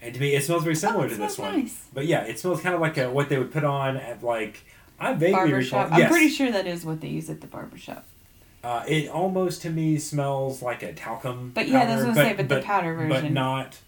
and 0.00 0.12
to 0.14 0.20
me, 0.20 0.34
it 0.34 0.44
smells 0.44 0.64
very 0.64 0.74
similar 0.76 1.04
Oh, 1.04 1.06
it 1.06 1.10
to 1.10 1.14
this 1.16 1.38
one. 1.38 1.60
nice. 1.60 1.84
But 1.94 2.06
yeah, 2.06 2.22
it 2.24 2.38
smells 2.38 2.60
kind 2.60 2.74
of 2.74 2.80
like 2.82 2.98
a, 2.98 3.08
what 3.10 3.28
they 3.28 3.38
would 3.38 3.52
put 3.52 3.64
on 3.64 3.96
at 3.96 4.22
like 4.22 4.62
I 5.02 5.12
vaguely 5.14 5.32
barbershop. 5.32 5.90
recall. 5.90 6.02
I'm 6.02 6.08
pretty 6.08 6.28
sure 6.28 6.50
that 6.52 6.66
is 6.66 6.84
what 6.84 7.00
they 7.00 7.08
use 7.08 7.28
at 7.28 7.40
the 7.40 7.46
barbershop. 7.46 8.04
Uh, 8.62 8.84
it 8.86 9.08
almost 9.08 9.62
to 9.62 9.70
me 9.70 9.98
smells 9.98 10.62
like 10.62 10.82
a 10.82 10.92
talcum. 10.92 11.50
But 11.52 11.66
yeah, 11.68 11.84
that's 11.84 12.00
what 12.00 12.04
I 12.04 12.08
was 12.08 12.16
say, 12.16 12.32
but 12.34 12.48
the 12.48 12.60
powder 12.60 13.06
but 13.08 13.30
not, 13.30 13.78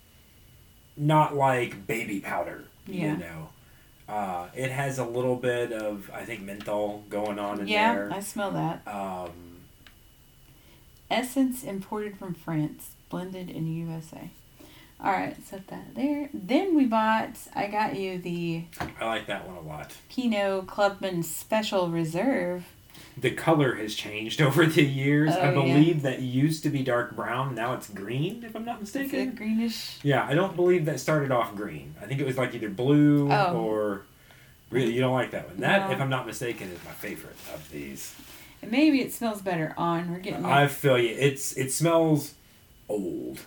not 0.96 1.36
like 1.36 1.86
baby 1.86 2.18
powder. 2.20 2.64
Yeah. 2.86 3.12
You 3.12 3.16
know, 3.18 3.48
uh, 4.08 4.48
it 4.54 4.70
has 4.72 4.98
a 4.98 5.04
little 5.04 5.36
bit 5.36 5.72
of 5.72 6.10
I 6.12 6.24
think 6.24 6.42
menthol 6.42 7.04
going 7.08 7.38
on 7.38 7.60
in 7.60 7.68
Yeah, 7.68 7.94
there. 7.94 8.12
I 8.12 8.20
smell 8.20 8.50
that. 8.50 8.82
Um, 8.86 9.30
Essence 11.10 11.62
imported 11.62 12.16
from 12.18 12.34
France, 12.34 12.90
blended 13.08 13.48
in 13.50 13.66
USA. 13.72 14.30
All 15.00 15.12
right, 15.12 15.36
set 15.46 15.66
that 15.68 15.94
there. 15.94 16.30
Then 16.32 16.74
we 16.76 16.86
bought. 16.86 17.36
I 17.54 17.66
got 17.66 17.96
you 17.96 18.18
the 18.18 18.64
I 19.00 19.04
like 19.06 19.26
that 19.26 19.46
one 19.46 19.56
a 19.56 19.60
lot. 19.60 19.92
Pinaud 20.08 20.62
Clubman 20.66 21.22
Special 21.22 21.88
Reserve. 21.88 22.64
The 23.16 23.30
color 23.32 23.74
has 23.74 23.94
changed 23.94 24.40
over 24.42 24.64
the 24.66 24.82
years. 24.84 25.32
Oh, 25.34 25.40
I 25.40 25.44
yeah. 25.46 25.50
believe 25.52 26.02
that 26.02 26.20
used 26.20 26.62
to 26.62 26.70
be 26.70 26.82
dark 26.82 27.14
brown. 27.14 27.54
Now 27.54 27.74
it's 27.74 27.88
green, 27.88 28.44
if 28.44 28.56
I'm 28.56 28.64
not 28.64 28.80
It's 28.80 28.94
a 28.94 29.00
mistaken. 29.00 29.34
greenish. 29.34 29.98
Yeah, 30.02 30.24
I 30.26 30.34
don't 30.34 30.56
believe 30.56 30.84
that 30.86 31.00
started 31.00 31.30
off 31.30 31.54
green. 31.54 31.94
I 32.00 32.06
think 32.06 32.20
it 32.20 32.26
was 32.26 32.38
like 32.38 32.54
either 32.54 32.70
blue 32.70 33.30
Oh. 33.30 33.56
or. 33.56 34.02
Really, 34.70 34.92
you 34.92 35.00
don't 35.00 35.12
like 35.12 35.30
that 35.32 35.46
one. 35.48 35.58
That, 35.58 35.88
No. 35.88 35.94
if 35.94 36.00
I'm 36.00 36.08
not 36.08 36.26
mistaken, 36.26 36.68
is 36.70 36.82
my 36.84 36.90
favorite 36.92 37.36
of 37.54 37.70
these. 37.70 38.12
And 38.62 38.72
maybe 38.72 39.00
it 39.02 39.12
smells 39.12 39.40
better 39.42 39.74
on. 39.76 40.10
We're 40.10 40.18
getting 40.18 40.44
I 40.44 40.66
feel 40.66 40.98
you. 40.98 41.10
It's 41.16 41.52
it 41.56 41.70
smells 41.72 42.34
old, 42.88 43.40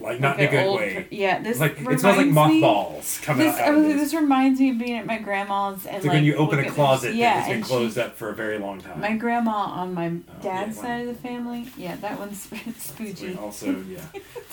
like 0.00 0.20
not 0.20 0.38
like 0.38 0.48
in 0.50 0.54
a 0.54 0.58
good 0.62 0.66
old 0.66 0.80
way. 0.80 1.06
yeah, 1.10 1.40
this 1.40 1.58
Like 1.58 1.72
it 1.80 1.98
smells 2.00 2.16
like 2.16 2.26
mothballs 2.28 3.18
coming 3.22 3.46
This, 3.46 3.56
out. 3.58 3.74
Of 3.74 3.82
this. 3.84 4.00
this 4.00 4.14
reminds 4.14 4.60
me 4.60 4.70
of 4.70 4.78
being 4.78 4.96
at 4.98 5.06
my 5.06 5.18
grandma's 5.18 5.86
and 5.86 5.96
It's 5.96 6.04
like 6.04 6.12
like 6.12 6.12
when 6.14 6.24
you 6.24 6.36
open 6.36 6.58
a 6.60 6.70
closet 6.70 7.14
yeah, 7.14 7.34
that 7.34 7.40
has 7.40 7.68
been 7.68 7.82
and 7.82 7.92
she- 7.92 8.00
up 8.00 8.16
for 8.16 8.28
a 8.30 8.34
very 8.34 8.58
long 8.58 8.80
time. 8.80 9.00
My 9.00 9.16
grandma 9.16 9.50
on 9.50 9.94
my 9.94 10.08
dad's 10.40 10.76
yeah, 10.76 10.82
side 10.82 11.00
of 11.02 11.06
the 11.08 11.14
family, 11.14 11.66
yeah, 11.76 11.96
that 11.96 12.18
one's 12.18 12.46
spoochy. 12.48 13.36
Also, 13.40 13.84
yeah. 13.88 14.00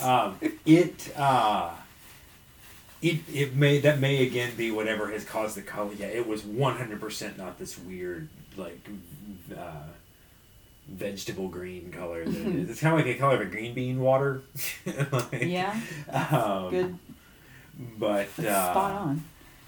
Um, 0.04 0.38
it 0.66 1.14
uh, 1.18 1.72
it 3.02 3.20
it 3.34 3.56
may 3.56 3.80
that 3.80 4.00
may 4.00 4.26
again 4.26 4.54
be 4.58 4.72
whatever 4.72 5.10
has 5.12 5.24
caused 5.24 5.56
the 5.56 5.62
color. 5.62 5.92
Yeah, 5.98 6.08
it 6.08 6.28
was 6.28 6.44
one 6.44 6.76
hundred 6.78 7.00
percent 7.00 7.38
not 7.38 7.58
this 7.60 7.78
weird 7.78 8.28
like 8.58 8.80
uh, 9.58 9.62
vegetable 10.88 11.48
green 11.48 11.92
color. 11.92 12.24
That 12.26 12.36
it 12.48 12.56
is. 12.56 12.70
It's 12.72 12.80
kind 12.82 12.94
of 12.94 13.00
like 13.06 13.14
the 13.14 13.20
color 13.20 13.36
of 13.36 13.42
a 13.42 13.46
green 13.46 13.74
bean 13.74 14.00
water. 14.00 14.42
Like, 15.12 15.42
Yeah, 15.42 15.80
Um, 16.12 16.70
good, 16.70 16.98
But 18.00 18.28
uh, 18.40 18.72
spot 18.72 18.92
on. 19.02 19.24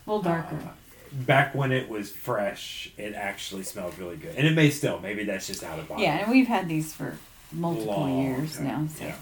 A 0.05 0.09
little 0.09 0.21
darker. 0.23 0.55
uh, 0.55 0.69
back 1.11 1.53
when 1.55 1.71
it 1.71 1.89
was 1.89 2.11
fresh, 2.11 2.91
it 2.97 3.13
actually 3.13 3.63
smelled 3.63 3.97
really 3.99 4.15
good, 4.15 4.35
and 4.35 4.47
it 4.47 4.51
may 4.55 4.69
still. 4.69 4.99
Maybe 4.99 5.23
that's 5.25 5.47
just 5.47 5.63
out 5.63 5.79
of 5.79 5.87
bottle. 5.89 6.03
Yeah, 6.03 6.19
and 6.19 6.31
we've 6.31 6.47
had 6.47 6.67
these 6.69 6.93
for 6.93 7.17
multiple 7.51 7.93
Long 7.99 8.21
years 8.23 8.55
time, 8.57 8.65
now. 8.67 8.87
So. 8.87 9.03
Yeah. 9.05 9.15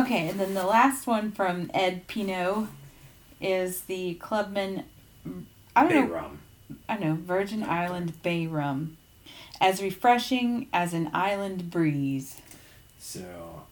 Okay, 0.00 0.28
and 0.28 0.40
then 0.40 0.54
the 0.54 0.64
last 0.64 1.06
one 1.06 1.32
from 1.32 1.70
Ed 1.74 2.06
Pinaud 2.06 2.68
is 3.40 3.82
the 3.82 4.14
Clubman. 4.14 4.84
I 5.76 5.82
don't 5.82 5.88
Bay 5.90 6.00
know. 6.00 6.06
rum. 6.06 6.38
I 6.88 6.96
know 6.98 7.14
Virgin 7.14 7.62
Island 7.62 8.20
Bay 8.22 8.46
Rum, 8.46 8.96
as 9.60 9.82
refreshing 9.82 10.68
as 10.72 10.92
an 10.94 11.10
island 11.12 11.70
breeze. 11.70 12.40
So, 12.98 13.62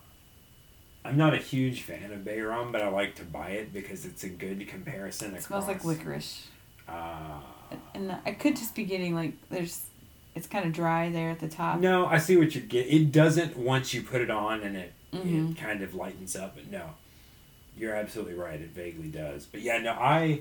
I'm 1.05 1.17
not 1.17 1.35
a 1.35 1.39
huge 1.39 1.83
fan 1.83 2.13
of 2.13 2.25
bay 2.25 2.41
rum, 2.41 2.73
but 2.73 2.81
I 2.83 2.89
like 2.89 3.15
to 3.17 3.25
buy 3.25 3.51
it 3.51 3.73
because 3.73 4.05
it's 4.05 4.25
a 4.25 4.29
good 4.29 4.67
comparison. 4.69 5.35
It 5.35 5.43
smells 5.43 5.67
like 5.67 5.85
licorice, 5.85 6.47
Uh, 6.89 7.41
and 7.95 8.17
I 8.25 8.33
could 8.33 8.57
just 8.57 8.75
be 8.75 8.85
getting 8.85 9.15
like 9.15 9.33
there's. 9.51 9.83
It's 10.35 10.49
kind 10.49 10.65
of 10.67 10.73
dry 10.73 11.11
there 11.11 11.31
at 11.31 11.39
the 11.39 11.49
top. 11.49 11.79
no, 11.79 12.07
I 12.07 12.19
see 12.19 12.37
what 12.37 12.57
you 12.57 12.61
get. 12.61 12.87
It 12.89 13.13
doesn't 13.13 13.57
once 13.57 13.95
you 13.95 14.03
put 14.03 14.21
it 14.21 14.31
on 14.31 14.63
and 14.63 14.77
it 14.77 14.93
Mhm. 15.13 15.53
it 15.53 15.57
kind 15.57 15.81
of 15.83 15.95
lightens 15.95 16.35
up. 16.35 16.57
But 16.57 16.71
no, 16.73 16.91
you're 17.79 17.95
absolutely 17.95 18.35
right. 18.35 18.61
It 18.61 18.71
vaguely 18.71 19.09
does. 19.09 19.47
But 19.47 19.61
yeah, 19.61 19.79
no, 19.79 19.93
I 19.93 20.41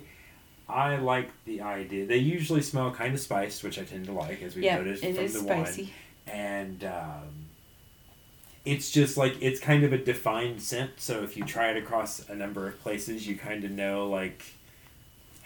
I 0.74 0.98
like 0.98 1.30
the 1.46 1.62
idea. 1.62 2.06
They 2.06 2.18
usually 2.18 2.62
smell 2.62 2.92
kind 2.92 3.14
of 3.14 3.20
spiced, 3.20 3.64
which 3.64 3.78
I 3.78 3.84
tend 3.84 4.06
to 4.08 4.12
like, 4.12 4.42
as 4.42 4.56
we 4.56 4.64
Yeah, 4.66 4.78
noticed 4.78 5.04
it 5.04 5.16
from 5.16 5.26
is 5.26 5.34
the 5.34 5.40
spicy. 5.40 5.84
one. 5.84 5.92
And 6.36 6.84
um, 6.84 7.46
it's 8.66 8.92
just 8.92 9.18
like 9.18 9.36
it's 9.42 9.60
kind 9.60 9.84
of 9.84 9.94
a 9.94 9.98
defined 9.98 10.62
scent. 10.62 10.92
So 10.98 11.24
if 11.24 11.38
you 11.38 11.44
try 11.44 11.70
it 11.72 11.78
across 11.78 12.28
a 12.30 12.36
number 12.36 12.68
of 12.68 12.80
places, 12.82 13.28
you 13.28 13.36
kind 13.36 13.64
of 13.64 13.72
know 13.72 14.08
like 14.10 14.44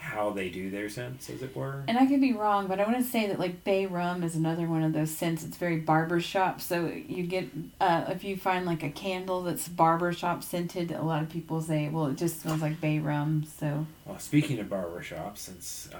how 0.07 0.29
they 0.29 0.49
do 0.49 0.69
their 0.69 0.87
scents, 0.89 1.29
as 1.29 1.41
it 1.43 1.55
were. 1.55 1.83
And 1.87 1.97
I 1.97 2.05
could 2.05 2.21
be 2.21 2.31
wrong, 2.31 2.67
but 2.67 2.79
I 2.79 2.85
want 2.85 2.97
to 2.97 3.03
say 3.03 3.27
that 3.27 3.39
like 3.39 3.63
bay 3.65 3.85
rum 3.85 4.23
is 4.23 4.35
another 4.35 4.65
one 4.67 4.81
of 4.83 4.93
those 4.93 5.11
scents. 5.11 5.43
It's 5.43 5.57
very 5.57 5.77
barbershop. 5.77 6.61
So 6.61 6.87
you 6.87 7.23
get 7.23 7.49
uh, 7.81 8.05
if 8.09 8.23
you 8.23 8.37
find 8.37 8.65
like 8.65 8.83
a 8.83 8.89
candle 8.89 9.43
that's 9.43 9.67
barbershop 9.67 10.43
scented, 10.43 10.91
a 10.91 11.01
lot 11.03 11.21
of 11.23 11.29
people 11.29 11.61
say, 11.61 11.89
well, 11.89 12.05
it 12.07 12.15
just 12.15 12.41
smells 12.41 12.61
like 12.61 12.79
bay 12.79 12.99
rum. 12.99 13.45
So 13.59 13.85
Well, 14.05 14.17
speaking 14.19 14.59
of 14.59 14.69
barbershop, 14.69 15.37
since 15.37 15.89
uh, 15.93 15.97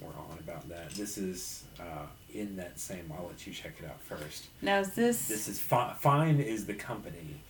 we're 0.00 0.08
on 0.08 0.38
about 0.40 0.68
that, 0.68 0.90
this 0.90 1.16
is 1.16 1.64
uh, 1.80 2.06
in 2.34 2.56
that 2.56 2.78
same. 2.78 3.10
I'll 3.16 3.26
let 3.26 3.46
you 3.46 3.52
check 3.54 3.72
it 3.82 3.86
out 3.86 4.02
first. 4.02 4.46
now 4.60 4.80
is 4.80 4.90
this? 4.94 5.28
This 5.28 5.48
is 5.48 5.58
Fi- 5.60 5.94
Fine 5.98 6.40
is 6.40 6.66
the 6.66 6.74
company, 6.74 7.40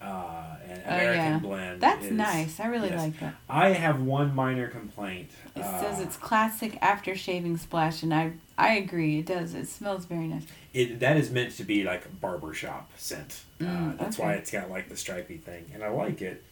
uh, 0.00 0.56
and 0.68 0.82
Oh, 0.86 0.94
American 0.94 1.32
yeah. 1.32 1.38
Blend. 1.38 1.80
that's 1.80 2.06
is- 2.06 2.12
nice. 2.12 2.60
I 2.60 2.66
really 2.66 2.88
yes. 2.90 2.98
like 2.98 3.20
that. 3.20 3.34
I 3.48 3.68
have 3.70 4.00
one 4.00 4.34
minor 4.34 4.68
complaint. 4.68 5.30
It 5.56 5.60
uh, 5.62 5.80
says 5.80 6.00
it's 6.00 6.16
classic 6.16 6.78
after 6.80 7.14
shaving 7.16 7.56
splash, 7.56 8.02
and 8.02 8.12
I 8.14 8.32
I 8.56 8.74
agree. 8.74 9.18
It 9.20 9.26
does. 9.26 9.54
It 9.54 9.68
smells 9.68 10.04
very 10.06 10.26
nice. 10.28 10.44
it 10.72 11.00
that 11.00 11.16
is 11.16 11.30
meant 11.30 11.52
to 11.56 11.64
be 11.64 11.84
like 11.84 12.04
a 12.06 12.08
barbershop 12.10 12.90
scent. 12.96 13.42
uh, 13.60 13.64
Mm, 13.64 13.98
that's 13.98 14.18
okay. 14.18 14.26
why 14.28 14.32
it's 14.34 14.50
got 14.50 14.70
like 14.70 14.88
the 14.88 14.96
stripy 14.96 15.36
thing, 15.36 15.70
and 15.74 15.82
I 15.82 15.88
like 15.88 16.22
it. 16.22 16.42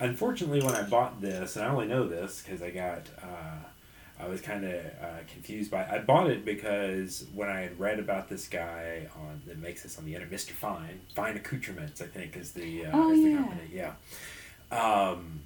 Unfortunately, 0.00 0.60
when 0.62 0.74
I 0.74 0.82
bought 0.82 1.20
this, 1.20 1.56
and 1.56 1.64
I 1.64 1.68
only 1.68 1.86
know 1.86 2.06
this 2.08 2.42
because 2.42 2.60
I 2.62 2.70
got, 2.70 3.02
uh, 3.22 3.62
I 4.18 4.28
was 4.28 4.40
kind 4.40 4.64
of 4.64 4.74
uh, 4.74 5.18
confused 5.32 5.70
by. 5.70 5.84
I 5.84 5.98
bought 5.98 6.30
it 6.30 6.44
because 6.44 7.26
when 7.34 7.48
I 7.48 7.62
had 7.62 7.80
read 7.80 7.98
about 7.98 8.28
this 8.28 8.46
guy 8.46 9.08
on 9.16 9.42
that 9.46 9.58
makes 9.58 9.82
this 9.82 9.98
on 9.98 10.04
the 10.04 10.14
internet, 10.14 10.30
Mister 10.32 10.54
Fine, 10.54 11.00
Fine 11.14 11.36
Accoutrements, 11.36 12.00
I 12.00 12.06
think 12.06 12.36
is 12.36 12.52
the 12.52 12.86
uh, 12.86 12.90
Oh, 12.94 13.10
is 13.12 13.22
the 13.22 13.30
yeah. 13.30 13.36
company. 13.36 13.70
Yeah. 13.72 13.92
Um, 14.70 15.40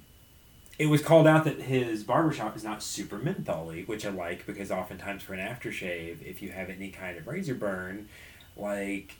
it 0.77 0.85
was 0.85 1.01
called 1.01 1.27
out 1.27 1.43
that 1.43 1.61
his 1.61 2.03
barbershop 2.03 2.55
is 2.55 2.63
not 2.63 2.81
super 2.81 3.17
mentholy, 3.17 3.87
which 3.87 4.05
I 4.05 4.09
like 4.11 4.45
because 4.45 4.71
oftentimes 4.71 5.23
for 5.23 5.33
an 5.33 5.39
aftershave, 5.39 6.21
if 6.21 6.41
you 6.41 6.51
have 6.51 6.69
any 6.69 6.89
kind 6.89 7.17
of 7.17 7.27
razor 7.27 7.55
burn, 7.55 8.07
like 8.55 9.13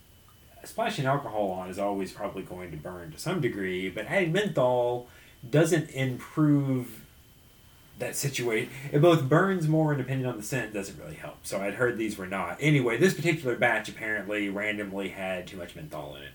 splashing 0.63 1.05
alcohol 1.05 1.51
on 1.51 1.69
is 1.69 1.79
always 1.79 2.11
probably 2.11 2.43
going 2.43 2.71
to 2.71 2.77
burn 2.77 3.11
to 3.11 3.17
some 3.17 3.41
degree, 3.41 3.89
but 3.89 4.05
adding 4.05 4.31
menthol 4.31 5.07
doesn't 5.49 5.89
improve 5.89 7.01
that 7.99 8.15
situation. 8.15 8.69
It 8.91 9.01
both 9.01 9.23
burns 9.29 9.67
more 9.67 9.91
and 9.91 9.97
depending 10.01 10.25
on 10.27 10.37
the 10.37 10.43
scent 10.43 10.73
doesn't 10.73 10.99
really 10.99 11.15
help. 11.15 11.37
So 11.45 11.61
I'd 11.61 11.75
heard 11.75 11.97
these 11.97 12.17
were 12.17 12.27
not. 12.27 12.57
Anyway, 12.59 12.97
this 12.97 13.13
particular 13.13 13.55
batch 13.55 13.89
apparently 13.89 14.49
randomly 14.49 15.09
had 15.09 15.47
too 15.47 15.57
much 15.57 15.75
menthol 15.75 16.15
in 16.15 16.23
it. 16.23 16.29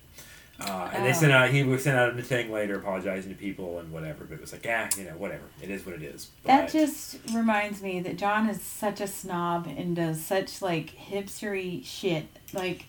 Uh, 0.60 0.88
and 0.94 1.04
they 1.04 1.10
Oh. 1.10 1.14
sent 1.14 1.32
out 1.32 1.50
he 1.50 1.64
was 1.64 1.82
sent 1.82 1.98
out 1.98 2.16
a 2.16 2.22
thing 2.22 2.52
later 2.52 2.76
apologizing 2.76 3.32
to 3.32 3.36
people 3.36 3.80
and 3.80 3.90
whatever, 3.90 4.24
but 4.24 4.34
it 4.34 4.40
was 4.40 4.52
like, 4.52 4.64
yeah, 4.64 4.88
you 4.96 5.02
know, 5.04 5.10
whatever. 5.12 5.42
It 5.60 5.68
is 5.68 5.84
what 5.84 5.96
it 5.96 6.02
is. 6.02 6.28
That 6.44 6.70
just 6.70 7.16
reminds 7.34 7.82
me 7.82 7.98
that 8.02 8.16
John 8.16 8.48
is 8.48 8.60
such 8.62 9.00
a 9.00 9.08
snob 9.08 9.66
and 9.66 9.96
does 9.96 10.24
such 10.24 10.62
like 10.62 10.94
hipstery 10.96 11.84
shit. 11.84 12.26
Like, 12.52 12.84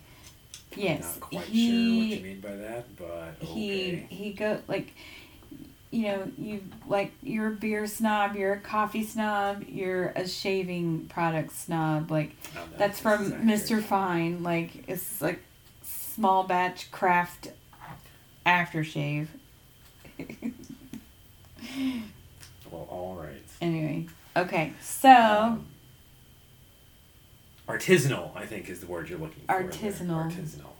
yes, 0.75 1.01
not 1.19 1.19
quite 1.21 1.45
he 1.45 1.69
sure 1.71 1.97
what 2.09 2.17
you 2.19 2.23
mean 2.23 2.39
by 2.41 2.55
that, 2.55 2.95
but 2.97 3.35
he 3.47 4.05
he 4.09 4.31
go 4.33 4.59
like 4.67 4.93
you 5.95 6.07
know 6.07 6.31
you 6.37 6.61
like 6.87 7.13
you're 7.23 7.47
a 7.47 7.51
beer 7.55 7.87
snob 7.87 8.35
you're 8.35 8.53
a 8.53 8.59
coffee 8.59 9.03
snob 9.03 9.63
you're 9.69 10.07
a 10.17 10.27
shaving 10.27 11.05
product 11.07 11.53
snob 11.53 12.11
like 12.11 12.35
No, 12.53 12.61
no, 12.61 12.77
that's 12.77 12.99
from 12.99 13.31
mr 13.47 13.81
fine 13.81 14.43
like 14.43 14.89
it's 14.89 15.21
like 15.21 15.39
small 15.83 16.43
batch 16.43 16.91
craft 16.91 17.49
aftershave 18.45 19.27
Well, 22.71 22.87
all 22.89 23.15
right. 23.15 23.41
anyway 23.61 24.05
okay 24.35 24.73
so 24.81 25.09
Um, 25.09 25.65
artisanal, 27.67 28.35
I 28.35 28.45
think, 28.45 28.69
is 28.69 28.79
the 28.81 28.85
word 28.85 29.09
you're 29.09 29.17
looking 29.17 29.43
for. 29.47 29.53
Artisanal. 29.63 30.29
Artisanal. 30.31 30.74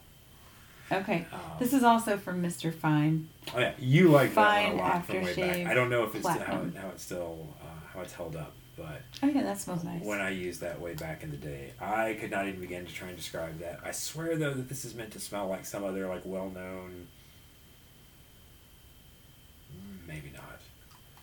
Okay 0.91 1.25
Um, 1.33 1.39
this 1.59 1.73
is 1.73 1.83
also 1.83 2.17
from 2.17 2.41
mr 2.43 2.73
fine 2.73 3.27
Oh 3.55 3.59
yeah, 3.59 3.73
you 3.79 4.09
like 4.09 4.33
that 4.35 4.73
one 4.73 4.79
a 4.79 4.81
lot 4.81 5.05
from 5.05 5.21
way 5.23 5.35
back. 5.35 5.67
I 5.67 5.73
don't 5.73 5.89
know 5.89 6.03
if 6.03 6.15
it's 6.15 6.27
how, 6.27 6.35
it, 6.61 6.75
how 6.75 6.89
it's 6.89 7.03
still 7.03 7.47
uh, 7.61 7.65
how 7.93 8.01
it's 8.01 8.13
held 8.13 8.35
up, 8.35 8.53
but 8.75 9.01
oh 9.23 9.27
yeah 9.27 9.43
that 9.43 9.59
smells 9.59 9.83
nice 9.83 10.03
when 10.03 10.19
I 10.19 10.29
used 10.31 10.61
that 10.61 10.79
way 10.81 10.93
back 10.95 11.23
in 11.23 11.29
the 11.31 11.37
day, 11.37 11.71
I 11.79 12.17
could 12.19 12.31
not 12.31 12.47
even 12.47 12.59
begin 12.59 12.85
to 12.85 12.93
try 12.93 13.07
and 13.09 13.17
describe 13.17 13.59
that. 13.59 13.79
I 13.83 13.91
swear 13.91 14.35
though 14.35 14.53
that 14.53 14.67
this 14.69 14.83
is 14.85 14.93
meant 14.95 15.11
to 15.11 15.19
smell 15.19 15.47
like 15.47 15.65
some 15.65 15.83
other 15.83 16.07
like 16.07 16.23
well 16.25 16.49
known. 16.49 17.07
Maybe 20.07 20.31
not. 20.33 20.59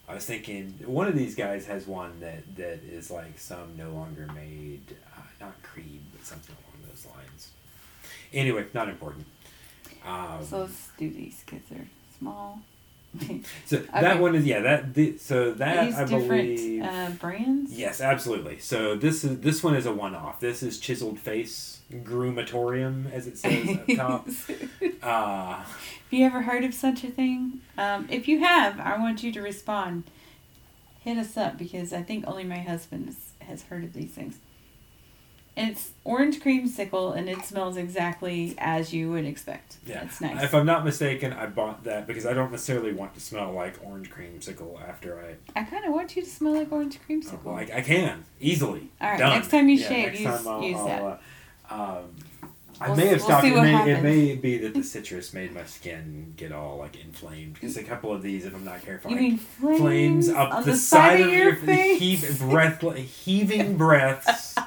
I 0.09 0.15
was 0.15 0.25
thinking 0.25 0.75
one 0.85 1.07
of 1.09 1.17
these 1.17 1.35
guys 1.35 1.67
has 1.67 1.87
one 1.87 2.21
that 2.21 2.57
that 2.57 2.81
is 2.85 3.11
like 3.11 3.39
some 3.39 3.77
no 3.77 3.91
longer 3.91 4.29
made, 4.35 4.97
uh, 5.17 5.21
not 5.41 5.61
Creed, 5.63 6.03
but 6.13 6.25
something 6.27 6.55
along 6.55 6.89
those 6.89 7.07
lines. 7.17 7.51
Anyway, 8.33 8.67
not 8.75 8.89
important. 8.89 9.27
Um, 10.05 10.45
so 10.45 10.59
let's 10.61 10.89
do 10.99 11.11
these 11.11 11.43
because 11.45 11.63
they're 11.71 11.87
small 12.19 12.61
So 13.67 13.77
Okay. 13.79 14.01
that 14.01 14.21
one 14.21 14.35
is 14.35 14.45
yeah 14.47 14.61
that 14.61 14.95
the, 14.95 15.17
so 15.19 15.53
that 15.53 15.85
these 15.87 15.95
I 15.95 16.05
believe 16.07 16.83
uh, 16.85 17.11
brands 17.21 17.73
yes 17.73 18.01
absolutely 18.01 18.59
so 18.59 18.97
this 18.97 19.23
is 19.23 19.41
this 19.41 19.63
one 19.63 19.75
is 19.77 19.87
a 19.87 19.93
one 19.93 20.15
off 20.15 20.41
this 20.41 20.63
is 20.63 20.79
chiseled 20.81 21.19
face 21.19 21.81
groomatorium 21.93 23.13
as 23.13 23.27
it 23.27 23.37
says 23.39 23.69
up 23.77 23.87
top 23.97 24.29
uh, 25.03 25.57
Have 25.63 25.67
you 26.11 26.25
ever 26.25 26.43
heard 26.43 26.65
of 26.65 26.73
such 26.75 27.05
a 27.05 27.09
thing? 27.11 27.61
Um, 27.77 28.07
if 28.11 28.29
you 28.29 28.41
have, 28.41 28.79
I 28.81 28.99
want 28.99 29.23
you 29.23 29.33
to 29.33 29.41
respond. 29.43 30.05
Hit 31.01 31.19
us 31.19 31.37
up 31.37 31.59
because 31.59 31.93
I 31.93 32.03
think 32.03 32.25
only 32.27 32.45
my 32.45 32.59
husband 32.61 33.15
has 33.41 33.63
heard 33.65 33.83
of 33.85 33.93
these 33.93 34.11
things. 34.11 34.39
It's 35.55 35.91
orange 36.05 36.41
creamsicle 36.41 37.15
and 37.17 37.29
it 37.29 37.45
smells 37.45 37.77
exactly 37.77 38.55
as 38.57 38.95
you 38.95 39.11
would 39.11 39.27
expect. 39.27 39.77
yeah 39.87 40.05
It's 40.05 40.21
nice. 40.21 40.43
if 40.43 40.55
I'm 40.55 40.65
not 40.65 40.83
mistaken 40.85 41.33
I 41.33 41.47
bought 41.47 41.85
that 41.85 42.07
because 42.07 42.25
I 42.25 42.33
don't 42.33 42.51
necessarily 42.51 42.93
want 42.93 43.13
to 43.15 43.21
smell 43.21 43.53
like 43.53 43.75
orange 43.85 44.11
creamsicle 44.11 44.81
after 44.89 45.21
I 45.21 45.61
I 45.61 45.65
kind 45.65 45.85
of 45.85 45.93
want 45.93 46.17
you 46.17 46.23
to 46.23 46.29
smell 46.29 46.55
like 46.55 46.73
orange 46.73 46.99
creamsicle. 47.07 47.45
like 47.45 47.71
I 47.71 47.83
can 47.83 48.25
easily 48.41 48.89
All 49.01 49.11
right, 49.11 49.19
Done. 49.19 49.35
next 49.37 49.51
time 49.51 49.69
you 49.69 49.77
Yeah, 49.77 49.89
shave, 49.89 50.15
use- 50.15 50.23
time 50.25 50.49
I'll- 50.49 50.63
use 50.63 50.77
I'll, 50.79 50.87
that. 50.87 51.21
uh, 51.71 51.75
um, 51.75 52.05
I 52.83 52.89
We'll 52.89 52.97
may 52.97 53.03
s- 53.05 53.11
have 53.11 53.19
we'll 53.21 53.27
stopped. 53.29 53.43
see 53.43 53.49
It 53.49 53.55
what 53.55 53.63
may, 53.63 53.69
it 53.75 53.77
happens. 53.77 54.03
may 54.03 54.35
be 54.37 54.59
that 54.59 54.75
the 54.75 54.83
citrus 54.83 55.33
made 55.33 55.55
my 55.55 55.65
skin 55.65 56.35
get 56.37 56.53
all 56.53 56.79
like 56.79 56.97
inflamed 57.03 57.55
because 57.55 57.77
a 57.77 57.85
couple 57.85 58.13
of 58.13 58.23
these, 58.23 58.45
if 58.47 58.55
I'm 58.55 58.65
not 58.65 58.83
careful, 58.83 59.11
you 59.11 59.17
I 59.17 59.21
mean 59.21 59.39
flames, 59.39 59.79
flames 59.81 60.29
up 60.29 60.53
on 60.53 60.65
the, 60.65 60.75
side, 60.77 61.21
of 61.21 61.31
your, 61.33 61.57
face? 61.57 61.99
heave, 61.99 62.39
breath, 62.41 62.83
heaving 62.97 63.77
breaths. 63.79 64.55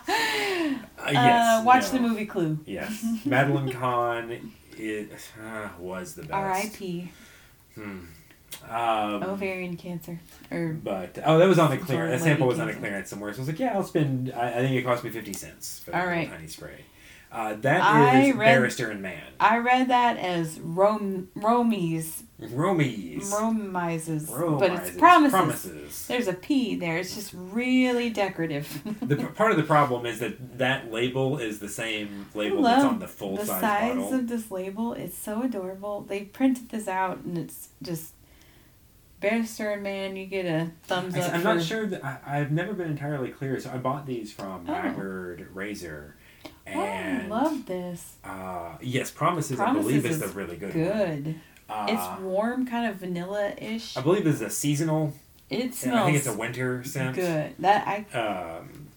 Uh, 0.97 1.11
yes. 1.11 1.61
Uh, 1.61 1.63
watch 1.63 1.83
no. 1.83 1.89
the 1.91 1.99
movie 1.99 2.25
Clue. 2.25 2.57
Yes, 2.65 3.05
Madeline 3.25 3.71
Kahn 3.71 4.53
it, 4.75 5.11
uh, 5.39 5.69
was 5.77 6.15
the 6.15 6.23
best. 6.23 6.33
R.I.P. 6.33 7.11
Hmm. 7.75 7.99
Um, 8.67 9.23
Ovarian 9.23 9.77
cancer. 9.77 10.19
Or 10.49 10.69
but 10.73 11.19
oh, 11.23 11.37
that 11.37 11.47
was 11.47 11.59
on 11.59 11.69
the 11.69 11.77
clearance. 11.77 12.23
That 12.23 12.29
sample 12.29 12.47
was 12.47 12.59
on 12.59 12.69
a 12.69 12.71
cancer. 12.71 12.87
clearance 12.87 13.09
somewhere. 13.11 13.33
So 13.33 13.37
I 13.37 13.41
was 13.41 13.47
like, 13.49 13.59
yeah, 13.59 13.73
I'll 13.75 13.83
spend. 13.83 14.33
I, 14.35 14.49
I 14.49 14.53
think 14.55 14.75
it 14.75 14.81
cost 14.83 15.03
me 15.03 15.11
fifty 15.11 15.33
cents 15.33 15.79
for 15.85 15.93
All 15.95 16.01
the 16.01 16.07
right. 16.07 16.27
tiny 16.27 16.47
spray. 16.47 16.85
Uh, 17.35 17.53
that 17.55 17.81
I 17.83 18.21
is 18.21 18.35
read- 18.35 18.45
Barrister 18.45 18.89
and 18.89 19.01
Mann. 19.01 19.21
I 19.39 19.57
read 19.57 19.89
that 19.89 20.17
as 20.17 20.57
Rom- 20.59 21.27
Romy's 21.35 22.23
Romies. 22.41 23.23
Romizes. 23.29 24.29
Romises. 24.29 24.59
But 24.59 24.71
it's 24.71 24.97
promises. 24.97 25.31
Promises. 25.31 26.07
There's 26.07 26.27
a 26.27 26.33
P 26.33 26.75
there. 26.75 26.97
It's 26.97 27.13
just 27.15 27.31
really 27.33 28.09
decorative. 28.09 28.81
The 29.01 29.17
part 29.17 29.51
of 29.51 29.57
the 29.57 29.63
problem 29.75 30.05
is 30.05 30.19
that 30.19 30.57
that 30.57 30.91
label 30.91 31.37
is 31.37 31.59
the 31.59 31.69
same 31.69 32.27
label 32.33 32.61
that's 32.63 32.83
on 32.83 32.99
the 32.99 33.07
full 33.07 33.35
the 33.37 33.45
size 33.45 33.61
size 33.61 33.95
bottle. 33.95 34.13
of 34.13 34.27
this 34.29 34.49
label 34.51 34.93
is 34.93 35.13
so 35.17 35.43
adorable. 35.43 36.01
They 36.01 36.21
printed 36.23 36.69
this 36.69 36.87
out 36.87 37.19
and 37.19 37.37
it's 37.37 37.69
just 37.81 38.13
Barrister 39.21 39.71
and 39.71 39.83
Mann, 39.83 40.15
you 40.17 40.25
get 40.25 40.45
a 40.45 40.71
thumbs 40.83 41.15
up. 41.15 41.33
I'm 41.33 41.41
for, 41.41 41.53
not 41.55 41.63
sure 41.63 41.85
that 41.85 42.03
I, 42.03 42.17
I've 42.25 42.51
never 42.51 42.73
been 42.73 42.91
entirely 42.91 43.29
clear. 43.29 43.59
So 43.59 43.71
I 43.71 43.77
bought 43.77 44.05
these 44.05 44.31
from 44.31 44.65
Oh. 44.69 45.35
Razor, 45.53 46.15
Oh, 46.67 46.81
I 46.81 47.25
love 47.27 47.65
this. 47.65 48.13
uh, 48.23 48.75
yes, 48.81 49.11
Promises, 49.11 49.55
Promises 49.57 49.79
I 49.79 49.81
believe 49.87 50.05
is 50.05 50.15
is 50.21 50.21
the 50.21 50.37
really 50.37 50.55
good. 50.57 50.73
one. 50.75 50.83
Good. 50.83 51.35
Uh, 51.69 51.87
it's 51.89 52.21
warm, 52.21 52.65
kind 52.67 52.87
of 52.89 52.97
vanilla 52.97 53.53
ish. 53.57 53.95
I 53.97 54.01
believe 54.01 54.23
this 54.23 54.35
is 54.35 54.41
a 54.41 54.49
seasonal. 54.49 55.13
It 55.49 55.73
smells 55.75 55.99
I 55.99 56.05
think 56.05 56.17
it's 56.17 56.27
a 56.27 56.33
winter 56.37 56.83
scent. 56.83 57.15
good. 57.15 57.53
That 57.59 57.87
I 57.87 58.17
Um, 58.17 58.87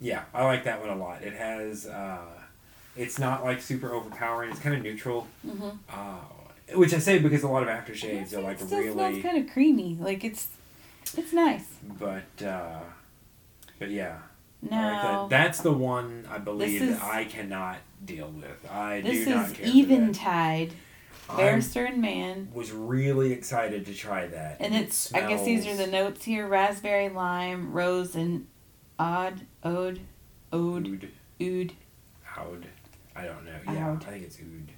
yeah, 0.00 0.24
I 0.34 0.44
like 0.44 0.64
that 0.64 0.80
one 0.80 0.90
a 0.90 0.96
lot. 0.96 1.22
It 1.22 1.32
has, 1.34 1.86
uh, 1.86 2.18
it's 2.96 3.18
not 3.18 3.44
like 3.44 3.60
super 3.62 3.92
overpowering. 3.94 4.50
It's 4.50 4.60
kind 4.60 4.74
of 4.76 4.82
neutral. 4.82 5.26
mhm. 5.46 5.78
Uh, 5.90 6.18
which 6.74 6.92
I 6.92 6.98
say 6.98 7.18
because 7.18 7.42
a 7.44 7.48
lot 7.48 7.62
of 7.62 7.68
aftershaves 7.68 8.32
are 8.34 8.40
like 8.40 8.56
still 8.58 8.68
smells 8.68 8.96
really, 8.96 9.22
kind 9.22 9.38
of 9.38 9.52
creamy. 9.52 9.96
Like 10.00 10.24
it's 10.24 10.48
it's 11.16 11.32
nice. 11.32 11.64
but 11.82 12.42
uh, 12.44 12.80
but 13.78 13.90
yeah, 13.90 14.18
I 14.62 14.74
like 14.92 15.02
that. 15.02 15.28
That's 15.30 15.60
the 15.60 15.72
one 15.72 16.26
I 16.30 16.38
believe 16.38 16.82
is- 16.82 16.98
that 16.98 17.04
I 17.04 17.24
cannot 17.24 17.78
deal 18.04 18.28
with. 18.30 18.70
I 18.70 19.00
this 19.00 19.24
do 19.24 19.34
not 19.34 19.46
is 19.50 19.52
care 19.56 19.66
Eventide. 19.68 20.72
Barrister 21.28 21.84
and 21.84 22.00
Mann. 22.00 22.48
Was 22.54 22.70
really 22.70 23.32
excited 23.32 23.84
to 23.86 23.94
try 23.94 24.28
that, 24.28 24.58
And 24.60 24.74
it 24.74 24.82
it's 24.84 25.12
I 25.12 25.26
guess 25.28 25.44
these 25.44 25.66
are 25.66 25.74
the 25.76 25.88
notes 25.88 26.24
here: 26.24 26.46
raspberry, 26.46 27.08
lime, 27.08 27.72
rose, 27.72 28.14
and 28.14 28.46
odd, 28.98 29.40
ode, 29.64 30.00
ode, 30.52 30.86
oud, 30.86 31.02
oud. 31.40 31.74
oud. 32.38 32.66
I 33.16 33.24
don't 33.24 33.44
know. 33.44 33.56
Yeah, 33.66 33.88
Oud. 33.90 34.04
I 34.06 34.10
think 34.10 34.24
it's 34.24 34.38
oud. 34.38 34.70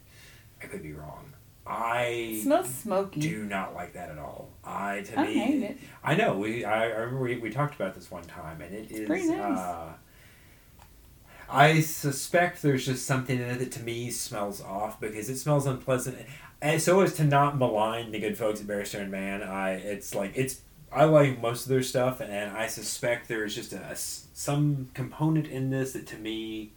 I 0.62 0.66
could 0.66 0.82
be 0.82 0.92
wrong. 0.94 1.34
I 1.68 2.04
It 2.32 2.42
smells 2.42 2.68
smoky. 2.68 3.20
do 3.20 3.44
not 3.44 3.74
like 3.74 3.92
that 3.92 4.10
at 4.10 4.18
all. 4.18 4.48
I 4.64 5.00
to 5.02 5.20
I 5.20 5.26
me, 5.26 5.34
hate 5.34 5.62
it. 5.62 5.78
I 6.02 6.14
know. 6.16 6.38
We 6.38 6.64
I, 6.64 6.84
I 6.84 6.86
remember 6.86 7.20
we, 7.20 7.36
we 7.38 7.50
talked 7.50 7.74
about 7.74 7.94
this 7.94 8.10
one 8.10 8.24
time, 8.24 8.60
and 8.62 8.74
it 8.74 8.90
is. 8.90 9.06
pretty 9.06 9.26
nice. 9.28 9.58
Uh, 9.58 9.92
I 11.50 11.80
suspect 11.80 12.60
there's 12.62 12.84
just 12.84 13.06
something 13.06 13.38
in 13.38 13.44
it 13.44 13.58
that 13.58 13.72
to 13.72 13.82
me 13.82 14.10
smells 14.10 14.60
off 14.60 15.00
because 15.00 15.30
it 15.30 15.36
smells 15.38 15.66
unpleasant. 15.66 16.18
And 16.60 16.80
so 16.82 17.00
as 17.00 17.14
to 17.14 17.24
not 17.24 17.56
malign 17.56 18.10
the 18.12 18.18
good 18.18 18.36
folks 18.36 18.60
at 18.60 18.66
Barrister 18.66 18.98
and 19.00 19.10
Mann, 19.10 19.42
I 19.42 19.72
it's 19.74 20.14
like 20.14 20.32
it's 20.34 20.60
I 20.90 21.04
like 21.04 21.40
most 21.40 21.64
of 21.64 21.68
their 21.68 21.82
stuff, 21.82 22.20
and 22.20 22.32
I 22.56 22.66
suspect 22.66 23.28
there's 23.28 23.54
just 23.54 23.72
a, 23.72 23.80
a 23.90 23.96
some 23.96 24.88
component 24.94 25.46
in 25.48 25.70
this 25.70 25.92
that 25.92 26.06
to 26.08 26.16
me, 26.16 26.72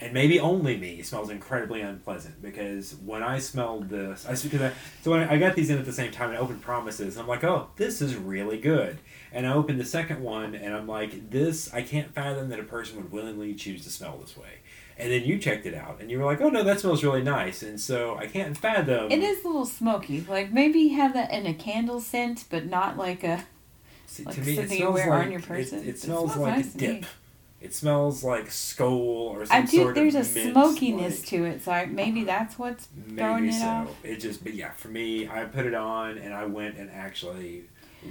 and 0.00 0.12
maybe 0.12 0.38
only 0.38 0.76
me, 0.76 1.02
smells 1.02 1.28
incredibly 1.28 1.80
unpleasant. 1.80 2.40
Because 2.40 2.94
when 3.04 3.22
I 3.22 3.38
smelled 3.40 3.88
this, 3.88 4.26
I 4.26 4.34
because 4.48 4.62
I 4.62 4.72
so 5.02 5.10
when 5.10 5.28
I 5.28 5.38
got 5.38 5.56
these 5.56 5.70
in 5.70 5.78
at 5.78 5.84
the 5.84 5.92
same 5.92 6.12
time 6.12 6.30
and 6.30 6.38
I 6.38 6.40
opened 6.40 6.62
Promises, 6.62 7.16
and 7.16 7.22
I'm 7.22 7.28
like, 7.28 7.44
oh, 7.44 7.70
this 7.76 8.00
is 8.00 8.14
really 8.14 8.58
good. 8.58 8.98
And 9.32 9.46
I 9.46 9.52
opened 9.52 9.80
the 9.80 9.84
second 9.84 10.20
one, 10.22 10.54
and 10.54 10.74
I'm 10.74 10.86
like, 10.86 11.30
this 11.30 11.72
I 11.74 11.82
can't 11.82 12.14
fathom 12.14 12.48
that 12.50 12.60
a 12.60 12.64
person 12.64 12.96
would 12.96 13.10
willingly 13.10 13.54
choose 13.54 13.84
to 13.84 13.90
smell 13.90 14.18
this 14.18 14.36
way. 14.36 14.60
And 14.96 15.12
then 15.12 15.22
you 15.24 15.38
checked 15.38 15.66
it 15.66 15.74
out, 15.74 15.98
and 16.00 16.10
you 16.10 16.18
were 16.18 16.24
like, 16.24 16.40
oh 16.40 16.48
no, 16.48 16.62
that 16.62 16.80
smells 16.80 17.02
really 17.02 17.22
nice. 17.22 17.62
And 17.62 17.80
so 17.80 18.16
I 18.16 18.26
can't 18.26 18.56
fathom. 18.56 19.10
It 19.10 19.20
is 19.20 19.44
a 19.44 19.48
little 19.48 19.66
smoky. 19.66 20.20
Like 20.28 20.52
maybe 20.52 20.88
have 20.88 21.12
that 21.14 21.32
in 21.32 21.46
a 21.46 21.54
candle 21.54 22.00
scent, 22.00 22.44
but 22.50 22.66
not 22.66 22.96
like 22.96 23.24
a. 23.24 23.44
See, 24.06 24.24
Like 24.24 24.36
to 24.36 24.40
me, 24.42 24.56
something 24.56 24.78
you 24.78 24.90
wear 24.90 25.10
like 25.10 25.26
on 25.26 25.32
your 25.32 25.40
person. 25.40 25.80
It, 25.80 25.86
It 25.86 25.88
it 25.88 25.98
smells 25.98 26.32
smells 26.32 26.48
like 26.48 26.56
nice 26.56 26.74
a 26.74 26.78
dip. 26.78 27.04
It 27.60 27.74
smells 27.74 28.22
like 28.22 28.50
skull 28.52 28.92
or 29.32 29.44
some 29.44 29.56
I 29.56 29.62
do. 29.62 29.78
sort 29.78 29.94
There's 29.96 30.14
a 30.14 30.18
mint, 30.18 30.52
smokiness 30.52 31.18
like- 31.20 31.26
to 31.30 31.44
it, 31.44 31.62
so 31.62 31.72
I, 31.72 31.86
maybe 31.86 32.22
that's 32.24 32.56
what's 32.58 32.86
throwing 33.16 33.46
Maybe 33.46 33.56
it 33.56 33.60
so. 33.60 33.66
off. 33.66 34.04
It 34.04 34.16
just, 34.20 34.44
but 34.44 34.54
yeah, 34.54 34.70
for 34.72 34.88
me, 34.88 35.28
I 35.28 35.44
put 35.44 35.66
it 35.66 35.74
on 35.74 36.18
and 36.18 36.32
I 36.32 36.44
went 36.46 36.76
and 36.76 36.88
actually 36.90 37.64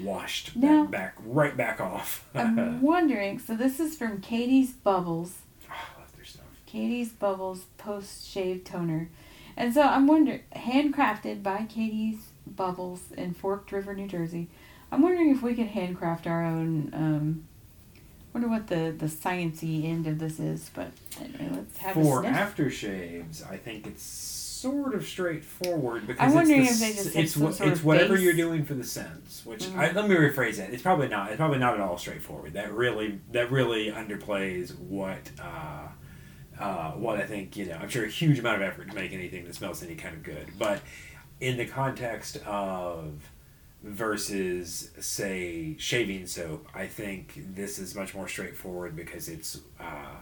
washed 0.03 0.55
Now- 0.57 0.83
that 0.83 0.91
back 0.91 1.15
right 1.23 1.55
back 1.55 1.79
off. 1.79 2.27
I'm 2.35 2.81
wondering. 2.81 3.39
So 3.39 3.55
this 3.55 3.79
is 3.79 3.95
from 3.95 4.19
Katie's 4.19 4.73
Bubbles. 4.73 5.35
Oh, 5.69 5.73
I 5.73 6.01
love 6.01 6.13
their 6.17 6.25
stuff. 6.25 6.43
Katie's 6.65 7.13
Bubbles 7.13 7.67
post 7.77 8.27
shave 8.27 8.65
toner. 8.65 9.09
And 9.55 9.73
so 9.73 9.81
I'm 9.81 10.07
wondering, 10.07 10.41
handcrafted 10.55 11.41
by 11.41 11.65
Katie's 11.69 12.19
Bubbles 12.45 13.11
in 13.17 13.33
Forked 13.33 13.71
River, 13.71 13.95
New 13.95 14.07
Jersey. 14.07 14.49
I'm 14.91 15.01
wondering 15.01 15.31
if 15.31 15.41
we 15.41 15.55
could 15.55 15.67
handcraft 15.67 16.27
our 16.27 16.43
own. 16.43 16.89
Um, 16.93 17.47
wonder 18.37 18.47
what 18.49 18.67
the 18.67 18.91
the 18.97 19.07
sciency 19.07 19.85
end 19.85 20.07
of 20.07 20.19
this 20.19 20.39
is, 20.39 20.69
but 20.73 20.91
anyway, 21.19 21.49
let's 21.51 21.77
have 21.79 21.93
For 21.93 22.23
a 22.23 22.27
sniff. 22.27 22.53
For 22.55 22.63
aftershaves, 22.63 23.51
I 23.51 23.57
think 23.57 23.87
it's 23.87 24.03
sort 24.03 24.95
of 24.95 25.05
straightforward 25.05 26.07
because 26.07 26.21
I'm 26.29 26.33
wondering 26.35 26.63
it's 26.63 26.73
if 26.73 26.79
they 26.79 26.93
just 27.03 27.15
it's 27.15 27.37
what 27.37 27.59
it's 27.61 27.83
whatever 27.83 28.15
base. 28.15 28.23
you're 28.23 28.33
doing 28.33 28.65
for 28.65 28.73
the 28.73 28.83
scents. 28.83 29.45
Which 29.45 29.63
Mhm. 29.65 29.75
I, 29.77 29.91
let 29.91 30.09
me 30.09 30.15
rephrase 30.15 30.57
that. 30.57 30.73
It's 30.73 30.81
probably 30.83 31.07
not. 31.07 31.29
It's 31.29 31.37
probably 31.37 31.59
not 31.59 31.73
at 31.75 31.79
all 31.79 31.97
straightforward. 31.97 32.53
That 32.53 32.71
really 32.73 33.19
that 33.31 33.51
really 33.51 33.91
underplays 33.91 34.77
what. 34.77 35.31
Uh, 35.41 35.87
uh, 36.59 36.91
what 36.93 37.19
I 37.19 37.25
think, 37.27 37.55
you 37.55 37.67
know, 37.67 37.75
I'm 37.79 37.87
sure 37.87 38.03
a 38.03 38.09
huge 38.09 38.39
amount 38.39 38.55
of 38.55 38.67
effort 38.67 38.89
to 38.89 38.95
make 38.95 39.13
anything 39.13 39.45
that 39.45 39.53
smells 39.53 39.83
any 39.83 39.93
kind 39.93 40.15
of 40.15 40.23
good. 40.23 40.47
But 40.57 40.81
in 41.39 41.55
the 41.55 41.67
context 41.67 42.37
of 42.47 43.29
versus, 43.83 44.91
say, 44.99 45.75
shaving 45.77 46.27
soap, 46.27 46.67
I 46.73 46.87
think 46.87 47.33
this 47.55 47.79
is 47.79 47.95
much 47.95 48.13
more 48.15 48.27
straightforward 48.27 48.95
because 48.95 49.29
it's 49.29 49.59
uh, 49.79 50.15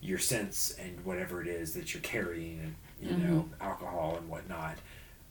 your 0.00 0.18
scents 0.18 0.74
and 0.78 1.04
whatever 1.04 1.40
it 1.42 1.48
is 1.48 1.74
that 1.74 1.94
you're 1.94 2.02
carrying, 2.02 2.60
and 3.02 3.10
you 3.10 3.16
know, 3.16 3.48
alcohol 3.60 4.16
and 4.18 4.28
whatnot. 4.28 4.76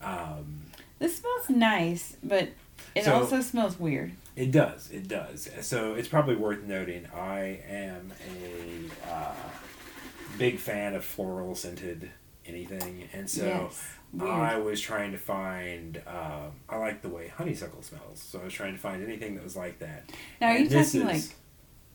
Um, 0.01 0.61
This 0.99 1.17
smells 1.17 1.49
nice, 1.49 2.15
but 2.23 2.49
it 2.93 3.05
So- 3.05 3.13
also 3.15 3.41
smells 3.41 3.79
weird. 3.79 4.13
It 4.35 4.51
does. 4.51 4.91
It 4.91 5.07
does. 5.07 5.49
So 5.61 5.93
it's 5.95 6.09
probably 6.09 6.35
worth 6.35 6.63
noting. 6.63 7.05
I 7.15 7.61
am 7.69 8.11
a 8.29 9.09
uh, 9.09 9.33
big 10.37 10.59
fan 10.59 10.93
of 10.93 11.05
floral 11.05 11.55
scented 11.55 12.11
anything, 12.45 13.07
and 13.13 13.29
so 13.29 13.45
yes, 13.45 13.81
weird. 14.17 14.31
I 14.33 14.57
was 14.57 14.79
trying 14.81 15.11
to 15.11 15.17
find. 15.17 16.01
Um, 16.07 16.51
I 16.69 16.77
like 16.77 17.01
the 17.01 17.09
way 17.09 17.27
honeysuckle 17.27 17.81
smells, 17.81 18.21
so 18.21 18.39
I 18.39 18.45
was 18.45 18.53
trying 18.53 18.73
to 18.73 18.79
find 18.79 19.03
anything 19.03 19.35
that 19.35 19.43
was 19.43 19.55
like 19.55 19.79
that. 19.79 20.09
now, 20.41 20.47
are 20.49 20.53
you 20.57 20.67
And 20.69 20.71
talking 20.85 21.05
like 21.05 21.21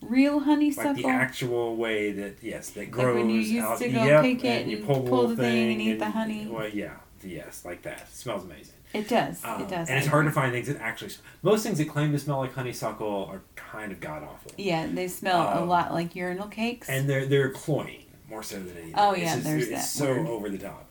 real 0.02 0.40
honeysuckle? 0.40 0.92
like 0.94 1.02
the 1.02 1.08
actual 1.08 1.76
way 1.76 2.12
that 2.12 2.36
yes 2.42 2.70
that 2.70 2.80
Like 2.80 2.90
grows 2.90 3.16
when 3.16 3.30
you 3.30 3.40
used 3.40 3.64
out. 3.66 3.78
to 3.78 3.88
go 3.88 4.04
yep, 4.04 4.22
pick 4.22 4.44
it 4.44 4.62
and 4.62 4.70
you 4.70 4.78
and 4.78 4.86
pull, 4.86 5.02
pull 5.02 5.28
the 5.28 5.36
thing 5.36 5.72
and 5.72 5.80
eat 5.82 5.98
the 5.98 6.10
honey? 6.10 6.46
Well, 6.50 6.68
yeah, 6.68 6.94
yes, 7.22 7.64
like 7.64 7.82
that. 7.82 8.00
It 8.02 8.14
smells 8.14 8.44
amazing. 8.44 8.74
it 8.92 9.08
does. 9.08 9.44
Um, 9.44 9.62
it 9.62 9.68
does. 9.68 9.88
and 9.88 9.98
it's 9.98 10.06
hard 10.08 10.26
to 10.26 10.32
find 10.32 10.52
things 10.52 10.66
that 10.68 10.80
actually. 10.80 11.12
Most 11.42 11.62
things 11.62 11.78
that 11.78 11.88
claim 11.88 12.12
to 12.12 12.18
smell 12.18 12.38
like 12.38 12.54
honeysuckle 12.54 13.28
are 13.30 13.42
kind 13.56 13.92
of 13.92 14.00
god 14.00 14.22
awful. 14.22 14.52
Yeah, 14.56 14.86
they 14.86 15.06
smell 15.08 15.42
a 15.42 15.62
Um, 15.62 15.68
lot 15.68 15.92
like 15.92 16.16
urinal 16.16 16.48
cakes. 16.48 16.88
and 16.88 17.08
they're 17.08 17.26
they're 17.26 17.50
cloying 17.50 18.04
more 18.28 18.42
so 18.42 18.56
than 18.56 18.76
anything. 18.76 18.94
Oh, 18.96 19.14
yeah, 19.14 19.34
just- 19.34 19.44
there's 19.44 19.62
it's 19.68 19.70
that 19.72 19.84
so 19.84 20.06
word. 20.06 20.26
over 20.28 20.48
the 20.48 20.58
top. 20.58 20.86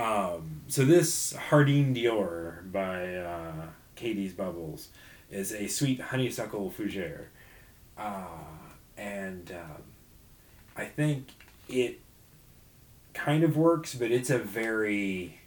Um, 0.00 0.62
so 0.68 0.84
this 0.84 1.34
Hardine 1.34 1.94
Dior 1.94 2.70
by 2.72 3.16
uh, 3.16 3.66
Katie's 3.96 4.32
Bubbles 4.32 4.88
is 5.30 5.52
a 5.52 5.66
sweet 5.66 6.00
honeysuckle 6.00 6.72
fougere, 6.76 7.26
uh, 7.98 8.24
and 8.96 9.52
um, 9.52 9.82
I 10.76 10.86
think 10.86 11.28
it 11.68 12.00
kind 13.12 13.44
of 13.44 13.56
works, 13.56 13.94
but 13.94 14.10
it's 14.10 14.30
a 14.30 14.38
very 14.38 15.40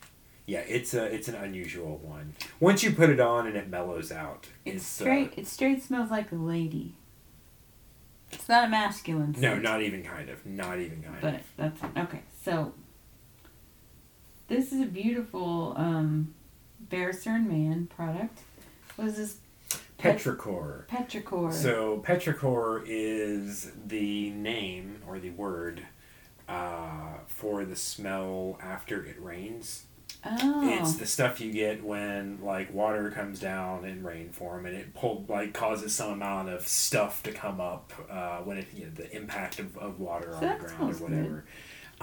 yeah, 0.45 0.59
it's 0.67 0.93
a 0.93 1.05
it's 1.05 1.27
an 1.27 1.35
unusual 1.35 1.97
one. 2.03 2.35
Once 2.59 2.83
you 2.83 2.91
put 2.91 3.09
it 3.09 3.19
on 3.19 3.47
and 3.47 3.55
it 3.55 3.69
mellows 3.69 4.11
out, 4.11 4.49
it's 4.65 4.75
it's 4.75 5.01
uh, 5.01 5.03
straight. 5.05 5.33
it 5.35 5.47
straight 5.47 5.81
smells 5.81 6.11
like 6.11 6.31
a 6.31 6.35
lady. 6.35 6.93
It's 8.31 8.49
not 8.49 8.65
a 8.65 8.67
masculine. 8.67 9.35
no, 9.37 9.57
not 9.57 9.81
even 9.81 10.03
kind 10.03 10.29
of, 10.29 10.45
not 10.45 10.79
even 10.79 11.01
kind 11.01 11.17
But 11.21 11.33
of. 11.35 11.41
But 11.55 11.79
that's 11.79 11.97
okay. 11.97 12.21
So 12.43 12.73
this 14.47 14.71
is 14.71 14.81
a 14.81 14.85
beautiful 14.85 15.73
um, 15.77 16.33
Barrister 16.89 17.39
Mann 17.39 17.87
product. 17.87 18.39
What 18.95 19.07
is 19.07 19.17
this? 19.17 19.37
Pet- 19.97 20.17
Petrichor. 20.17 20.85
Petrichor. 20.87 21.53
So 21.53 22.03
petrichor 22.05 22.83
is 22.85 23.71
the 23.85 24.31
name 24.31 25.01
or 25.07 25.17
the 25.19 25.29
word 25.31 25.85
uh, 26.49 27.19
for 27.27 27.63
the 27.63 27.75
smell 27.75 28.57
after 28.61 29.03
it 29.05 29.15
rains. 29.21 29.85
oh, 30.25 30.69
It's 30.79 30.95
the 30.97 31.05
stuff 31.05 31.39
you 31.39 31.53
get 31.53 31.83
when 31.83 32.39
like 32.43 32.73
water 32.73 33.11
comes 33.11 33.39
down 33.39 33.85
in 33.85 34.03
rain 34.03 34.29
form 34.29 34.65
and 34.65 34.75
it 34.75 34.93
pull 34.93 35.25
like 35.29 35.53
causes 35.53 35.95
some 35.95 36.11
amount 36.11 36.49
of 36.49 36.67
stuff 36.67 37.23
to 37.23 37.31
come 37.31 37.61
up 37.61 37.93
uh, 38.09 38.39
when 38.39 38.57
it 38.57 38.67
you 38.75 38.85
know, 38.85 38.91
the 38.95 39.09
impact 39.15 39.59
of, 39.59 39.77
of 39.77 39.99
water 40.01 40.35
on 40.35 40.41
the 40.41 40.47
ground 40.65 40.93
or 40.95 40.97
whatever. 40.97 41.45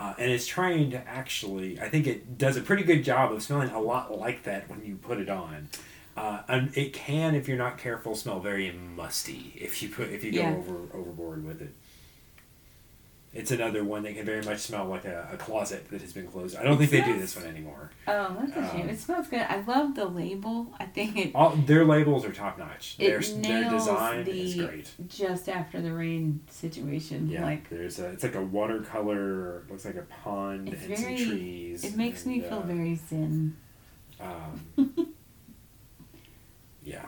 Uh, 0.00 0.14
and 0.18 0.30
it's 0.30 0.46
trying 0.46 0.90
to 0.92 0.96
actually, 1.06 1.78
I 1.78 1.90
think 1.90 2.06
it 2.06 2.38
does 2.38 2.56
a 2.56 2.62
pretty 2.62 2.84
good 2.84 3.04
job 3.04 3.32
of 3.32 3.42
smelling 3.42 3.68
a 3.68 3.80
lot 3.80 4.18
like 4.18 4.44
that 4.44 4.66
when 4.70 4.82
you 4.82 4.96
put 4.96 5.18
it 5.18 5.28
on. 5.28 5.68
Uh, 6.16 6.40
and 6.48 6.74
it 6.74 6.94
can, 6.94 7.34
if 7.34 7.46
you're 7.46 7.58
not 7.58 7.76
careful, 7.76 8.16
smell 8.16 8.40
very 8.40 8.72
musty 8.72 9.52
if 9.60 9.82
you 9.82 9.90
put 9.90 10.08
if 10.08 10.24
you 10.24 10.32
go 10.32 10.40
Yeah. 10.40 10.54
over 10.54 10.74
overboard 10.94 11.44
with 11.44 11.60
it. 11.60 11.74
It's 13.32 13.52
another 13.52 13.84
one 13.84 14.02
that 14.02 14.14
can 14.16 14.26
very 14.26 14.42
much 14.42 14.58
smell 14.58 14.86
like 14.86 15.04
a, 15.04 15.28
a 15.32 15.36
closet 15.36 15.88
that 15.90 16.00
has 16.00 16.12
been 16.12 16.26
closed. 16.26 16.56
I 16.56 16.64
don't 16.64 16.78
think 16.78 16.90
they 16.90 17.00
do 17.00 17.16
this 17.16 17.36
one 17.36 17.44
anymore. 17.46 17.92
Oh, 18.08 18.36
that's 18.40 18.50
a 18.56 18.72
shame. 18.76 18.82
Um, 18.82 18.88
it 18.88 18.98
smells 18.98 19.28
good. 19.28 19.42
I 19.42 19.60
love 19.60 19.94
the 19.94 20.06
label. 20.06 20.74
I 20.80 20.86
think 20.86 21.16
it 21.16 21.30
All 21.32 21.50
their 21.50 21.84
labels 21.84 22.24
are 22.24 22.32
top 22.32 22.58
notch. 22.58 22.96
It 22.98 23.06
Their 23.08 23.20
their 23.20 23.70
design 23.70 24.26
is 24.26 24.56
the- 24.56 24.66
great. 24.66 24.90
just 25.06 25.48
after 25.48 25.80
the 25.80 25.92
rain 25.92 26.40
situation. 26.50 27.28
Yeah, 27.28 27.44
Like 27.44 27.68
there's 27.70 28.00
a 28.00 28.08
it's 28.08 28.24
like 28.24 28.34
a 28.34 28.42
watercolor. 28.42 29.62
Looks 29.70 29.84
like 29.84 29.94
a 29.94 30.02
pond 30.24 30.68
It's 30.68 30.84
and 30.84 30.96
very- 30.96 31.18
some 31.18 31.28
trees. 31.30 31.84
it 31.84 31.96
makes 31.96 32.26
me 32.26 32.40
and, 32.40 32.48
feel 32.48 32.58
uh, 32.58 32.62
very 32.62 32.96
zen. 32.96 33.56
Um, 34.20 34.60
yeah. 36.82 37.06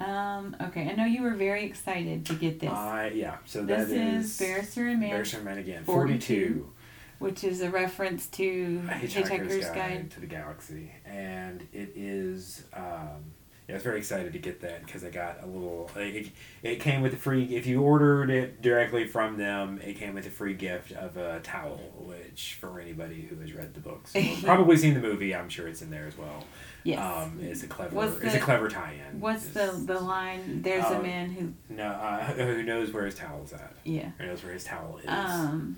Um, 0.00 0.56
okay, 0.60 0.88
I 0.88 0.94
know 0.94 1.04
you 1.04 1.22
were 1.22 1.34
very 1.34 1.64
excited 1.64 2.24
to 2.26 2.34
get 2.34 2.60
this. 2.60 2.70
I 2.70 3.10
yeah. 3.14 3.38
So 3.46 3.64
this 3.64 3.88
that 3.88 3.96
is 3.96 4.26
is 4.32 4.38
Barrister 4.38 4.86
and 4.88 5.00
Mann, 5.00 5.10
Barrister 5.10 5.40
Mann 5.40 5.58
again. 5.58 5.84
42. 5.84 5.84
Forty-two. 5.84 6.72
which 7.18 7.42
is 7.42 7.60
a 7.62 7.70
reference 7.70 8.26
to 8.28 8.82
Hitchhiker's, 8.86 9.14
Hitchhiker's 9.14 9.64
Guide. 9.66 9.74
Guide 9.74 10.10
to 10.12 10.20
the 10.20 10.26
Galaxy, 10.26 10.92
and 11.04 11.66
it 11.72 11.92
is. 11.96 12.64
Um, 12.74 13.32
I 13.70 13.74
was 13.74 13.82
very 13.82 13.98
excited 13.98 14.32
to 14.32 14.38
get 14.38 14.62
that 14.62 14.86
because 14.86 15.04
I 15.04 15.10
got 15.10 15.42
a 15.42 15.46
little. 15.46 15.90
It, 15.94 16.30
it 16.62 16.80
came 16.80 17.02
with 17.02 17.12
a 17.12 17.18
free. 17.18 17.44
If 17.54 17.66
you 17.66 17.82
ordered 17.82 18.30
it 18.30 18.62
directly 18.62 19.06
from 19.06 19.36
them, 19.36 19.78
it 19.84 19.98
came 19.98 20.14
with 20.14 20.26
a 20.26 20.30
free 20.30 20.54
gift 20.54 20.92
of 20.92 21.18
a 21.18 21.40
towel, 21.40 21.76
which 21.98 22.56
for 22.58 22.80
anybody 22.80 23.20
who 23.28 23.36
has 23.40 23.52
read 23.52 23.74
the 23.74 23.80
books, 23.80 24.16
or 24.16 24.22
probably 24.42 24.78
seen 24.78 24.94
the 24.94 25.00
movie, 25.00 25.34
I'm 25.34 25.50
sure 25.50 25.68
it's 25.68 25.82
in 25.82 25.90
there 25.90 26.06
as 26.06 26.16
well. 26.16 26.44
Yes. 26.82 26.98
Um, 26.98 27.40
it's 27.42 27.62
a 27.62 27.66
clever. 27.66 27.94
What's 27.94 28.18
it's 28.22 28.34
a 28.36 28.40
clever 28.40 28.68
tie-in. 28.70 29.20
What's 29.20 29.48
the 29.48 29.64
It's- 29.64 29.84
the 29.84 30.00
line? 30.00 30.62
There's 30.62 30.84
a 30.86 30.96
Um, 30.96 31.02
man 31.02 31.30
who 31.30 31.52
No, 31.74 31.88
uh, 31.88 32.24
who 32.32 32.62
knows 32.62 32.90
where 32.92 33.04
his 33.04 33.16
towel's 33.16 33.52
at? 33.52 33.74
yeah. 33.84 34.12
Who 34.16 34.24
knows 34.26 34.42
where 34.42 34.54
his 34.54 34.64
towel 34.64 34.98
is? 35.02 35.08
Um, 35.08 35.76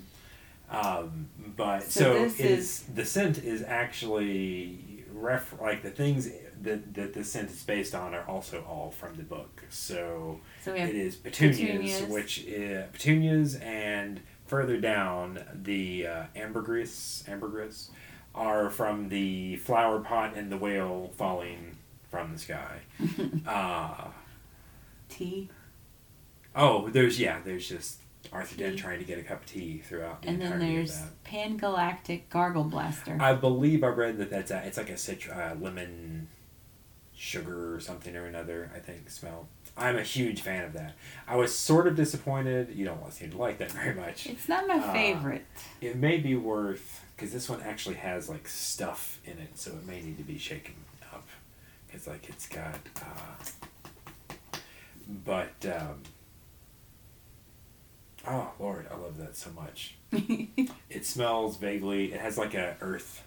Um, 0.69 1.27
but 1.57 1.83
So 1.83 2.29
so, 2.29 2.33
it's 2.45 2.79
the 2.83 3.03
scent 3.03 3.39
is 3.43 3.61
actually 3.61 5.03
ref 5.11 5.59
like 5.59 5.83
the 5.83 5.89
things 5.91 6.29
that, 6.63 6.93
that 6.93 7.13
the 7.13 7.23
scent 7.23 7.49
is 7.49 7.63
based 7.63 7.95
on 7.95 8.13
are 8.13 8.27
also 8.27 8.63
all 8.67 8.91
from 8.91 9.15
the 9.15 9.23
book. 9.23 9.63
So 9.69 10.39
so 10.63 10.73
have 10.75 10.89
is 10.95 11.15
petunias, 11.15 11.57
petunias. 11.57 12.09
which 12.09 12.47
uh, 12.47 12.87
petunias, 12.93 13.55
and 13.55 14.21
further 14.45 14.77
down 14.77 15.43
the 15.53 16.07
uh, 16.07 16.23
ambergris, 16.35 17.23
ambergris, 17.27 17.89
are 18.33 18.69
from 18.69 19.09
the 19.09 19.57
flower 19.57 19.99
pot 19.99 20.35
and 20.35 20.51
the 20.51 20.57
whale 20.57 21.11
falling 21.15 21.77
from 22.09 22.33
the 22.33 22.39
sky. 22.39 22.79
uh, 23.47 24.07
tea, 25.09 25.49
oh, 26.55 26.89
there's 26.89 27.19
yeah, 27.19 27.39
there's 27.43 27.67
just 27.67 28.01
Arthur 28.31 28.57
Dent 28.57 28.77
trying 28.77 28.99
to 28.99 29.05
get 29.05 29.19
a 29.19 29.23
cup 29.23 29.41
of 29.41 29.45
tea 29.45 29.79
throughout 29.79 30.21
the 30.21 30.29
and 30.29 30.41
then 30.41 30.59
there's 30.59 31.01
of. 31.01 31.23
Pan 31.23 31.57
Galactic 31.57 32.29
Gargle 32.29 32.63
Blaster. 32.63 33.17
I 33.19 33.33
believe 33.33 33.83
I 33.83 33.87
read 33.87 34.17
that 34.17 34.29
that's 34.29 34.51
a, 34.51 34.65
it's 34.65 34.77
like 34.77 34.89
a 34.89 34.93
citru- 34.93 35.35
uh, 35.35 35.55
lemon 35.59 36.27
sugar 37.21 37.75
or 37.75 37.79
something 37.79 38.15
or 38.15 38.25
another. 38.25 38.71
I 38.75 38.79
think 38.79 39.09
smell. 39.11 39.47
I'm 39.77 39.95
a 39.97 40.01
huge 40.03 40.41
fan 40.41 40.65
of 40.65 40.73
that. 40.73 40.95
I 41.27 41.35
was 41.35 41.55
sort 41.55 41.87
of 41.87 41.95
disappointed. 41.95 42.73
You 42.75 42.83
don't 42.85 43.13
seem 43.13 43.29
to 43.31 43.37
like 43.37 43.59
that 43.59 43.71
very 43.79 43.93
much. 43.93 44.25
it's 44.25 44.49
not 44.49 44.67
my 44.67 44.75
uh, 44.79 44.91
favorite. 44.91 45.45
It 45.79 45.95
may 45.95 46.17
be 46.17 46.35
worth 46.35 47.05
because 47.15 47.31
this 47.31 47.47
one 47.47 47.61
actually 47.61 47.95
has 47.97 48.27
like 48.27 48.47
stuff 48.47 49.19
in 49.23 49.33
it, 49.33 49.57
so 49.59 49.71
it 49.71 49.85
may 49.85 50.01
need 50.01 50.17
to 50.17 50.23
be 50.23 50.37
shaken 50.39 50.73
up. 51.13 51.27
It's 51.91 52.07
like 52.07 52.27
it's 52.27 52.47
got. 52.49 52.79
Uh, 52.97 54.57
but 55.23 55.53
um, 55.65 56.01
oh 58.27 58.51
lord, 58.59 58.87
I 58.91 58.95
love 58.97 59.17
that 59.17 59.35
so 59.37 59.51
much. 59.51 59.95
It 60.89 61.05
smells 61.05 61.55
vaguely. 61.57 62.11
It 62.13 62.19
has 62.19 62.37
like 62.37 62.53
a 62.53 62.75
earth, 62.81 63.23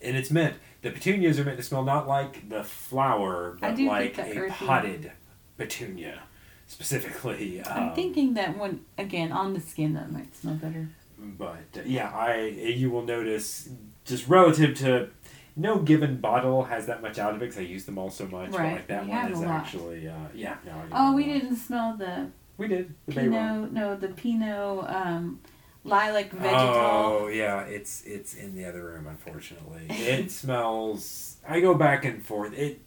and 0.00 0.16
it's 0.16 0.30
meant. 0.30 0.56
The 0.82 0.90
petunias 0.90 1.38
are 1.38 1.44
meant 1.44 1.56
to 1.56 1.62
smell 1.62 1.82
not 1.84 2.06
like 2.06 2.48
the 2.48 2.62
flower, 2.62 3.56
but 3.60 3.78
like 3.78 4.18
a 4.18 4.36
earthy- 4.38 4.66
potted 4.66 5.12
petunia, 5.56 6.22
specifically. 6.66 7.62
I'm 7.64 7.88
um, 7.90 7.94
thinking 7.94 8.34
that 8.34 8.56
when 8.56 8.84
again 8.96 9.32
on 9.32 9.54
the 9.54 9.60
skin 9.60 9.94
that 9.94 10.10
might 10.12 10.34
smell 10.36 10.54
better. 10.54 10.88
But 11.18 11.64
uh, 11.76 11.80
yeah, 11.84 12.10
I 12.10 12.46
you 12.46 12.90
will 12.90 13.04
notice 13.04 13.68
just 14.04 14.28
relative 14.28 14.76
to 14.78 15.10
no 15.56 15.80
given 15.80 16.18
bottle 16.20 16.64
has 16.64 16.86
that 16.86 17.02
much 17.02 17.18
out 17.18 17.34
of 17.34 17.42
it 17.42 17.46
because 17.46 17.58
I 17.58 17.62
use 17.62 17.84
them 17.84 17.98
all 17.98 18.10
so 18.10 18.26
much. 18.26 18.52
But 18.52 18.60
Right, 18.60 18.72
like 18.74 18.86
that 18.86 19.04
we 19.04 19.10
one 19.10 19.32
is 19.32 19.42
actually 19.42 20.08
uh, 20.08 20.14
yeah. 20.34 20.56
No, 20.64 20.82
Oh, 20.92 21.14
we 21.16 21.24
didn't 21.24 21.56
smell 21.56 21.96
the 21.96 22.30
We 22.56 22.68
did 22.68 22.94
the 23.06 23.12
Pinaud. 23.14 23.72
No, 23.72 23.96
the 23.96 24.08
Pinaud 24.08 24.84
um, 24.88 25.40
lilac 25.84 26.30
vegetal. 26.30 26.58
Oh 26.58 27.28
yeah, 27.28 27.62
it's 27.62 28.02
it's 28.04 28.34
in 28.34 28.54
the 28.54 28.64
other 28.64 28.84
room. 28.84 29.06
Unfortunately, 29.06 29.86
it 29.88 30.30
smells. 30.42 31.36
I 31.48 31.60
go 31.60 31.74
back 31.74 32.04
and 32.04 32.24
forth. 32.24 32.52
It 32.52 32.80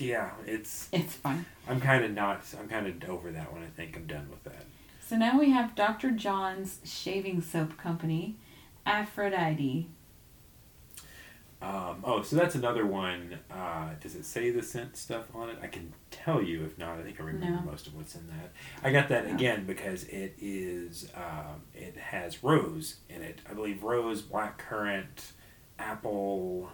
yeah, 0.00 0.30
it's. 0.46 0.88
It's 0.92 1.14
fine. 1.14 1.44
I'm 1.68 1.80
kind 1.80 2.04
of 2.04 2.12
not. 2.12 2.42
I'm 2.58 2.68
kind 2.68 2.86
of 2.86 3.08
over 3.08 3.30
that 3.32 3.52
one. 3.52 3.62
I 3.62 3.66
think 3.76 3.96
I'm 3.96 4.06
done 4.06 4.28
with 4.30 4.44
that. 4.44 4.64
So 5.00 5.16
now 5.16 5.38
we 5.38 5.50
have 5.50 5.74
Dr. 5.74 6.10
John's 6.10 6.80
Shaving 6.84 7.40
Soap 7.40 7.78
Company, 7.78 8.36
Aphrodite. 8.84 9.88
Um, 11.60 12.02
oh, 12.04 12.22
so 12.22 12.36
that's 12.36 12.54
another 12.54 12.86
one. 12.86 13.40
Uh, 13.50 13.88
does 14.00 14.14
it 14.14 14.24
say 14.24 14.50
the 14.50 14.62
scent 14.62 14.96
stuff 14.96 15.24
on 15.34 15.50
it? 15.50 15.58
I 15.60 15.66
can 15.66 15.92
tell 16.12 16.40
you. 16.40 16.64
If 16.64 16.78
not, 16.78 16.98
I 16.98 17.02
think 17.02 17.20
I 17.20 17.24
remember 17.24 17.62
No. 17.64 17.70
most 17.72 17.88
of 17.88 17.96
what's 17.96 18.14
in 18.14 18.26
that. 18.28 18.52
I 18.84 18.92
got 18.92 19.08
that 19.08 19.26
No. 19.26 19.34
again 19.34 19.64
because 19.66 20.04
it 20.04 20.36
is. 20.40 21.10
Um, 21.16 21.62
it 21.74 21.96
has 21.96 22.44
rose 22.44 22.96
in 23.08 23.22
it. 23.22 23.40
I 23.50 23.54
believe 23.54 23.82
rose, 23.82 24.22
black 24.22 24.58
currant, 24.58 25.32
apple. 25.80 26.70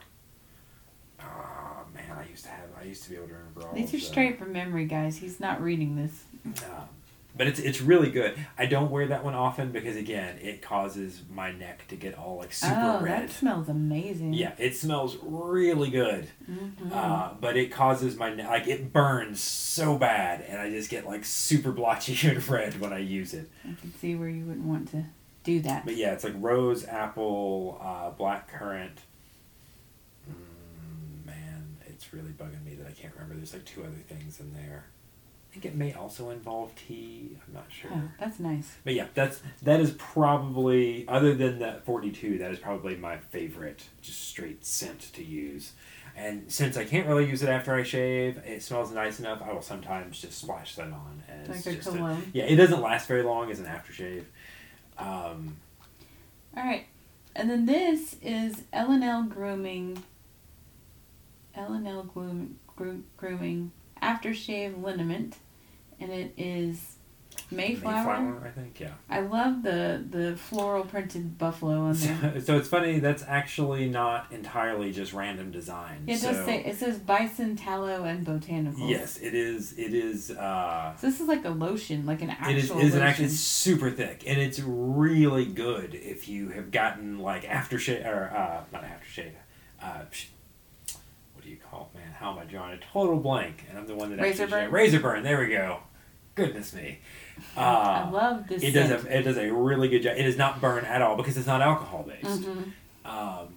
Ah 1.20 1.85
man, 1.95 2.18
I 2.18 2.28
used 2.28 2.45
to 2.45 2.51
have. 2.51 2.68
I 2.78 2.85
used 2.85 3.05
to 3.05 3.11
be 3.11 3.16
able 3.16 3.28
to 3.28 3.35
remember 3.35 3.62
all. 3.66 3.74
These 3.74 3.95
are 3.95 4.01
straight 4.01 4.39
from 4.39 4.53
memory, 4.53 4.85
guys. 4.85 5.16
He's 5.16 5.41
not 5.41 5.62
reading 5.62 5.97
this. 5.97 6.24
Um, 6.45 6.89
but 7.37 7.47
it's 7.47 7.59
it's 7.59 7.80
really 7.80 8.11
good. 8.11 8.35
I 8.57 8.66
don't 8.66 8.91
wear 8.91 9.07
that 9.09 9.24
one 9.24 9.35
often 9.35 9.72
because 9.72 9.97
again, 9.97 10.39
it 10.41 10.62
causes 10.62 11.22
my 11.30 11.51
neck 11.53 11.87
to 11.89 11.97
get 11.97 12.16
all 12.16 12.37
like 12.37 12.53
super 12.53 12.99
oh, 13.01 13.01
red. 13.03 13.28
that 13.28 13.30
smells 13.30 13.68
amazing. 13.68 14.35
Yeah, 14.35 14.53
it 14.59 14.76
smells 14.76 15.16
really 15.22 15.91
good. 15.91 16.28
Mhm. 16.49 16.93
Uh, 16.93 17.30
but 17.41 17.57
it 17.57 17.72
causes 17.72 18.16
my 18.16 18.32
neck 18.32 18.49
like 18.49 18.66
it 18.68 18.93
burns 18.93 19.41
so 19.41 19.99
bad, 19.99 20.43
and 20.43 20.61
I 20.61 20.70
just 20.70 20.91
get 20.91 21.07
like 21.07 21.24
super 21.24 21.72
blotchy 21.72 22.28
and 22.28 22.47
red 22.49 22.80
when 22.80 22.93
I 22.93 22.99
use 22.99 23.35
it. 23.35 23.51
I 23.64 23.74
can 23.80 23.93
see 23.95 24.14
where 24.14 24.28
you 24.28 24.45
wouldn't 24.45 24.66
want 24.66 24.91
to 24.93 25.05
do 25.43 25.61
that. 25.61 25.85
But 25.85 25.97
yeah, 25.97 26.12
it's 26.12 26.24
like 26.24 26.35
rose, 26.37 26.87
apple, 26.87 27.78
uh, 27.82 28.11
black 28.11 28.49
currant. 28.49 29.01
Mm, 30.30 31.26
man, 31.26 31.76
it's 31.87 32.12
really 32.14 32.30
bugging 32.30 32.64
me 32.64 32.74
that 32.76 32.87
I 32.87 32.93
can't 32.93 33.12
remember. 33.14 33.35
There's 33.35 33.53
like 33.53 33.64
two 33.64 33.82
other 33.82 33.91
things 34.09 34.39
in 34.41 34.53
there. 34.55 34.85
I 35.55 35.61
think 35.61 35.66
it 35.66 35.76
may 35.76 35.92
also 35.92 36.30
involve 36.30 36.74
tea. 36.74 37.36
I'm 37.46 37.55
not 37.55 37.66
sure. 37.70 37.90
Oh, 37.94 38.02
that's 38.18 38.40
nice. 38.40 38.74
But 38.82 38.94
yeah, 38.94 39.07
that's 39.14 39.40
that 39.62 39.78
is 39.78 39.92
probably 39.92 41.05
other 41.07 41.32
than 41.32 41.61
that 41.61 41.84
42, 41.84 42.38
that 42.38 42.50
is 42.50 42.59
probably 42.59 42.96
my 42.96 43.18
favorite 43.18 43.84
just 44.02 44.20
straight 44.28 44.66
scent 44.66 45.12
to 45.12 45.22
use. 45.22 45.72
And 46.16 46.50
since 46.50 46.76
I 46.76 46.84
can't 46.84 47.07
really 47.07 47.28
use 47.28 47.44
it 47.44 47.48
after 47.48 47.72
I 47.72 47.84
shave, 47.84 48.38
it 48.44 48.64
smells 48.64 48.90
nice 48.90 49.20
enough. 49.20 49.42
I 49.42 49.52
will 49.52 49.62
sometimes 49.62 50.20
just 50.20 50.38
splash 50.40 50.74
that 50.74 50.88
on 50.88 51.22
as 51.28 51.48
Like 51.48 51.66
a 51.66 51.76
just 51.76 51.88
a- 51.88 51.92
cologne. 51.92 52.30
yeah, 52.32 52.44
it 52.44 52.57
doesn't 52.57 52.80
last 52.80 53.07
very 53.07 53.22
long 53.22 53.48
as 53.52 53.61
an 53.61 53.66
aftershave. 53.66 54.24
Um, 54.98 55.57
All 56.57 56.64
right, 56.64 56.86
and 57.36 57.48
then 57.48 57.66
this 57.66 58.16
is 58.22 58.62
L&L 58.72 59.24
Grooming. 59.24 60.02
L&L 61.55 62.02
Gloom, 62.05 62.59
gro- 62.76 63.02
Grooming 63.16 63.70
Aftershave 64.02 64.80
Liniment, 64.82 65.34
and 66.01 66.11
it 66.11 66.32
is 66.36 66.95
Mayflower. 67.51 68.42
I 68.45 68.49
think, 68.51 68.80
yeah. 68.80 68.92
I 69.09 69.20
love 69.20 69.62
the 69.62 70.05
the 70.09 70.36
floral 70.36 70.84
printed 70.84 71.36
buffalo 71.38 71.80
on 71.80 71.95
there. 71.95 72.32
So, 72.34 72.40
so 72.45 72.57
it's 72.57 72.68
funny. 72.68 72.99
That's 73.01 73.22
actually 73.26 73.88
not 73.88 74.32
entirely 74.32 74.92
just 74.92 75.12
random 75.12 75.51
design. 75.51 76.05
It 76.07 76.18
so, 76.18 76.32
does 76.32 76.45
say 76.45 76.64
it 76.64 76.76
says 76.76 76.99
bison 76.99 77.57
tallow 77.57 78.05
and 78.05 78.26
botanicals. 78.26 78.88
Yes, 78.88 79.18
it 79.18 79.34
is. 79.34 79.72
It 79.78 79.95
is. 79.95 80.30
Uh, 80.30 80.95
So 80.97 81.07
this 81.09 81.20
is 81.20 81.28
like 81.28 81.45
a 81.45 81.51
lotion, 81.51 82.07
like 82.07 82.22
an 82.22 82.30
actual 82.30 82.51
It 82.51 82.57
is, 82.57 82.64
is 82.64 82.70
lotion. 82.70 82.97
an 82.97 83.03
act, 83.03 83.20
it's 83.20 83.34
super 83.34 83.90
thick 83.90 84.24
and 84.26 84.40
it's 84.40 84.61
really 84.61 85.47
good 85.47 85.95
if 85.95 86.28
you 86.28 86.49
have 86.51 86.70
gotten 86.70 87.18
like 87.18 87.45
aftershave 87.45 88.07
or 88.07 88.32
uh, 88.34 88.64
not 88.72 88.84
aftershave. 88.84 89.32
Uh, 89.82 90.03
what 91.34 91.45
do 91.45 91.51
you 91.51 91.57
call 91.57 91.90
it? 91.93 91.93
How 92.19 92.33
am 92.33 92.39
I 92.39 92.45
drawing 92.45 92.73
a 92.75 92.79
total 92.93 93.19
blank? 93.19 93.65
And 93.69 93.79
I'm 93.79 93.87
the 93.87 93.95
one 93.95 94.11
that 94.11 94.21
Razor 94.23 94.45
actually 94.45 94.61
burn? 94.62 94.71
razor 94.73 95.01
burn. 95.01 95.23
There 95.23 95.39
we 95.41 95.49
go. 95.49 95.79
goodness 96.35 96.73
me. 96.73 96.99
Uh, 97.57 97.61
I 97.61 98.11
love 98.11 98.49
this. 98.49 98.62
it 98.62 98.73
does 98.73 98.89
scent. 98.89 99.07
a 99.09 99.19
it 99.19 99.23
does 99.23 99.37
a 99.37 99.51
really 99.53 99.89
good 99.89 100.03
job. 100.03 100.17
It 100.17 100.23
does 100.25 100.37
not 100.37 100.61
burn 100.61 100.85
at 100.85 101.03
all 101.03 101.17
because 101.17 101.37
it's 101.37 101.47
not 101.47 101.61
alcohol 101.62 102.05
based. 102.09 102.43
Mhm. 102.43 102.73
Um, 103.05 103.49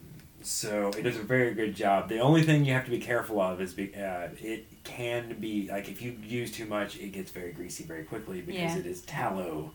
so 0.42 0.90
it 0.98 1.02
does 1.04 1.16
a 1.18 1.22
very 1.24 1.54
good 1.54 1.76
job. 1.76 2.08
The 2.10 2.20
only 2.20 2.44
thing 2.44 2.66
you 2.66 2.74
have 2.74 2.86
to 2.86 2.92
be 2.92 3.00
careful 3.00 3.40
of 3.42 3.60
is 3.62 3.74
be, 3.74 3.94
uh, 3.96 4.30
it 4.42 4.66
can 4.84 5.38
be 5.40 5.68
like 5.70 5.90
if 5.90 6.02
you 6.02 6.16
use 6.24 6.52
too 6.52 6.66
much, 6.66 6.98
it 6.98 7.10
gets 7.14 7.32
very 7.32 7.52
greasy 7.52 7.84
very 7.84 8.04
quickly 8.04 8.42
because 8.42 8.62
Yeah. 8.62 8.78
it 8.78 8.86
is 8.86 9.02
tallow, 9.02 9.72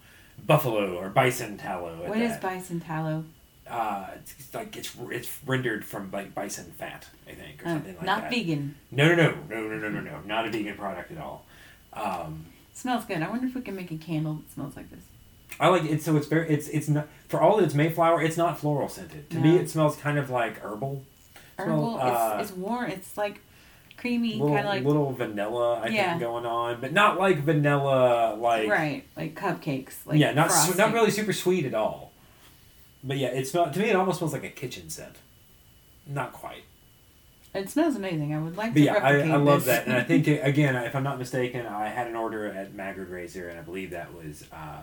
buffalo 0.47 0.97
or 0.97 1.09
bison 1.11 1.57
tallow. 1.59 2.03
at 2.03 2.09
What 2.09 2.19
is 2.19 2.37
bison 2.39 2.81
tallow? 2.81 3.25
Uh, 3.73 4.07
it's, 4.17 4.53
like 4.55 4.77
it's 4.77 4.95
it's 5.11 5.31
rendered 5.47 5.85
from 5.85 6.11
like 6.13 6.35
bison 6.35 6.67
fat, 6.79 7.07
I 7.27 7.33
think, 7.33 7.63
or 7.65 7.69
Uh, 7.69 7.73
something 7.73 7.97
like 7.97 8.05
not 8.05 8.17
that. 8.23 8.31
Not 8.31 8.31
vegan. 8.31 8.75
No, 8.91 9.09
no, 9.09 9.15
no, 9.17 9.35
no, 9.49 9.69
no, 9.69 9.79
no, 9.79 9.89
no, 9.89 10.01
no, 10.01 10.21
not 10.27 10.47
a 10.47 10.51
vegan 10.51 10.77
product 10.77 11.11
at 11.11 11.19
all. 11.19 11.47
Um, 11.95 12.45
smells 12.75 13.05
good. 13.07 13.23
I 13.23 13.29
wonder 13.31 13.47
if 13.47 13.55
we 13.55 13.63
can 13.63 13.75
make 13.75 13.91
a 13.91 13.97
candle 13.97 14.35
that 14.35 14.53
smells 14.53 14.77
like 14.77 14.91
this. 14.91 15.05
I 15.59 15.69
like 15.69 15.85
it. 15.85 16.03
So 16.03 16.17
it's 16.17 16.27
very. 16.27 16.49
It's 16.51 16.69
it's 16.69 16.89
not 16.89 17.09
for 17.29 17.41
all 17.41 17.57
that 17.57 17.65
it's 17.65 17.75
Mayflower. 17.75 18.23
It's 18.23 18.37
not 18.37 18.59
floral 18.59 18.89
scented. 18.89 19.31
To 19.31 19.39
me, 19.39 19.57
it 19.57 19.71
smells 19.71 19.97
kind 19.97 20.19
of 20.19 20.29
like 20.31 20.59
herbal. 20.63 21.03
Herbal. 21.59 21.95
Smell, 21.97 22.01
uh, 22.01 22.39
it's, 22.41 22.51
it's 22.51 22.59
warm. 22.59 22.91
It's 22.91 23.17
like 23.17 23.41
creamy, 23.97 24.33
little, 24.35 24.49
kind 24.49 24.61
of 24.61 24.65
like 24.75 24.85
little 24.85 25.13
vanilla, 25.13 25.81
I 25.81 25.89
Yeah. 25.89 26.11
think, 26.11 26.21
going 26.21 26.45
on, 26.47 26.81
but 26.81 26.93
not 26.93 27.19
like 27.19 27.39
vanilla, 27.45 28.35
like 28.39 28.69
right, 28.69 29.05
like 29.17 29.35
cupcakes. 29.35 29.95
Like 30.07 30.19
yeah, 30.19 30.33
not 30.33 30.51
su- 30.53 30.75
not 30.77 30.93
really 30.93 31.11
super 31.11 31.33
sweet 31.33 31.65
at 31.67 31.75
all. 31.75 32.12
But 33.05 33.17
yeah, 33.19 33.29
it 33.29 33.47
smell 33.49 33.71
to 33.71 33.79
me. 33.79 33.87
It 33.91 33.97
almost 33.97 34.19
smells 34.19 34.33
like 34.33 34.45
a 34.45 34.49
kitchen 34.51 34.89
scent. 34.91 35.17
Not 36.07 36.33
quite, 36.33 36.65
It 37.55 37.71
smells 37.71 37.95
amazing. 37.97 38.35
I 38.35 38.41
would 38.41 38.57
like 38.57 38.73
but 38.75 38.81
to 38.81 38.85
yeah, 38.85 38.95
I, 38.95 39.13
replicate 39.13 39.31
I 39.33 39.37
love 39.37 39.65
this. 39.65 39.67
that, 39.67 39.87
and 39.87 39.95
I 39.97 40.03
think 40.03 40.27
again, 40.53 40.75
if 40.77 40.97
I'm 40.97 41.05
not 41.05 41.19
mistaken, 41.19 41.65
I 41.67 41.89
had 41.89 42.07
an 42.09 42.17
order 42.17 42.47
at 42.47 42.75
Maggard 42.75 43.09
Razor, 43.09 43.49
and 43.49 43.59
I 43.59 43.63
believe 43.63 43.91
that 43.91 44.13
was 44.15 44.45
uh, 44.53 44.83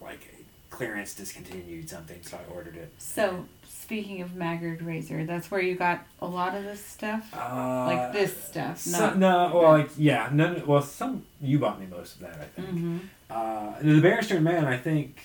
like 0.00 0.32
clearance 0.70 1.14
discontinued 1.14 1.88
something, 1.88 2.18
so 2.22 2.36
I 2.36 2.52
ordered 2.52 2.76
it. 2.76 2.92
So 2.98 3.46
speaking 3.68 4.20
of 4.22 4.34
Maggard 4.36 4.80
Razor, 4.82 5.24
that's 5.24 5.50
where 5.50 5.60
you 5.60 5.74
got 5.74 6.04
a 6.22 6.26
lot 6.26 6.54
of 6.56 6.62
this 6.64 6.84
stuff. 6.84 7.28
Uh, 7.34 7.86
Like 7.86 8.12
this 8.12 8.36
stuff, 8.44 8.78
so- 8.78 8.98
not- 8.98 9.18
no, 9.18 9.50
well, 9.54 9.72
like 9.72 9.90
yeah, 9.96 10.28
none. 10.32 10.64
Well, 10.66 10.82
some 10.82 11.24
you 11.40 11.58
bought 11.58 11.80
me 11.80 11.86
most 11.86 12.14
of 12.16 12.20
that, 12.22 12.34
I 12.40 12.44
think. 12.60 12.68
hmm 12.68 12.98
Uh, 13.30 13.72
the 13.82 14.00
Barrister 14.00 14.40
Mann, 14.40 14.64
I 14.66 14.76
think, 14.76 15.20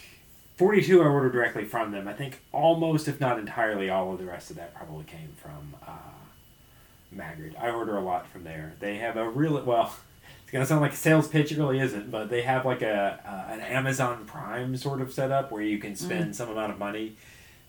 42 0.60 1.02
I 1.02 1.06
ordered 1.06 1.32
directly 1.32 1.64
from 1.64 1.92
them. 1.92 2.06
I 2.06 2.12
think 2.12 2.42
almost, 2.52 3.08
if 3.08 3.22
not 3.22 3.40
entirely, 3.40 3.90
all 3.90 4.12
of 4.12 4.20
the 4.20 4.26
rest 4.26 4.50
of 4.50 4.58
that 4.58 4.76
probably 4.76 5.06
came 5.06 5.30
from 5.42 5.74
uh, 5.88 5.92
Maggard. 7.14 7.56
I 7.58 7.70
order 7.70 7.96
a 7.96 8.02
lot 8.02 8.28
from 8.28 8.44
there. 8.44 8.74
They 8.82 8.98
have 8.98 9.16
a 9.16 9.30
really, 9.30 9.62
well, 9.62 9.96
it's 10.44 10.52
going 10.52 10.62
to 10.62 10.68
sound 10.68 10.82
like 10.82 10.92
a 10.92 10.98
sales 10.98 11.30
pitch, 11.30 11.54
it 11.54 11.58
really 11.58 11.80
isn't, 11.80 12.12
but 12.12 12.30
they 12.30 12.42
have 12.42 12.66
like 12.66 12.82
a 12.82 13.22
uh, 13.26 13.54
an 13.54 13.62
Amazon 13.62 14.26
Prime 14.26 14.76
sort 14.76 15.00
of 15.00 15.14
setup 15.14 15.50
where 15.50 15.62
you 15.62 15.78
can 15.78 15.96
spend 15.96 16.36
some 16.36 16.50
amount 16.50 16.74
of 16.74 16.78
money. 16.78 17.16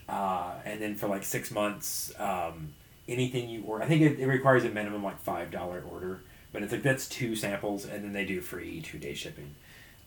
Uh, 0.08 0.54
and 0.64 0.82
then 0.82 0.96
for 0.96 1.06
like 1.06 1.22
six 1.22 1.52
months, 1.52 2.12
um, 2.18 2.72
anything 3.06 3.48
you 3.48 3.62
order, 3.62 3.84
I 3.84 3.86
think 3.86 4.02
it, 4.02 4.18
it 4.18 4.26
requires 4.26 4.64
a 4.64 4.68
minimum 4.68 5.04
like 5.04 5.24
$5 5.24 5.92
order, 5.92 6.22
but 6.52 6.64
it's 6.64 6.72
like 6.72 6.82
that's 6.82 7.08
two 7.08 7.36
samples, 7.36 7.84
and 7.84 8.02
then 8.02 8.12
they 8.12 8.24
do 8.24 8.40
free 8.40 8.80
two 8.80 8.98
day 8.98 9.14
shipping. 9.14 9.54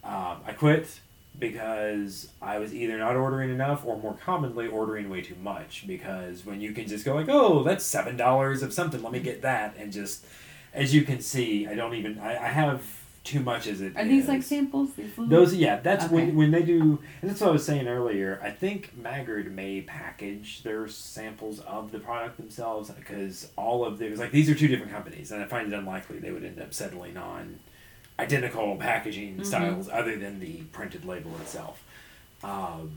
Um, 0.03 0.39
I 0.45 0.51
quit 0.51 0.99
because 1.37 2.29
I 2.41 2.59
was 2.59 2.73
either 2.73 2.97
not 2.97 3.15
ordering 3.15 3.49
enough 3.49 3.85
or 3.85 3.97
more 3.97 4.13
commonly 4.13 4.67
ordering 4.67 5.09
way 5.09 5.21
too 5.21 5.35
much. 5.41 5.85
Because 5.87 6.45
when 6.45 6.61
you 6.61 6.71
can 6.73 6.87
just 6.87 7.05
go 7.05 7.15
like, 7.15 7.29
oh, 7.29 7.63
that's 7.63 7.85
seven 7.85 8.17
dollars 8.17 8.61
of 8.63 8.73
something, 8.73 9.01
let 9.01 9.11
me 9.11 9.19
get 9.19 9.41
that, 9.41 9.75
and 9.77 9.91
just 9.91 10.25
as 10.73 10.93
you 10.93 11.03
can 11.03 11.21
see, 11.21 11.67
I 11.67 11.75
don't 11.75 11.93
even 11.95 12.19
I, 12.19 12.37
I 12.37 12.47
have 12.47 12.83
too 13.23 13.39
much 13.39 13.67
as 13.67 13.79
it 13.79 13.95
Are 13.95 14.03
these 14.03 14.27
like 14.27 14.43
samples? 14.43 14.95
These 14.95 15.17
little... 15.17 15.27
Those, 15.27 15.55
yeah, 15.55 15.79
that's 15.79 16.05
Okay. 16.05 16.13
when 16.13 16.35
when 16.35 16.51
they 16.51 16.61
do, 16.61 16.99
and 17.21 17.29
that's 17.29 17.39
what 17.39 17.49
I 17.51 17.53
was 17.53 17.65
saying 17.65 17.87
earlier. 17.87 18.39
I 18.43 18.49
think 18.51 18.97
Maggard 18.97 19.55
may 19.55 19.81
package 19.81 20.61
their 20.63 20.87
samples 20.89 21.61
of 21.61 21.91
the 21.93 21.99
product 21.99 22.35
themselves 22.37 22.89
because 22.91 23.49
all 23.55 23.85
of 23.85 23.97
those, 23.97 24.19
like 24.19 24.31
these 24.31 24.49
are 24.49 24.55
two 24.55 24.67
different 24.67 24.91
companies, 24.91 25.31
and 25.31 25.41
I 25.41 25.45
find 25.45 25.71
it 25.71 25.75
unlikely 25.75 26.19
they 26.19 26.31
would 26.31 26.43
end 26.43 26.59
up 26.59 26.73
settling 26.73 27.15
on 27.15 27.59
identical 28.19 28.75
packaging 28.77 29.37
Mhm. 29.37 29.45
styles 29.45 29.89
other 29.89 30.17
than 30.17 30.39
the 30.39 30.57
printed 30.71 31.05
label 31.05 31.35
itself. 31.41 31.83
Um, 32.43 32.91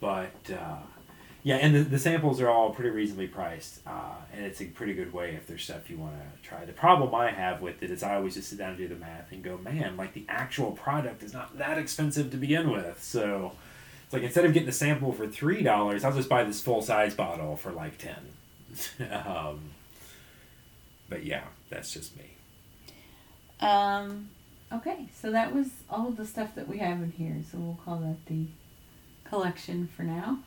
but 0.00 0.34
uh, 0.50 0.78
yeah, 1.42 1.56
and 1.56 1.74
the, 1.74 1.80
the 1.80 1.98
samples 1.98 2.40
are 2.40 2.48
all 2.48 2.70
pretty 2.72 2.90
reasonably 2.90 3.26
priced, 3.26 3.80
uh, 3.86 4.14
and 4.32 4.44
it's 4.46 4.62
a 4.62 4.66
pretty 4.66 4.94
good 4.94 5.12
way 5.12 5.34
if 5.34 5.46
there's 5.46 5.62
stuff 5.64 5.90
you 5.90 5.98
want 5.98 6.14
to 6.14 6.48
try. 6.48 6.64
The 6.64 6.72
problem 6.72 7.14
I 7.14 7.30
have 7.30 7.60
with 7.60 7.82
it 7.82 7.90
is 7.90 8.02
I 8.02 8.14
always 8.14 8.34
just 8.34 8.48
sit 8.48 8.58
down 8.58 8.70
and 8.70 8.78
do 8.78 8.88
the 8.88 8.94
math 8.94 9.30
and 9.30 9.42
go, 9.42 9.58
man, 9.58 9.96
like 9.98 10.14
the 10.14 10.24
actual 10.28 10.72
product 10.72 11.22
is 11.22 11.32
not 11.34 11.58
that 11.58 11.76
expensive 11.76 12.30
to 12.30 12.36
begin 12.38 12.70
with. 12.70 13.02
So 13.02 13.52
it's 14.04 14.12
like 14.14 14.22
instead 14.22 14.46
of 14.46 14.54
getting 14.54 14.68
a 14.70 14.72
sample 14.72 15.12
for 15.12 15.26
three 15.28 15.62
dollars, 15.62 16.02
I'll 16.04 16.14
just 16.14 16.30
buy 16.30 16.44
this 16.44 16.62
full 16.62 16.80
size 16.80 17.14
bottle 17.14 17.56
for 17.56 17.72
like 17.72 17.98
ten. 17.98 18.32
um, 19.26 19.60
but 21.10 21.24
yeah, 21.24 21.44
that's 21.68 21.92
just 21.92 22.16
me. 22.16 22.24
Um, 23.60 24.30
okay, 24.76 25.08
so 25.14 25.30
that 25.30 25.54
was 25.54 25.68
all 25.90 26.08
of 26.08 26.16
the 26.16 26.26
stuff 26.26 26.54
that 26.54 26.68
we 26.68 26.78
have 26.78 27.02
in 27.02 27.12
here. 27.12 27.36
So 27.50 27.58
we'll 27.58 27.78
call 27.84 27.98
that 27.98 28.26
the 28.26 28.46
collection 29.24 29.88
for 29.96 30.02
now. 30.02 30.38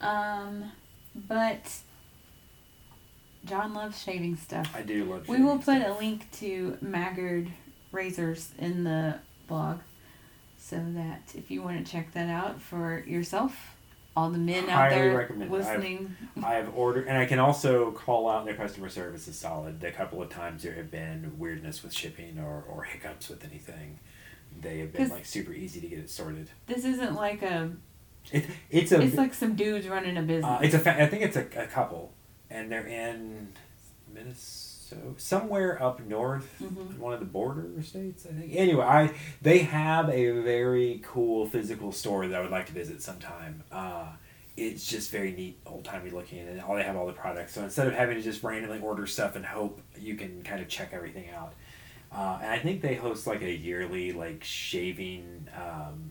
Um, 0.00 0.72
but 1.14 1.80
John 3.44 3.74
loves 3.74 4.02
shaving 4.02 4.36
stuff. 4.36 4.72
I 4.74 4.82
do 4.82 5.04
love. 5.04 5.28
We 5.28 5.42
will 5.42 5.56
put 5.56 5.80
stuff. 5.80 5.96
a 5.96 5.98
link 5.98 6.30
to 6.32 6.78
Maggard 6.80 7.48
razors 7.90 8.50
in 8.58 8.84
the 8.84 9.16
blog 9.48 9.80
so 10.58 10.76
that 10.94 11.32
if 11.34 11.50
you 11.50 11.62
want 11.62 11.84
to 11.84 11.92
check 11.92 12.12
that 12.12 12.28
out 12.28 12.60
for 12.60 13.02
yourself, 13.06 13.76
all 14.16 14.30
the 14.30 14.38
men 14.38 14.64
out 14.64 14.90
Highly 14.90 14.94
there. 15.08 15.22
I've- 15.32 15.44
listening. 15.48 16.16
I 16.44 16.54
have 16.54 16.74
ordered, 16.76 17.08
and 17.08 17.16
I 17.16 17.24
can 17.26 17.38
also 17.38 17.92
call 17.92 18.28
out 18.28 18.44
their 18.44 18.54
customer 18.54 18.88
service 18.88 19.26
is 19.28 19.38
solid. 19.38 19.80
The 19.80 19.90
couple 19.90 20.20
of 20.22 20.28
times 20.28 20.62
there 20.62 20.74
have 20.74 20.90
been 20.90 21.32
weirdness 21.38 21.82
with 21.82 21.92
shipping 21.94 22.38
or, 22.38 22.64
or 22.68 22.82
hiccups 22.84 23.28
with 23.28 23.44
anything, 23.44 23.98
they 24.60 24.78
have 24.80 24.92
been 24.92 25.08
like 25.08 25.24
super 25.24 25.52
easy 25.52 25.80
to 25.80 25.86
get 25.86 25.98
it 25.98 26.10
sorted. 26.10 26.48
This 26.66 26.84
isn't 26.84 27.14
like 27.14 27.42
a. 27.42 27.72
It, 28.30 28.44
it's 28.70 28.92
a 28.92 29.00
It's 29.00 29.16
like 29.16 29.34
some 29.34 29.56
dudes 29.56 29.88
running 29.88 30.16
a 30.16 30.22
business. 30.22 30.44
uh, 30.44 30.60
it's 30.62 30.74
a 30.74 30.78
fa- 30.78 31.02
I 31.02 31.06
think 31.06 31.22
it's 31.22 31.36
a, 31.36 31.46
a 31.56 31.66
couple, 31.66 32.12
and 32.50 32.70
they're 32.70 32.86
in 32.86 33.48
Minnesota, 34.12 34.71
somewhere 35.16 35.82
up 35.82 36.00
north, 36.00 36.48
Mhm. 36.62 36.98
one 36.98 37.12
of 37.12 37.20
the 37.20 37.26
border 37.26 37.70
states. 37.82 38.26
I 38.26 38.32
think. 38.40 38.52
Anyway, 38.54 38.84
I 38.84 39.14
they 39.40 39.58
have 39.60 40.08
a 40.08 40.30
very 40.42 41.00
cool 41.04 41.46
physical 41.48 41.92
store 41.92 42.26
that 42.28 42.38
I 42.38 42.42
would 42.42 42.50
like 42.50 42.66
to 42.66 42.72
visit 42.72 43.02
sometime. 43.02 43.62
Uh, 43.70 44.12
it's 44.56 44.86
just 44.86 45.10
very 45.10 45.32
neat, 45.32 45.58
old 45.66 45.84
timey 45.84 46.10
looking, 46.10 46.40
and 46.40 46.60
all 46.60 46.74
they 46.76 46.82
have 46.82 46.96
all 46.96 47.06
the 47.06 47.12
products. 47.12 47.52
So 47.54 47.62
instead 47.64 47.86
of 47.86 47.94
having 47.94 48.16
to 48.16 48.22
just 48.22 48.42
randomly 48.42 48.80
order 48.80 49.06
stuff 49.06 49.34
and 49.36 49.44
hope, 49.46 49.80
you 49.98 50.14
can 50.14 50.42
kind 50.42 50.60
of 50.60 50.68
check 50.68 50.90
everything 50.92 51.30
out. 51.30 51.54
Uh, 52.12 52.38
and 52.42 52.50
I 52.50 52.58
think 52.58 52.82
they 52.82 52.94
host 52.94 53.26
like 53.26 53.40
a 53.42 53.50
yearly 53.50 54.12
like 54.12 54.44
shaving. 54.44 55.48
Um, 55.56 56.10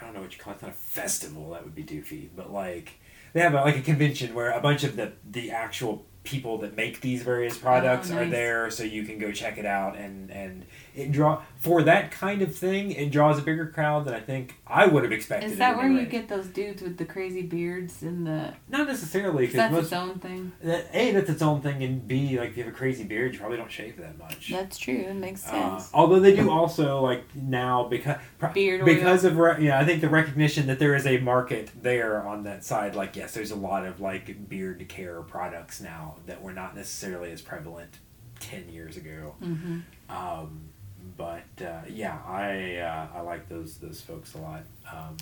I 0.00 0.04
don't 0.04 0.14
know 0.14 0.20
what 0.20 0.32
you 0.36 0.38
call 0.42 0.52
it. 0.52 0.56
It's 0.56 0.62
not 0.62 0.70
a 0.72 0.74
festival. 0.74 1.50
That 1.50 1.64
would 1.64 1.74
be 1.74 1.84
doofy. 1.84 2.28
But 2.34 2.52
like 2.52 2.92
they 3.32 3.40
have 3.40 3.54
a, 3.54 3.62
like 3.62 3.76
a 3.78 3.82
convention 3.82 4.34
where 4.34 4.50
a 4.50 4.60
bunch 4.60 4.84
of 4.84 4.96
the 4.96 5.12
the 5.30 5.50
actual 5.50 6.04
people 6.30 6.58
that 6.58 6.76
make 6.76 7.00
these 7.00 7.22
various 7.22 7.58
products 7.58 8.10
Oh, 8.10 8.18
are 8.18 8.26
there, 8.26 8.70
so 8.70 8.84
you 8.84 9.02
can 9.02 9.18
go 9.18 9.32
check 9.32 9.58
it 9.58 9.66
out. 9.66 9.96
And 9.96 10.30
and 10.30 10.64
it 10.94 11.12
draw 11.12 11.42
for 11.56 11.82
that 11.82 12.10
kind 12.10 12.42
of 12.42 12.54
thing. 12.56 12.90
It 12.92 13.10
draws 13.10 13.38
a 13.38 13.42
bigger 13.42 13.66
crowd 13.66 14.04
than 14.06 14.14
I 14.14 14.20
think 14.20 14.56
I 14.66 14.86
would 14.86 15.02
have 15.02 15.12
expected. 15.12 15.50
Is 15.52 15.58
that 15.58 15.76
where 15.76 15.86
anyway. 15.86 16.02
you 16.02 16.06
get 16.06 16.28
those 16.28 16.46
dudes 16.46 16.80
with 16.82 16.96
the 16.96 17.04
crazy 17.04 17.42
beards 17.42 18.02
and 18.02 18.26
the? 18.26 18.54
Not 18.68 18.86
necessarily 18.86 19.46
Cause 19.46 19.56
that's 19.56 19.72
most 19.72 19.84
its 19.84 19.92
own 19.92 20.18
thing. 20.18 20.52
that, 20.62 20.86
a 20.92 21.12
that's 21.12 21.28
its 21.30 21.42
own 21.42 21.60
thing, 21.60 21.82
and 21.82 22.06
b 22.08 22.38
like 22.38 22.50
if 22.50 22.56
you 22.56 22.64
have 22.64 22.72
a 22.72 22.76
crazy 22.76 23.04
beard, 23.04 23.32
you 23.34 23.38
probably 23.40 23.56
don't 23.58 23.70
shave 23.70 23.96
that 23.98 24.18
much. 24.18 24.50
That's 24.50 24.78
true. 24.78 24.94
It 25.08 25.14
makes 25.14 25.46
Uh, 25.46 25.50
sense. 25.78 25.90
although 25.94 26.20
they 26.20 26.34
do 26.36 26.50
also 26.50 27.00
like 27.02 27.24
now 27.34 27.84
because 27.84 28.16
Beard 28.54 28.80
oil. 28.80 28.86
because 28.86 29.24
of 29.24 29.36
re- 29.36 29.56
yeah, 29.64 29.78
I 29.78 29.84
think 29.84 30.00
the 30.00 30.08
recognition 30.08 30.66
that 30.68 30.78
there 30.78 30.94
is 30.94 31.06
a 31.06 31.18
market 31.18 31.70
there 31.82 32.22
on 32.26 32.44
that 32.44 32.64
side. 32.64 32.94
Like 32.94 33.16
yes, 33.16 33.34
there's 33.34 33.50
a 33.50 33.56
lot 33.56 33.84
of 33.86 34.00
like 34.00 34.48
beard 34.48 34.88
care 34.88 35.20
products 35.22 35.80
now 35.80 36.16
that 36.26 36.42
were 36.42 36.52
not 36.52 36.74
necessarily 36.74 37.30
as 37.32 37.42
prevalent 37.42 37.98
ten 38.38 38.68
years 38.70 38.96
ago. 38.96 39.34
mm-hmm. 39.42 39.80
Um, 40.08 40.69
but 41.16 41.44
uh, 41.64 41.80
yeah, 41.88 42.18
I 42.26 42.76
uh, 42.76 43.18
I 43.18 43.20
like 43.22 43.48
those 43.48 43.76
those 43.78 44.00
folks 44.00 44.34
a 44.34 44.38
lot. 44.38 44.62
Um, 44.90 45.16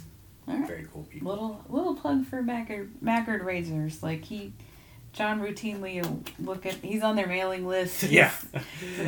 right. 0.46 0.66
Very 0.66 0.86
cool 0.92 1.04
people. 1.04 1.28
Little 1.30 1.64
little 1.68 1.94
plug 1.94 2.24
for 2.26 2.42
Maggard 2.42 2.90
Maggard 3.00 3.42
razors. 3.44 4.02
Like 4.02 4.24
he 4.24 4.52
John 5.14 5.40
routinely 5.40 6.04
look 6.38 6.66
at. 6.66 6.74
He's 6.74 7.02
on 7.02 7.16
their 7.16 7.26
mailing 7.26 7.66
list. 7.66 8.02
Yeah. 8.10 8.30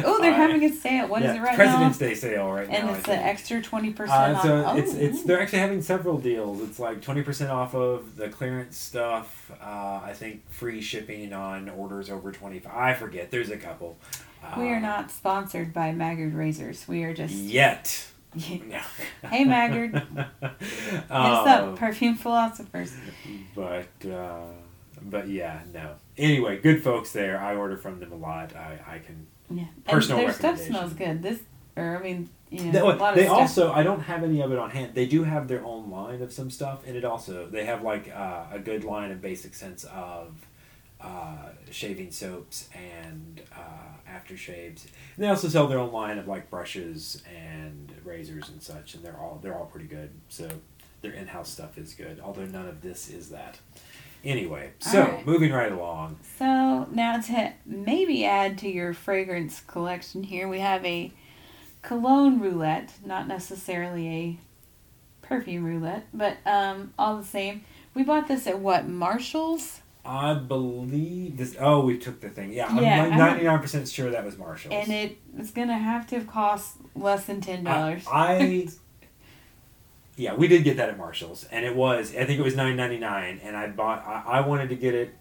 Oh, 0.05 0.21
they're 0.21 0.33
having 0.33 0.65
a 0.65 0.73
sale. 0.73 1.09
What 1.09 1.23
is 1.23 1.27
yeah, 1.27 1.37
it 1.37 1.41
right 1.45 1.55
President's 1.57 2.01
now? 2.01 2.07
Day 2.09 2.15
sale 2.15 2.51
right 2.51 2.69
And 2.71 2.87
now. 2.89 2.95
it's 2.95 3.09
I 3.09 3.13
an 3.15 3.19
extra 3.21 3.63
twenty 3.63 3.91
percent 3.93 4.35
Uh, 4.35 4.37
off. 4.39 4.43
so 4.43 4.65
oh, 4.67 4.77
it's 4.77 4.95
it's 4.95 5.23
they're 5.25 5.41
actually 5.41 5.59
having 5.61 5.83
several 5.83 6.19
deals. 6.19 6.63
It's 6.63 6.79
like 6.79 7.03
twenty 7.03 7.23
percent 7.23 7.51
off 7.51 7.75
of 7.75 8.17
the 8.17 8.29
clearance 8.29 8.77
stuff. 8.79 9.51
Uh, 9.63 10.01
I 10.03 10.13
think 10.15 10.51
free 10.51 10.81
shipping 10.81 11.33
on 11.33 11.69
orders 11.69 12.09
over 12.11 12.33
twenty 12.33 12.59
five. 12.61 12.73
I 12.75 12.95
forget. 12.95 13.31
There's 13.31 13.51
a 13.51 13.59
couple. 13.59 13.99
We 14.57 14.69
are 14.71 14.81
not 14.81 15.11
sponsored 15.11 15.73
by 15.73 15.93
Maggard 15.93 16.35
Razors. 16.35 16.87
We 16.89 17.05
are 17.05 17.15
just. 17.15 17.35
yet. 17.35 18.07
Hey, 19.25 19.45
Maggard. 19.45 19.93
what's 19.93 21.11
us 21.11 21.47
up, 21.49 21.77
perfume 21.77 22.15
philosophers. 22.15 22.95
But 23.57 23.89
uh, 24.09 24.45
but 25.03 25.29
yeah, 25.29 25.63
no. 25.75 25.95
Anyway, 26.17 26.59
good 26.61 26.83
folks 26.83 27.13
there. 27.13 27.41
I 27.41 27.57
order 27.57 27.77
from 27.77 27.99
them 27.99 28.13
a 28.13 28.17
lot. 28.17 28.55
I, 28.55 28.79
I 28.87 28.99
can. 28.99 29.27
Yeah, 29.51 29.65
Personal 29.85 30.19
and 30.19 30.29
their 30.29 30.35
stuff 30.35 30.61
smells 30.61 30.93
good. 30.93 31.23
This, 31.25 31.41
or 31.77 31.97
I 31.99 32.03
mean, 32.03 32.31
you 32.51 32.65
know, 32.67 32.71
They, 32.73 32.79
a 32.79 32.85
lot 32.85 33.15
they 33.17 33.23
of 33.23 33.27
stuff. 33.27 33.39
also 33.41 33.73
I 33.73 33.83
don't 33.83 34.01
have 34.03 34.23
any 34.23 34.41
of 34.43 34.53
it 34.53 34.59
on 34.61 34.71
hand. 34.71 34.95
They 34.95 35.07
do 35.07 35.25
have 35.25 35.49
their 35.49 35.65
own 35.65 35.91
line 35.91 36.23
of 36.23 36.33
some 36.33 36.51
stuff, 36.51 36.87
and 36.87 36.97
it 36.97 37.05
also 37.05 37.49
they 37.49 37.65
have 37.65 37.83
like 37.83 38.13
uh, 38.15 38.45
a 38.53 38.61
good 38.61 38.85
line 38.85 39.11
of 39.11 39.21
basic 39.21 39.55
sense 39.55 39.83
of 39.85 40.35
uh, 41.03 41.51
shaving 41.71 42.11
soaps 42.11 42.69
and 42.75 43.41
uh, 43.57 44.11
aftershaves. 44.11 44.85
And 45.17 45.25
they 45.25 45.29
also 45.29 45.49
sell 45.49 45.67
their 45.67 45.79
own 45.79 45.93
line 45.93 46.19
of 46.19 46.29
like 46.29 46.51
brushes 46.51 47.23
and 47.29 47.93
razors 48.05 48.49
and 48.49 48.63
such, 48.63 48.95
and 48.95 49.05
they're 49.05 49.19
all 49.19 49.39
they're 49.43 49.57
all 49.57 49.67
pretty 49.67 49.87
good. 49.87 50.11
So 50.29 50.49
their 51.03 51.13
in 51.13 51.27
house 51.27 51.49
stuff 51.49 51.79
is 51.79 51.95
good, 51.95 52.21
although 52.21 52.47
none 52.47 52.69
of 52.69 52.83
this 52.83 53.09
is 53.11 53.31
that. 53.31 53.59
Anyway, 54.23 54.71
so 54.81 55.03
Alright. 55.03 55.27
moving 55.27 55.51
right 55.51 55.73
along. 55.73 56.19
So 56.39 56.87
now 56.93 57.19
to 57.21 57.53
maybe 57.65 58.27
add 58.27 58.59
to 58.59 58.69
your 58.69 58.93
fragrance 58.93 59.61
collection 59.67 60.23
here, 60.25 60.47
we 60.47 60.61
have 60.61 60.85
a 60.85 61.11
cologne 61.81 62.39
roulette, 62.39 62.93
not 63.03 63.27
necessarily 63.27 64.09
a 64.09 64.39
perfume 65.27 65.65
roulette, 65.65 66.07
but 66.13 66.37
um, 66.45 66.93
all 66.99 67.17
the 67.17 67.25
same. 67.25 67.65
We 67.95 68.03
bought 68.03 68.29
this 68.29 68.47
at 68.47 68.59
what 68.59 68.87
Marshalls, 68.87 69.81
I 70.05 70.35
believe 70.35 71.37
this. 71.37 71.57
Oh, 71.61 71.85
we 71.85 71.99
took 71.99 72.21
the 72.21 72.31
thing. 72.31 72.53
Yeah, 72.53 72.79
Yeah, 72.81 73.05
I'm 73.05 73.19
ninety 73.19 73.45
nine 73.45 73.59
percent 73.61 73.89
sure 73.89 74.11
that 74.11 74.25
was 74.25 74.39
Marshalls. 74.39 74.75
and 74.75 74.91
it 74.93 75.19
was 75.37 75.51
gonna 75.51 75.79
have 75.79 76.07
to 76.09 76.17
have 76.17 76.27
cost 76.27 76.77
less 76.95 77.27
than 77.27 77.41
ten 77.41 77.65
dollars. 77.65 78.05
I, 78.11 78.35
I 78.35 78.69
yeah, 80.17 80.35
we 80.35 80.49
did 80.49 80.65
get 80.65 80.77
that 80.79 80.89
at 80.89 80.97
Marshalls, 80.99 81.45
and 81.51 81.65
it 81.65 81.77
was 81.77 82.15
I 82.17 82.25
think 82.25 82.39
it 82.41 82.43
was 82.43 82.57
nine 82.57 82.77
ninety 82.77 82.99
nine, 82.99 83.41
and 83.43 83.57
I 83.57 83.69
bought 83.69 84.05
I, 84.07 84.39
I 84.39 84.47
wanted 84.47 84.71
to 84.71 84.77
get 84.77 84.95
it. 84.95 85.15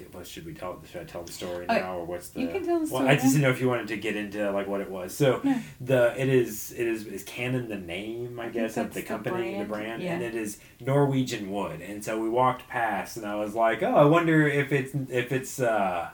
Okay, 0.00 0.06
What 0.12 0.26
should 0.26 0.46
we 0.46 0.54
tell? 0.54 0.80
Should 0.90 1.00
I 1.02 1.04
tell 1.04 1.22
the 1.24 1.32
story 1.32 1.66
Oh, 1.68 1.74
now, 1.74 1.98
or 1.98 2.04
what's 2.04 2.28
the? 2.30 2.40
you 2.40 2.48
can 2.48 2.64
tell 2.64 2.76
the 2.78 2.86
Well, 2.92 3.02
story 3.02 3.08
I 3.08 3.14
just 3.14 3.26
didn't 3.26 3.42
know 3.42 3.50
if 3.50 3.60
you 3.60 3.68
wanted 3.68 3.88
to 3.88 3.96
get 3.96 4.16
into 4.16 4.50
like 4.52 4.66
what 4.68 4.80
it 4.80 4.90
was. 4.90 5.14
So 5.14 5.40
Yeah. 5.44 5.60
the 5.80 6.14
it 6.20 6.28
is 6.28 6.72
it 6.72 6.86
is 6.86 7.06
is 7.06 7.22
Canon 7.24 7.68
the 7.68 7.76
name 7.78 8.38
I 8.40 8.48
guess 8.48 8.76
of 8.76 8.94
the 8.94 9.00
the 9.00 9.06
company 9.06 9.58
the 9.58 9.64
brand, 9.64 9.68
brand, 9.68 10.02
yeah. 10.02 10.14
and 10.14 10.22
it 10.22 10.34
is 10.34 10.58
Norwegian 10.80 11.50
wood, 11.50 11.80
and 11.80 12.04
so 12.04 12.20
we 12.20 12.28
walked 12.28 12.68
past, 12.68 13.16
and 13.16 13.26
I 13.26 13.34
was 13.34 13.54
like, 13.54 13.82
oh, 13.82 13.94
I 13.94 14.04
wonder 14.04 14.46
if 14.46 14.72
it's 14.72 14.92
if 15.10 15.32
it's. 15.32 15.60
uh 15.60 16.10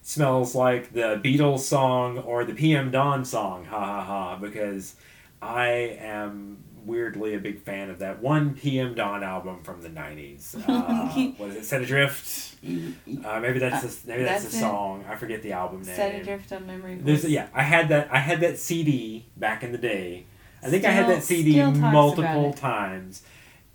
smells 0.00 0.54
like 0.54 0.92
the 0.94 1.20
Beatles 1.22 1.58
song 1.60 2.16
or 2.18 2.42
the 2.44 2.54
PM 2.54 2.90
Dawn 2.90 3.24
song, 3.26 3.66
ha 3.66 3.78
ha 3.78 4.02
ha, 4.04 4.36
because 4.36 4.94
I 5.42 5.68
am 6.00 6.64
weirdly 6.84 7.34
a 7.34 7.38
big 7.38 7.62
fan 7.62 7.90
of 7.90 7.98
that 8.00 8.22
one 8.22 8.54
PM 8.54 8.94
Dawn 8.94 9.22
album 9.22 9.62
from 9.62 9.82
the 9.82 9.90
90s. 9.90 10.56
Uh, 10.68 11.08
what 11.36 11.50
is 11.50 11.56
it, 11.56 11.64
Set 11.64 11.82
Adrift? 11.82 12.56
Uh, 12.64 13.40
maybe 13.40 13.58
that's 13.58 13.82
the, 14.02 14.08
maybe 14.08 14.24
that's, 14.24 14.42
that's 14.42 14.52
the 14.52 14.58
it. 14.58 14.60
song. 14.60 15.04
I 15.08 15.16
forget 15.16 15.42
the 15.42 15.52
album 15.52 15.82
name. 15.82 15.94
Set 15.96 16.14
adrift 16.20 16.52
on 16.52 16.66
memory. 16.66 16.96
There's, 16.96 17.24
yeah, 17.24 17.48
I 17.54 17.62
had 17.62 17.88
that. 17.90 18.08
I 18.12 18.18
had 18.18 18.40
that 18.40 18.58
CD 18.58 19.26
back 19.36 19.62
in 19.62 19.72
the 19.72 19.78
day. 19.78 20.26
I 20.62 20.68
think 20.68 20.84
I 20.84 20.90
had 20.90 21.08
that 21.08 21.22
CD 21.22 21.52
still 21.52 21.66
talks 21.66 21.78
about 21.78 21.92
multiple 21.92 22.52
times, 22.52 23.22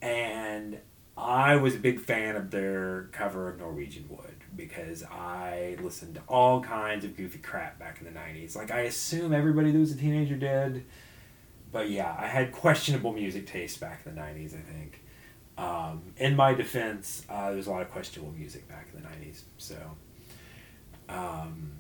and 0.02 0.80
I 1.18 1.56
was 1.56 1.76
a 1.76 1.80
big 1.80 2.02
fan 2.02 2.36
of 2.36 2.52
their 2.52 3.10
cover 3.12 3.50
of 3.50 3.60
Norwegian 3.60 4.06
Wood 4.10 4.36
because 4.56 5.04
I 5.04 5.78
listened 5.82 6.16
to 6.16 6.22
all 6.28 6.62
kinds 6.62 7.06
of 7.06 7.16
goofy 7.16 7.40
crap 7.40 7.80
back 7.80 8.00
in 8.00 8.06
the 8.06 8.20
'90s. 8.20 8.56
Like 8.56 8.72
I 8.72 8.82
assume 8.82 9.34
everybody 9.34 9.72
that 9.72 9.80
was 9.80 9.92
a 9.92 9.98
teenager 9.98 10.36
did, 10.36 10.84
but 11.74 11.90
yeah, 11.90 12.16
I 12.18 12.28
had 12.28 12.54
questionable 12.54 13.12
music 13.12 13.48
taste 13.48 13.82
back 13.82 14.02
in 14.06 14.16
the 14.16 14.22
'90s. 14.22 14.54
I 14.56 14.62
think. 14.62 15.02
Um, 15.56 16.14
in 16.18 16.36
my 16.36 16.54
defense, 16.54 17.26
uh, 17.30 17.50
there 17.50 17.58
was 17.58 17.68
a 17.68 17.72
lot 17.72 17.82
of 17.82 17.92
questionable 17.92 18.32
music 18.32 18.68
back 18.70 18.88
in 18.94 19.02
the 19.02 19.08
'90s, 19.08 19.42
so. 19.58 19.76
Um, 21.10 21.72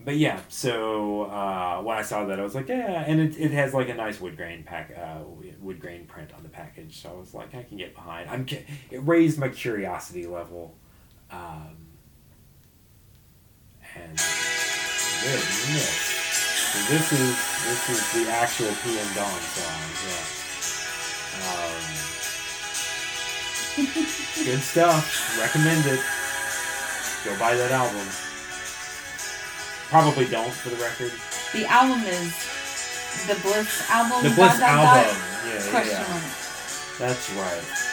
but 0.00 0.16
yeah, 0.16 0.40
so 0.48 1.22
uh, 1.24 1.82
when 1.82 1.96
I 1.96 2.02
saw 2.02 2.24
that, 2.26 2.38
I 2.38 2.42
was 2.42 2.54
like, 2.54 2.68
yeah, 2.68 3.04
and 3.06 3.20
it, 3.20 3.38
it 3.38 3.50
has 3.50 3.74
like 3.74 3.88
a 3.88 3.94
nice 3.94 4.20
wood 4.20 4.36
grain 4.36 4.62
pack, 4.62 4.96
uh, 4.96 5.18
wood 5.60 5.80
grain 5.80 6.06
print 6.06 6.32
on 6.36 6.42
the 6.42 6.48
package. 6.48 7.02
So 7.02 7.10
I 7.10 7.14
was 7.14 7.34
like, 7.34 7.54
I 7.54 7.62
can 7.64 7.76
get 7.76 7.94
behind. 7.94 8.30
I'm 8.30 8.46
it 8.90 8.98
raised 9.06 9.38
my 9.38 9.48
curiosity 9.48 10.26
level, 10.26 10.76
um, 11.30 11.76
and 13.96 14.18
so 16.68 16.78
this 16.92 17.12
is 17.12 17.34
this 17.64 17.82
is 17.90 18.00
the 18.14 18.30
actual 18.30 18.72
PM 18.84 19.08
Dawn 19.14 19.40
song. 19.56 19.82
Yeah, 20.08 20.24
um, 21.48 21.82
good 24.44 24.60
stuff. 24.60 25.38
Recommend 25.40 25.86
it. 25.86 26.00
Go 27.24 27.36
buy 27.38 27.54
that 27.56 27.72
album. 27.72 28.06
Probably 29.90 30.26
don't, 30.26 30.52
for 30.52 30.68
the 30.70 30.76
record. 30.76 31.12
The 31.52 31.64
album 31.66 32.02
is 32.04 32.32
the 33.26 33.34
Bliss 33.40 33.90
album. 33.90 34.22
The 34.22 34.34
Bliss 34.36 34.58
dot, 34.60 34.68
album. 34.68 35.08
dot, 35.08 35.16
Yeah, 35.46 35.64
yeah, 35.72 35.84
yeah. 35.84 36.08
mark. 36.08 36.22
That's 36.98 37.30
right. 37.32 37.87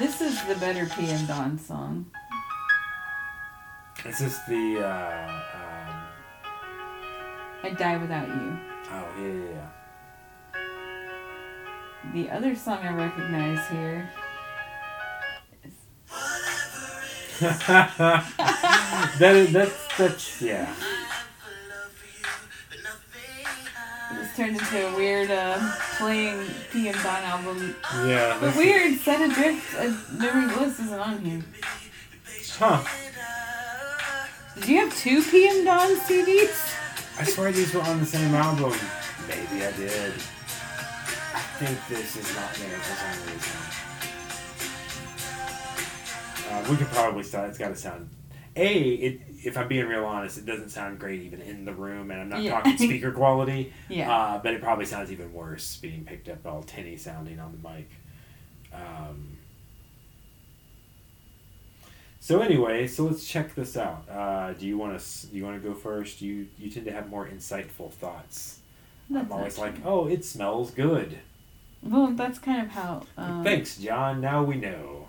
This 0.00 0.22
is 0.22 0.42
the 0.46 0.54
better 0.54 0.86
PM 0.86 1.26
Dawn 1.26 1.58
song. 1.58 2.06
Is 4.06 4.18
this 4.18 4.38
the, 4.48 4.80
uh, 4.82 5.28
um, 5.54 5.94
I 7.62 7.70
Die 7.76 7.96
Without 7.98 8.26
You. 8.26 8.58
oh, 8.92 9.06
yeah, 9.18 9.26
yeah, 9.26 9.68
yeah. 10.54 12.12
The 12.14 12.30
other 12.30 12.56
song 12.56 12.78
I 12.78 12.94
recognize 12.94 13.68
here 13.68 14.10
is 15.64 15.74
that 19.18 19.36
is, 19.36 19.52
that's, 19.52 19.96
that's, 19.98 20.40
yeah. 20.40 20.74
Turned 24.40 24.56
into 24.56 24.88
a 24.88 24.96
weird 24.96 25.30
uh, 25.30 25.58
playing 25.98 26.48
PM 26.72 26.94
Dawn 27.02 27.22
album. 27.24 27.76
Yeah. 28.06 28.38
But 28.40 28.56
weird, 28.56 28.98
Set 28.98 29.20
Adrift, 29.20 29.74
uh, 29.78 29.92
Memory 30.16 30.54
Bliss 30.54 30.80
isn't 30.80 30.98
on 30.98 31.18
here. 31.18 31.42
Huh. 32.58 32.82
Did 34.54 34.66
you 34.66 34.78
have 34.78 34.96
two 34.96 35.22
PM 35.24 35.66
Dawn 35.66 35.94
CDs? 36.06 36.74
I 37.18 37.24
swear 37.24 37.52
these 37.52 37.74
were 37.74 37.82
on 37.82 38.00
the 38.00 38.06
same 38.06 38.34
album. 38.34 38.72
Maybe 39.28 39.62
I 39.62 39.72
did. 39.72 40.14
I 41.34 41.42
think 41.60 41.78
this 41.90 42.16
is 42.16 42.34
not 42.34 42.54
there 42.54 42.78
for 42.78 42.96
some 42.96 43.20
reason. 43.28 43.58
Uh, 46.50 46.70
we 46.70 46.76
could 46.78 46.88
probably 46.88 47.24
start. 47.24 47.50
It's 47.50 47.58
got 47.58 47.68
to 47.68 47.76
sound. 47.76 48.08
A, 48.56 48.78
it, 48.78 49.20
if 49.44 49.56
I'm 49.56 49.68
being 49.68 49.86
real 49.86 50.04
honest, 50.04 50.36
it 50.38 50.44
doesn't 50.44 50.70
sound 50.70 50.98
great 50.98 51.22
even 51.22 51.40
in 51.40 51.64
the 51.64 51.72
room, 51.72 52.10
and 52.10 52.20
I'm 52.20 52.28
not 52.28 52.42
Yeah. 52.42 52.50
talking 52.56 52.76
speaker 52.78 53.12
quality. 53.12 53.72
Yeah. 53.88 54.12
Uh, 54.12 54.38
but 54.42 54.54
it 54.54 54.60
probably 54.60 54.86
sounds 54.86 55.12
even 55.12 55.32
worse 55.32 55.76
being 55.76 56.04
picked 56.04 56.28
up 56.28 56.44
all 56.46 56.62
tinny 56.62 56.96
sounding 56.96 57.38
on 57.38 57.52
the 57.52 57.68
mic. 57.68 57.88
Um, 58.72 59.36
so 62.18 62.40
anyway, 62.40 62.86
so 62.86 63.04
let's 63.04 63.26
check 63.26 63.54
this 63.54 63.76
out. 63.76 64.04
Uh, 64.10 64.52
do 64.52 64.66
you 64.66 64.76
want 64.76 64.98
to? 64.98 65.26
Do 65.28 65.36
you 65.36 65.44
want 65.44 65.62
to 65.62 65.68
go 65.68 65.74
first? 65.74 66.20
You 66.20 66.46
you 66.58 66.70
tend 66.70 66.86
to 66.86 66.92
have 66.92 67.08
more 67.08 67.26
insightful 67.28 67.90
thoughts. 67.92 68.58
That's 69.08 69.26
I'm 69.26 69.32
always 69.32 69.58
like, 69.58 69.74
oh, 69.84 70.06
it 70.06 70.24
smells 70.24 70.70
good. 70.70 71.18
Well, 71.82 72.08
that's 72.08 72.38
kind 72.38 72.62
of 72.62 72.68
how. 72.72 73.02
Um, 73.16 73.42
Thanks, 73.42 73.78
John. 73.78 74.20
Now 74.20 74.42
we 74.44 74.56
know. 74.56 75.08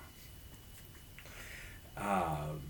Um, 1.97 2.61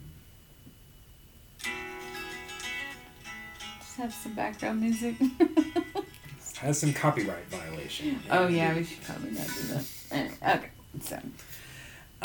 have 4.01 4.13
some 4.13 4.33
background 4.33 4.81
music. 4.81 5.15
has 6.59 6.79
some 6.79 6.93
copyright 6.93 7.45
violation. 7.49 8.19
oh 8.31 8.47
yeah, 8.47 8.73
we 8.75 8.83
should 8.83 9.01
probably 9.03 9.31
not 9.31 9.47
do 9.47 9.61
that. 9.73 9.85
Anyway, 10.11 10.35
okay, 10.43 10.69
so 11.01 11.19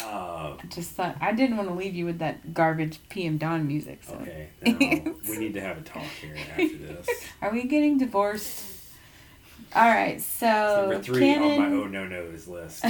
Uh, 0.03 0.57
I 0.63 0.67
just 0.69 0.91
thought 0.93 1.17
I 1.21 1.33
didn't 1.33 1.57
want 1.57 1.69
to 1.69 1.75
leave 1.75 1.95
you 1.95 2.05
with 2.07 2.19
that 2.19 2.53
garbage 2.55 2.99
PM 3.09 3.37
Dawn 3.39 3.67
music. 3.67 4.01
So 4.05 4.15
okay. 4.15 4.49
Now 4.63 5.13
we 5.29 5.39
need 5.39 5.55
to 5.55 5.61
have 5.61 5.79
a 5.79 5.83
talk 5.83 6.03
here 6.21 6.37
after 6.51 6.77
this. 6.77 7.09
are 7.43 7.53
we 7.53 7.65
getting 7.65 7.99
divorced? 7.99 8.65
All 9.75 9.89
right, 9.89 10.17
It's 10.17 10.25
so 10.25 10.87
number 10.91 11.03
three 11.03 11.35
on 11.35 11.59
my 11.59 11.67
oh 11.67 11.85
no 11.87 12.07
no's 12.07 12.49
list. 12.49 12.85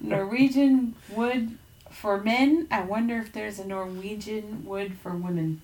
Norwegian 0.00 0.94
wood 1.10 1.58
for 1.90 2.20
men. 2.20 2.66
I 2.70 2.80
wonder 2.82 3.18
if 3.18 3.32
there's 3.32 3.58
a 3.60 3.66
Norwegian 3.66 4.64
wood 4.64 4.94
for 5.02 5.12
women. 5.14 5.62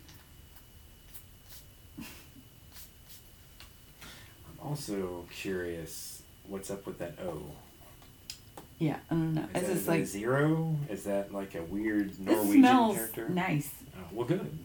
Also 4.62 5.26
curious 5.32 6.22
what's 6.48 6.70
up 6.70 6.86
with 6.86 6.98
that 6.98 7.14
O. 7.24 7.42
Yeah, 8.78 8.96
I 9.10 9.14
don't 9.14 9.34
know. 9.34 9.46
Is 9.54 9.68
It's 9.68 9.84
that 9.84 9.90
like 9.90 10.06
zero? 10.06 10.76
Is 10.88 11.04
that 11.04 11.32
like 11.34 11.54
a 11.54 11.62
weird 11.62 12.18
Norwegian 12.18 12.60
smells 12.62 12.96
character? 12.96 13.28
nice. 13.28 13.70
Oh, 13.96 14.04
well, 14.12 14.26
good. 14.26 14.58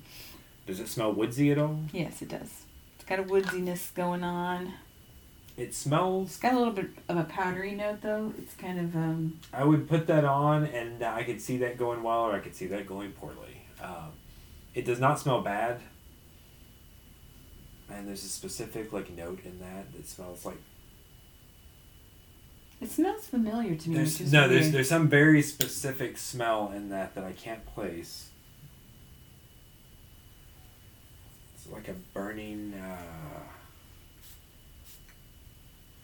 Does 0.66 0.80
it 0.80 0.88
smell 0.88 1.12
woodsy 1.14 1.52
at 1.52 1.58
all? 1.58 1.80
Yes, 1.92 2.22
it 2.22 2.30
does. 2.30 2.64
It's 2.96 3.04
got 3.06 3.20
a 3.20 3.24
woodsiness 3.24 3.94
going 3.94 4.24
on. 4.24 4.74
It 5.58 5.74
smells. 5.76 6.30
It's 6.30 6.38
got 6.40 6.54
a 6.54 6.58
little 6.58 6.74
bit 6.74 6.90
of 7.08 7.18
a 7.18 7.24
powdery 7.26 7.76
note 7.76 8.02
though. 8.02 8.34
It's 8.38 8.54
kind 8.56 8.80
of 8.80 8.96
um. 8.96 9.40
I 9.54 9.64
would 9.64 9.88
put 9.88 10.08
that 10.08 10.24
on, 10.26 10.66
and 10.66 11.04
I 11.04 11.24
could 11.24 11.42
see 11.42 11.58
that 11.58 11.78
going 11.78 12.02
well, 12.04 12.22
or 12.22 12.34
I 12.34 12.40
could 12.40 12.56
see 12.56 12.68
that 12.68 12.88
going 12.88 13.12
poorly. 13.14 13.62
Um, 13.82 14.12
it 14.74 14.86
does 14.86 15.00
not 15.00 15.20
smell 15.20 15.42
bad, 15.42 15.80
and 17.90 18.08
there's 18.08 18.24
a 18.24 18.30
specific 18.30 18.92
like 18.92 19.10
note 19.12 19.40
in 19.46 19.60
that 19.60 19.94
that 19.94 20.08
smells 20.08 20.46
like. 20.46 20.58
It 22.82 22.92
smells 22.92 23.26
familiar 23.26 23.76
to 23.76 23.90
me. 23.90 23.96
There's 23.96 24.34
no, 24.34 24.48
there's 24.48 24.72
there's 24.72 24.90
some 24.90 25.08
very 25.08 25.42
specific 25.42 26.18
smell 26.18 26.72
in 26.76 26.90
that 26.90 27.16
that 27.16 27.24
I 27.24 27.32
can't 27.32 27.66
place. 27.66 28.30
It's 31.56 31.68
like 31.72 31.88
a 31.88 31.94
burning. 32.14 32.74
Uh, 32.74 32.98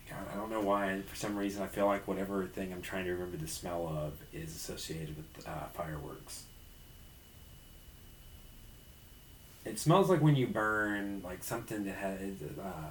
God, 0.09 0.27
I 0.33 0.35
don't 0.35 0.49
know 0.49 0.61
why. 0.61 1.01
For 1.07 1.15
some 1.15 1.37
reason, 1.37 1.61
I 1.63 1.67
feel 1.67 1.85
like 1.85 2.07
whatever 2.07 2.45
thing 2.45 2.71
I'm 2.73 2.81
trying 2.81 3.05
to 3.05 3.11
remember 3.11 3.37
the 3.37 3.47
smell 3.47 3.87
of 3.87 4.13
is 4.33 4.55
associated 4.55 5.15
with 5.17 5.47
uh, 5.47 5.67
fireworks. 5.73 6.43
It 9.65 9.77
smells 9.79 10.09
like 10.09 10.21
when 10.21 10.35
you 10.35 10.47
burn 10.47 11.21
like 11.23 11.43
something 11.43 11.83
that 11.85 11.95
has. 11.95 12.19
Uh, 12.59 12.89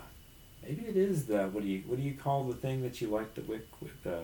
maybe 0.62 0.82
it 0.86 0.96
is 0.96 1.26
the 1.26 1.44
what 1.48 1.62
do 1.64 1.68
you 1.68 1.82
what 1.86 1.96
do 1.96 2.02
you 2.02 2.14
call 2.14 2.44
the 2.44 2.54
thing 2.54 2.82
that 2.82 3.00
you 3.00 3.08
light 3.08 3.34
the 3.34 3.42
wick 3.42 3.66
with? 3.80 4.06
Uh, 4.06 4.20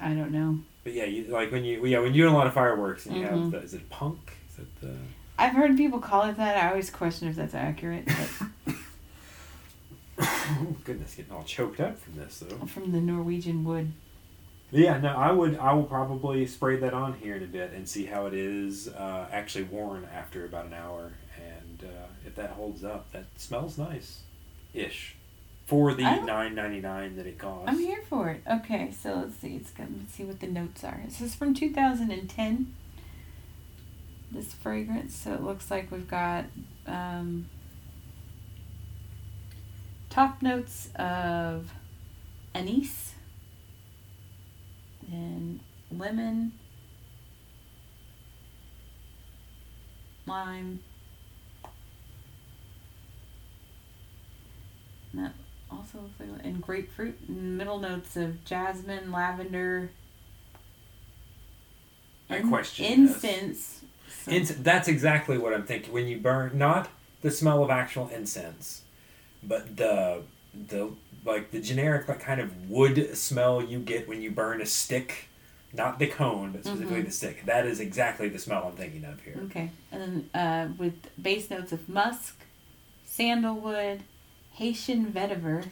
I 0.00 0.14
don't 0.14 0.30
know. 0.32 0.58
but 0.84 0.92
yeah, 0.92 1.04
you 1.04 1.24
like 1.24 1.50
when 1.52 1.64
you 1.64 1.84
yeah 1.86 1.98
when 2.00 2.12
you're 2.14 2.26
doing 2.26 2.34
a 2.34 2.38
lot 2.38 2.46
of 2.46 2.52
fireworks 2.54 3.06
and 3.06 3.16
you 3.16 3.22
Mhm. 3.24 3.28
have 3.42 3.50
the, 3.52 3.58
is 3.62 3.74
it 3.74 3.88
punk? 3.90 4.18
Is 4.52 4.58
it 4.60 4.80
the 4.80 4.94
I've 5.38 5.52
heard 5.54 5.74
people 5.76 6.00
call 6.00 6.24
it 6.28 6.36
that. 6.36 6.62
I 6.62 6.68
always 6.68 6.90
question 6.90 7.28
if 7.28 7.36
that's 7.36 7.54
accurate. 7.54 8.04
But 8.06 8.76
oh, 10.18 10.76
goodness, 10.84 11.14
getting 11.14 11.32
all 11.32 11.44
choked 11.44 11.80
up 11.80 11.98
from 11.98 12.16
this 12.16 12.40
though. 12.40 12.66
from 12.66 12.92
the 12.92 13.00
Norwegian 13.00 13.64
wood. 13.64 13.92
Yeah, 14.72 14.98
no, 15.00 15.08
I 15.16 15.32
would 15.32 15.56
I 15.58 15.72
will 15.72 15.84
probably 15.84 16.46
spray 16.46 16.76
that 16.76 16.92
on 16.94 17.14
here 17.14 17.36
in 17.36 17.42
a 17.42 17.46
bit 17.46 17.72
and 17.72 17.88
see 17.88 18.04
how 18.04 18.26
it 18.26 18.34
is 18.34 18.86
uh, 18.88 19.26
actually 19.32 19.64
worn 19.64 20.06
after 20.14 20.44
about 20.44 20.66
an 20.66 20.74
hour, 20.74 21.10
and 21.82 21.90
uh, 21.90 22.06
if 22.26 22.34
that 22.36 22.50
holds 22.50 22.84
up, 22.84 23.10
that 23.12 23.24
smells 23.36 23.78
nice, 23.78 24.20
ish, 24.74 25.16
for 25.66 25.94
the 25.94 26.02
nine 26.02 26.54
ninety 26.54 26.80
nine 26.80 27.16
that 27.16 27.26
it 27.26 27.38
costs. 27.38 27.68
I'm 27.68 27.78
here 27.78 28.02
for 28.08 28.30
it. 28.30 28.42
Okay, 28.50 28.90
so 28.90 29.14
let's 29.14 29.36
see. 29.36 29.56
It's 29.56 29.70
good. 29.70 29.88
let's 29.98 30.14
see 30.14 30.24
what 30.24 30.40
the 30.40 30.46
notes 30.46 30.84
are. 30.84 31.00
This 31.04 31.20
is 31.20 31.34
from 31.34 31.54
2010. 31.54 32.74
This 34.32 34.52
fragrance. 34.54 35.14
So 35.14 35.34
it 35.34 35.42
looks 35.42 35.70
like 35.70 35.90
we've 35.90 36.08
got 36.08 36.46
um, 36.86 37.48
top 40.08 40.42
notes 40.42 40.88
of 40.96 41.72
anise 42.54 43.14
and 45.10 45.60
lemon, 45.90 46.52
lime. 50.26 50.80
And 55.12 55.24
that 55.24 55.32
also 55.70 55.98
looks 55.98 56.20
like 56.20 56.44
and 56.44 56.60
grapefruit. 56.62 57.18
and 57.28 57.56
Middle 57.58 57.78
notes 57.78 58.16
of 58.16 58.44
jasmine, 58.44 59.10
lavender. 59.12 59.90
I 62.28 62.36
in- 62.38 62.48
question 62.48 62.84
incense. 62.86 63.82
So- 64.24 64.30
Ins- 64.32 64.56
that's 64.56 64.88
exactly 64.88 65.38
what 65.38 65.54
I'm 65.54 65.64
thinking. 65.64 65.92
When 65.92 66.06
you 66.06 66.18
burn, 66.18 66.56
not 66.58 66.88
the 67.22 67.30
smell 67.30 67.62
of 67.64 67.70
actual 67.70 68.08
incense, 68.08 68.82
but 69.42 69.76
the 69.76 70.22
the 70.68 70.90
like 71.24 71.50
the 71.52 71.60
generic 71.60 72.08
like 72.08 72.20
kind 72.20 72.40
of 72.40 72.68
wood 72.70 73.16
smell 73.16 73.62
you 73.62 73.78
get 73.78 74.08
when 74.08 74.20
you 74.22 74.30
burn 74.30 74.60
a 74.60 74.66
stick, 74.66 75.28
not 75.72 75.98
the 75.98 76.06
cone, 76.06 76.52
but 76.52 76.64
specifically 76.64 77.02
Mhm. 77.02 77.06
the 77.06 77.10
stick. 77.12 77.44
That 77.46 77.66
is 77.66 77.78
exactly 77.80 78.28
the 78.28 78.38
smell 78.38 78.64
I'm 78.66 78.76
thinking 78.76 79.04
of 79.04 79.20
here. 79.22 79.36
Okay, 79.46 79.70
and 79.92 80.00
then 80.02 80.30
uh, 80.34 80.72
with 80.76 80.94
base 81.22 81.48
notes 81.50 81.72
of 81.72 81.88
musk, 81.88 82.36
sandalwood, 83.06 84.02
Haitian 84.60 85.06
vetiver, 85.10 85.70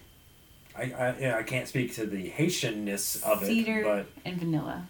I 0.74 0.84
I, 0.84 1.16
yeah, 1.20 1.36
I 1.36 1.42
can't 1.42 1.68
speak 1.68 1.94
to 1.96 2.06
the 2.06 2.30
Haitianness 2.30 3.22
of 3.22 3.44
cedar, 3.44 3.80
it, 3.80 3.84
but 3.84 4.06
and 4.24 4.38
vanilla. 4.38 4.88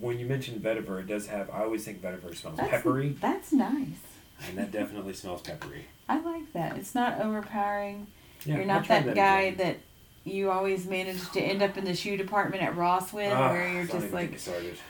when 0.00 0.18
you 0.18 0.24
mention 0.24 0.58
vetiver, 0.60 0.98
it 1.00 1.06
does 1.06 1.26
have. 1.26 1.50
I 1.50 1.60
always 1.62 1.84
think 1.84 2.00
vetiver 2.00 2.34
smells 2.34 2.56
That's, 2.56 2.70
peppery, 2.70 3.10
That's 3.20 3.52
nice. 3.52 4.00
and 4.48 4.56
that 4.56 4.70
definitely 4.72 5.12
smells 5.12 5.42
peppery. 5.42 5.84
I 6.08 6.20
like 6.20 6.50
that. 6.54 6.78
It's 6.78 6.94
not 6.94 7.20
overpowering. 7.20 8.06
Yeah, 8.46 8.56
You're 8.56 8.64
not 8.64 8.86
try 8.86 9.00
that, 9.00 9.14
guy 9.14 9.40
again. 9.42 9.58
that 9.58 10.30
you 10.30 10.50
always 10.50 10.86
manage 10.86 11.30
to 11.32 11.40
end 11.40 11.60
up 11.62 11.76
in 11.76 11.84
the 11.84 11.94
shoe 11.94 12.16
department 12.16 12.62
at 12.62 12.74
Ross 12.78 13.12
with, 13.12 13.30
Ah, 13.30 13.50
where 13.50 13.70
you're 13.70 13.84
just 13.86 14.10
like. 14.10 14.40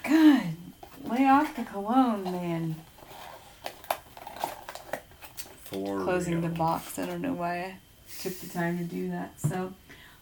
God, 0.05 0.43
lay 1.03 1.27
off 1.27 1.57
the 1.57 1.65
cologne, 1.65 2.23
man. 2.23 2.77
For 5.65 6.05
closing 6.05 6.41
the 6.41 6.49
box. 6.49 7.01
I 7.01 7.07
don't 7.07 7.21
know 7.21 7.33
why 7.33 7.79
took 8.21 8.39
the 8.41 8.49
time 8.49 8.79
to 8.79 8.85
do 8.85 9.11
that. 9.11 9.41
So, 9.41 9.73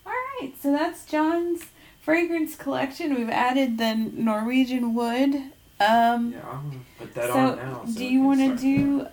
all 0.06 0.12
right. 0.40 0.52
So 0.60 0.72
that's 0.72 1.04
John's 1.04 1.62
fragrance 2.02 2.56
collection. 2.56 3.14
We've 3.14 3.30
added 3.30 3.78
the 3.78 3.94
Norwegian 3.94 4.94
wood. 4.94 5.34
Um, 5.34 6.32
Yeah, 6.32 6.48
I'm 6.48 6.70
gonna 6.70 6.80
put 6.98 7.14
that 7.14 7.30
so, 7.32 7.38
on 7.38 7.56
now. 7.56 7.82
so 7.86 7.98
do 7.98 8.04
you 8.04 8.22
want 8.22 8.40
to 8.40 8.56
do 8.56 9.06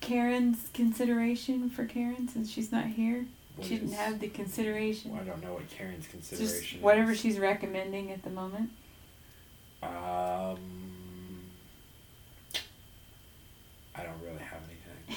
Karen's 0.00 0.68
consideration 0.72 1.68
for 1.70 1.84
Karen 1.84 2.28
since 2.28 2.50
she's 2.50 2.70
not 2.72 2.86
here? 2.86 3.26
What 3.56 3.66
she 3.66 3.76
didn't 3.76 3.92
have 3.92 4.20
the 4.20 4.28
consideration. 4.28 5.10
Well, 5.12 5.20
I 5.20 5.24
don't 5.24 5.42
know 5.42 5.52
what 5.54 5.68
Karen's 5.68 6.06
Just 6.06 6.10
consideration 6.10 6.80
whatever 6.82 7.10
is. 7.12 7.20
she's 7.20 7.38
recommending 7.38 8.10
at 8.12 8.22
the 8.22 8.30
moment. 8.30 8.70
Um, 9.82 10.58
I 13.94 14.02
don't 14.04 14.20
really 14.22 14.38
have 14.38 14.60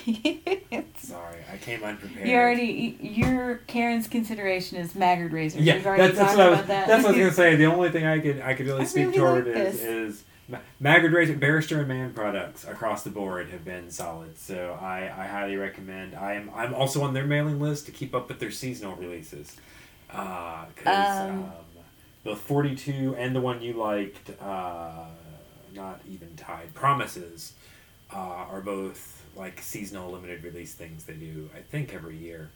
anything. 0.05 0.85
Sorry, 0.97 1.32
I 1.53 1.57
came 1.57 1.83
unprepared. 1.83 2.27
you 2.27 2.35
already 2.35 2.97
your 3.01 3.57
Karen's 3.67 4.07
consideration 4.07 4.77
is 4.77 4.95
Maggard 4.95 5.31
razors. 5.33 5.61
Yeah, 5.61 5.81
already 5.85 6.03
that's, 6.03 6.17
that's 6.17 6.31
what 6.35 6.39
I 6.41 6.49
was. 6.49 6.59
about 6.59 6.67
that. 6.67 6.87
That's 6.87 7.03
what 7.03 7.13
I 7.15 7.17
was 7.17 7.21
gonna 7.25 7.33
say. 7.51 7.55
The 7.55 7.65
only 7.65 7.89
thing 7.91 8.05
I 8.05 8.19
could 8.19 8.41
I 8.41 8.53
could 8.55 8.65
really 8.65 8.81
I 8.81 8.85
speak 8.85 9.05
really 9.07 9.17
toward 9.17 9.47
like 9.47 9.55
is 9.55 9.79
this. 9.79 9.83
is 9.83 10.23
Maggard 10.79 11.13
Razor, 11.13 11.35
Barrister 11.37 11.79
and 11.79 11.87
Mann 11.87 12.13
products 12.13 12.65
across 12.67 13.03
the 13.03 13.09
board 13.09 13.49
have 13.49 13.63
been 13.63 13.89
solid. 13.89 14.37
So 14.37 14.77
I, 14.81 15.03
I 15.03 15.27
highly 15.27 15.55
recommend. 15.55 16.15
I 16.15 16.33
am 16.33 16.49
I'm 16.55 16.73
also 16.73 17.01
on 17.03 17.13
their 17.13 17.25
mailing 17.25 17.59
list 17.61 17.85
to 17.85 17.91
keep 17.91 18.13
up 18.13 18.27
with 18.27 18.39
their 18.39 18.51
seasonal 18.51 18.95
releases. 18.95 19.55
Because 20.07 21.29
Um, 21.29 21.43
um, 21.43 21.51
both 22.23 22.39
42 22.39 23.15
and 23.17 23.35
the 23.35 23.41
one 23.41 23.61
you 23.61 23.73
liked, 23.73 24.31
uh, 24.41 25.05
not 25.73 26.01
even 26.09 26.35
tied, 26.35 26.73
Promises, 26.73 27.53
uh, 28.13 28.17
are 28.17 28.61
both 28.61 29.12
like 29.35 29.61
seasonal 29.61 30.11
limited 30.11 30.43
release 30.43 30.73
things 30.73 31.05
they 31.05 31.13
do, 31.13 31.49
I 31.55 31.59
think, 31.59 31.93
every 31.93 32.17
year. 32.17 32.49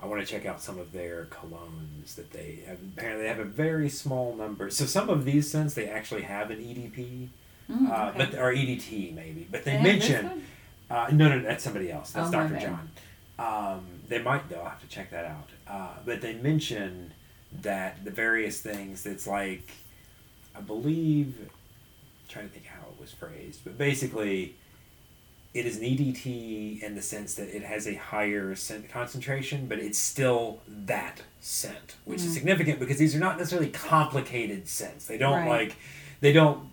I 0.00 0.06
want 0.06 0.20
to 0.20 0.26
check 0.26 0.44
out 0.46 0.60
some 0.60 0.78
of 0.80 0.92
their 0.92 1.26
colognes 1.26 2.16
that 2.16 2.32
they 2.32 2.64
have. 2.66 2.78
Apparently, 2.96 3.22
they 3.22 3.28
have 3.28 3.38
a 3.38 3.44
very 3.44 3.88
small 3.88 4.34
number. 4.34 4.68
So 4.70 4.84
some 4.84 5.08
of 5.08 5.24
these 5.24 5.48
scents 5.48 5.74
they 5.74 5.88
actually 5.88 6.22
have 6.22 6.50
an 6.50 6.58
EDP, 6.58 7.28
Mm, 7.70 7.88
uh, 7.88 8.08
okay. 8.08 8.18
but 8.18 8.34
or 8.40 8.52
EDT 8.52 9.14
maybe. 9.14 9.46
But 9.48 9.64
they 9.64 9.74
this 9.76 9.82
mention 9.84 10.42
uh, 10.90 11.06
no, 11.12 11.28
no, 11.28 11.40
that's 11.40 11.62
somebody 11.62 11.90
else. 11.92 12.10
That's 12.10 12.28
Oh, 12.28 12.32
Dr. 12.32 12.58
John. 12.58 12.90
Um, 13.38 13.86
they 14.08 14.20
might 14.20 14.48
though. 14.50 14.56
I'll 14.58 14.70
have 14.70 14.80
to 14.80 14.88
check 14.88 15.10
that 15.10 15.24
out. 15.24 15.48
Uh, 15.68 15.94
but 16.04 16.20
they 16.20 16.34
mention 16.34 17.12
that 17.62 18.04
the 18.04 18.10
various 18.10 18.60
things. 18.60 19.04
That's 19.04 19.28
like, 19.28 19.70
I 20.56 20.60
believe. 20.60 21.36
I'm 21.40 21.48
trying 22.28 22.48
to 22.48 22.52
think 22.52 22.66
how 22.66 22.82
it 22.88 23.00
was 23.00 23.12
phrased, 23.12 23.60
but 23.62 23.78
basically, 23.78 24.56
it 25.54 25.66
is 25.66 25.76
an 25.76 25.82
EDT 25.84 26.82
in 26.82 26.94
the 26.94 27.02
sense 27.02 27.34
that 27.34 27.54
it 27.54 27.62
has 27.62 27.86
a 27.86 27.94
higher 27.94 28.54
scent 28.54 28.88
concentration, 28.90 29.66
but 29.66 29.78
it's 29.78 29.98
still 29.98 30.60
that 30.66 31.22
scent, 31.40 31.96
which 32.04 32.20
Mm. 32.20 32.24
is 32.26 32.32
significant 32.34 32.80
because 32.80 32.96
these 32.98 33.14
are 33.14 33.18
not 33.18 33.36
necessarily 33.38 33.68
complicated 33.70 34.66
scents. 34.68 35.04
They 35.06 35.18
don't 35.18 35.40
Right. 35.40 35.48
like, 35.68 35.76
they 36.20 36.32
don't 36.32 36.70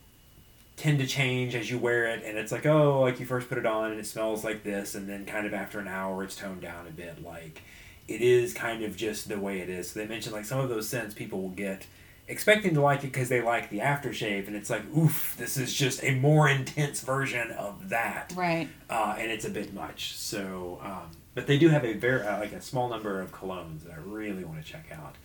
tend 0.78 1.00
to 1.00 1.06
change 1.06 1.56
as 1.56 1.70
you 1.70 1.78
wear 1.78 2.06
it, 2.08 2.24
and 2.24 2.38
it's 2.38 2.54
like 2.54 2.66
oh, 2.66 3.02
like 3.02 3.20
you 3.20 3.26
first 3.26 3.50
put 3.50 3.58
it 3.58 3.66
on 3.66 3.92
and 3.92 4.00
it 4.00 4.06
smells 4.08 4.44
like 4.46 4.64
this, 4.64 4.96
and 4.96 5.10
then 5.10 5.26
kind 5.26 5.46
of 5.46 5.54
after 5.54 5.80
an 5.80 5.88
hour 5.90 6.24
it's 6.24 6.36
toned 6.38 6.62
down 6.62 6.88
a 6.88 6.92
bit. 6.92 7.22
Like 7.24 7.62
it 8.08 8.22
is 8.22 8.54
kind 8.54 8.82
of 8.84 8.96
just 8.96 9.28
the 9.28 9.38
way 9.40 9.60
it 9.60 9.70
is. 9.70 9.92
So 9.92 10.00
they 10.00 10.08
mentioned 10.08 10.34
like 10.34 10.46
some 10.46 10.60
of 10.60 10.70
those 10.70 10.88
scents 10.88 11.14
people 11.14 11.42
will 11.42 11.50
get 11.50 11.86
expecting 12.30 12.74
to 12.76 12.82
like 12.82 13.00
it 13.04 13.12
because 13.12 13.28
they 13.28 13.42
like 13.42 13.70
the 13.70 13.80
aftershave, 13.80 14.48
and 14.48 14.56
it's 14.56 14.70
like, 14.70 14.84
oof, 14.96 15.36
this 15.38 15.58
is 15.58 15.74
just 15.74 16.04
a 16.04 16.16
more 16.16 16.48
intense 16.48 17.02
version 17.02 17.52
of 17.52 17.90
that, 17.90 18.32
Right. 18.36 18.70
uh, 18.90 19.16
and 19.20 19.30
it's 19.32 19.44
a 19.46 19.50
bit 19.50 19.74
much. 19.74 20.16
So, 20.16 20.80
um, 20.84 21.12
but 21.36 21.48
they 21.48 21.58
do 21.58 21.70
have 21.70 21.84
a 21.84 21.94
very 21.94 22.22
uh, 22.26 22.40
like 22.40 22.54
a 22.54 22.62
small 22.62 22.88
number 22.90 23.20
of 23.20 23.32
colognes 23.32 23.84
that 23.84 23.94
I 23.94 23.98
really 24.06 24.44
want 24.46 24.64
to 24.64 24.72
check 24.72 24.86
out. 24.94 25.16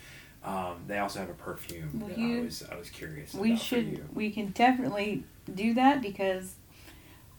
Um, 0.45 0.77
they 0.87 0.99
also 0.99 1.21
have 1.21 1.31
a 1.31 1.35
perfume 1.35 2.01
Will 2.01 2.09
that 2.09 2.19
you- 2.19 2.41
I 2.41 2.45
was 2.45 2.63
I 2.73 2.77
was 2.77 2.91
curious. 2.91 3.33
We 3.35 3.57
should. 3.57 3.87
you. 3.87 4.05
We 4.13 4.31
can 4.31 4.49
definitely 4.49 5.25
do 5.55 5.75
that 5.75 6.03
because 6.03 6.57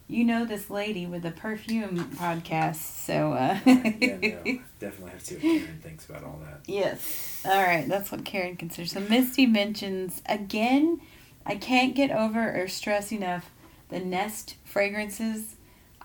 you 0.08 0.24
know 0.24 0.46
this 0.46 0.70
lady 0.70 1.06
with 1.06 1.24
the 1.24 1.32
perfume 1.32 1.98
podcast. 2.16 2.76
So. 2.76 3.34
Uh, 3.34 3.60
yeah, 3.66 4.18
no, 4.46 4.60
definitely 4.80 5.12
have 5.12 5.20
to 5.20 5.26
see 5.26 5.36
what 5.36 5.42
Karen 5.42 5.80
thinks 5.82 6.10
about 6.10 6.24
all 6.24 6.40
that. 6.44 6.62
Yes. 6.68 7.42
All 7.46 7.62
right. 7.64 7.88
That's 7.88 8.12
what 8.12 8.24
Karen 8.26 8.56
considers. 8.56 8.92
So 8.92 9.00
Misty 9.00 9.46
mentions 9.46 10.22
again. 10.28 11.02
I 11.46 11.56
can't 11.56 11.96
get 11.96 12.12
over 12.12 12.60
or 12.60 12.68
stress 12.68 13.12
enough 13.12 13.52
the 13.90 14.00
Nest 14.00 14.56
fragrances. 14.64 15.56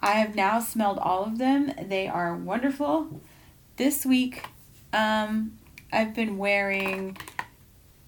I 0.02 0.12
have 0.12 0.34
now 0.34 0.60
smelled 0.60 0.98
all 0.98 1.24
of 1.24 1.38
them. 1.38 1.72
They 1.82 2.08
are 2.08 2.34
wonderful. 2.34 3.20
This 3.76 4.04
week, 4.04 4.46
um, 4.92 5.58
I've 5.92 6.14
been 6.14 6.38
wearing 6.38 7.16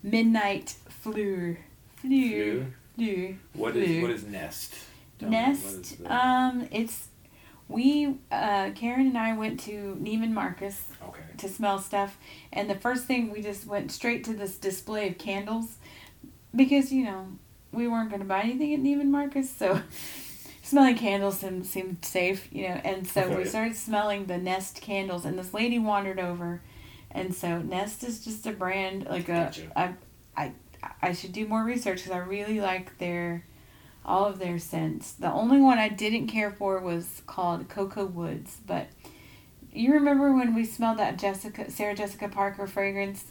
Midnight 0.03 0.77
Fleur. 0.89 1.59
Fleur. 1.97 2.29
Fleur? 2.29 2.67
Fleur. 2.97 3.35
What 3.55 3.77
is 3.77 4.03
what 4.03 4.11
is 4.11 4.25
Nest? 4.25 4.75
Tell 5.23 5.31
me, 5.31 5.37
what 5.37 5.49
is 5.49 5.91
Nest. 6.01 6.11
Um, 6.11 6.69
it's 6.71 7.09
we. 7.69 8.19
Uh, 8.31 8.71
Karen 8.75 9.07
and 9.07 9.19
I 9.19 9.37
went 9.37 9.61
to 9.61 9.99
Neiman 10.01 10.33
Marcus 10.33 10.85
okay. 11.03 11.21
to 11.39 11.49
smell 11.49 11.79
stuff. 11.79 12.19
And 12.53 12.69
the 12.69 12.75
first 12.75 13.05
thing 13.05 13.31
we 13.31 13.43
just 13.43 13.67
went 13.67 13.91
straight 13.91 14.25
to 14.25 14.35
this 14.35 14.57
display 14.57 15.09
of 15.09 15.19
candles 15.19 15.77
because 16.55 16.93
you 16.93 17.05
know 17.05 17.29
we 17.73 17.89
weren't 17.89 18.11
going 18.11 18.21
to 18.21 18.29
buy 18.29 18.43
anything 18.43 18.75
at 18.75 18.81
Neiman 18.81 19.09
Marcus, 19.11 19.51
so 19.51 19.81
smelling 20.63 20.97
candles 20.97 21.39
seemed, 21.39 21.67
seemed 21.67 22.05
safe, 22.05 22.49
you 22.53 22.69
know. 22.69 22.81
And 22.85 23.07
so 23.07 23.37
we 23.37 23.45
started 23.45 23.77
smelling 23.77 24.27
the 24.27 24.39
Nest 24.39 24.81
candles, 24.81 25.25
and 25.25 25.39
this 25.39 25.55
lady 25.55 25.79
wandered 25.79 26.21
over, 26.21 26.61
and 27.11 27.35
so 27.35 27.61
Nest 27.61 28.05
is 28.05 28.25
just 28.25 28.47
a 28.47 28.53
brand 28.53 29.07
like 29.07 29.29
a 29.29 29.45
Gotcha. 29.45 29.73
I 29.75 29.95
I 30.37 30.53
I 31.01 31.13
should 31.13 31.33
do 31.33 31.47
more 31.47 31.65
research 31.65 31.99
because 31.99 32.13
I 32.13 32.19
really 32.19 32.61
like 32.61 32.99
their 32.99 33.45
all 34.05 34.25
of 34.27 34.39
their 34.39 34.59
scents. 34.59 35.13
The 35.13 35.31
only 35.33 35.61
one 35.61 35.79
I 35.79 35.89
didn't 35.89 36.27
care 36.29 36.51
for 36.51 36.81
was 36.81 37.23
called 37.27 37.69
Cocoa 37.69 38.07
Woods, 38.07 38.59
but 38.67 38.89
you 39.73 39.93
remember 39.95 40.35
when 40.35 40.55
we 40.55 40.65
smelled 40.65 40.99
that 40.99 41.19
Jessica 41.19 41.71
Sarah 41.71 41.95
Jessica 41.95 42.29
Parker 42.29 42.67
fragrance? 42.67 43.25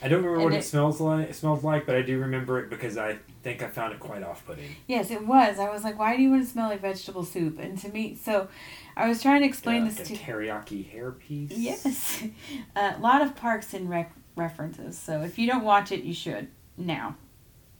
I 0.00 0.06
don't 0.06 0.18
remember 0.22 0.36
And 0.36 0.44
what 0.44 0.54
it, 0.54 0.58
it- 0.58 0.64
smells 0.64 1.00
like. 1.00 1.30
It 1.30 1.34
smells 1.34 1.64
like, 1.64 1.84
but 1.86 1.96
I 1.96 2.02
do 2.02 2.18
remember 2.20 2.60
it 2.60 2.70
because 2.70 2.96
I 2.96 3.18
think 3.42 3.62
I 3.62 3.68
found 3.68 3.92
it 3.92 3.98
quite 4.00 4.22
off-putting. 4.22 4.76
Yes, 4.86 5.10
it 5.10 5.26
was. 5.26 5.58
I 5.58 5.70
was 5.70 5.82
like, 5.82 5.98
why 5.98 6.16
do 6.16 6.22
you 6.22 6.30
want 6.30 6.44
to 6.44 6.48
smell 6.50 6.68
like 6.68 6.82
vegetable 6.82 7.24
soup? 7.24 7.58
And 7.58 7.76
to 7.78 7.88
me, 7.88 8.14
so 8.14 8.48
I 8.96 9.08
was 9.08 9.20
trying 9.22 9.40
to 9.40 9.46
explain 9.48 9.82
Yeah, 9.84 9.90
this 9.90 9.98
like 9.98 10.08
to 10.08 10.14
a 10.14 10.18
teriyaki 10.18 10.94
hairpiece. 10.94 11.52
Yes, 11.56 12.22
uh, 12.76 12.92
a 12.96 13.00
lot 13.00 13.22
of 13.22 13.34
Parks 13.34 13.74
and 13.74 13.88
Rec 13.90 14.12
references. 14.36 14.96
So 14.96 15.22
if 15.22 15.36
you 15.38 15.48
don't 15.48 15.64
watch 15.64 15.90
it, 15.90 16.04
you 16.04 16.14
should 16.14 16.46
now. 16.76 17.16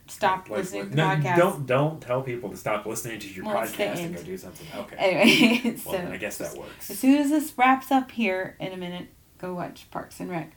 Stop 0.09 0.49
Like, 0.49 0.59
listening 0.61 0.85
to 0.85 0.89
the 0.91 0.97
no, 0.97 1.03
podcast. 1.07 1.37
Don't 1.37 1.67
don't 1.67 2.01
tell 2.01 2.23
people 2.23 2.51
to 2.51 2.57
stop 2.57 2.87
listening 2.87 3.19
to 3.21 3.29
your 3.29 3.45
Well, 3.45 3.57
podcast 3.57 3.97
and 3.99 4.15
go 4.17 4.23
do 4.23 4.37
something. 4.37 4.67
Okay. 4.77 4.97
Anyway, 4.97 5.77
so 5.77 5.91
well, 5.91 6.01
then 6.01 6.13
I 6.13 6.17
guess 6.17 6.39
that 6.39 6.57
works. 6.57 6.91
As 6.91 6.99
soon 6.99 7.17
as 7.19 7.31
this 7.31 7.53
wraps 7.57 7.91
up 7.93 8.11
here 8.11 8.57
in 8.59 8.73
a 8.73 8.77
minute, 8.77 9.09
go 9.39 9.55
watch 9.55 9.87
Parks 9.91 10.19
and 10.21 10.31
Rec. 10.31 10.53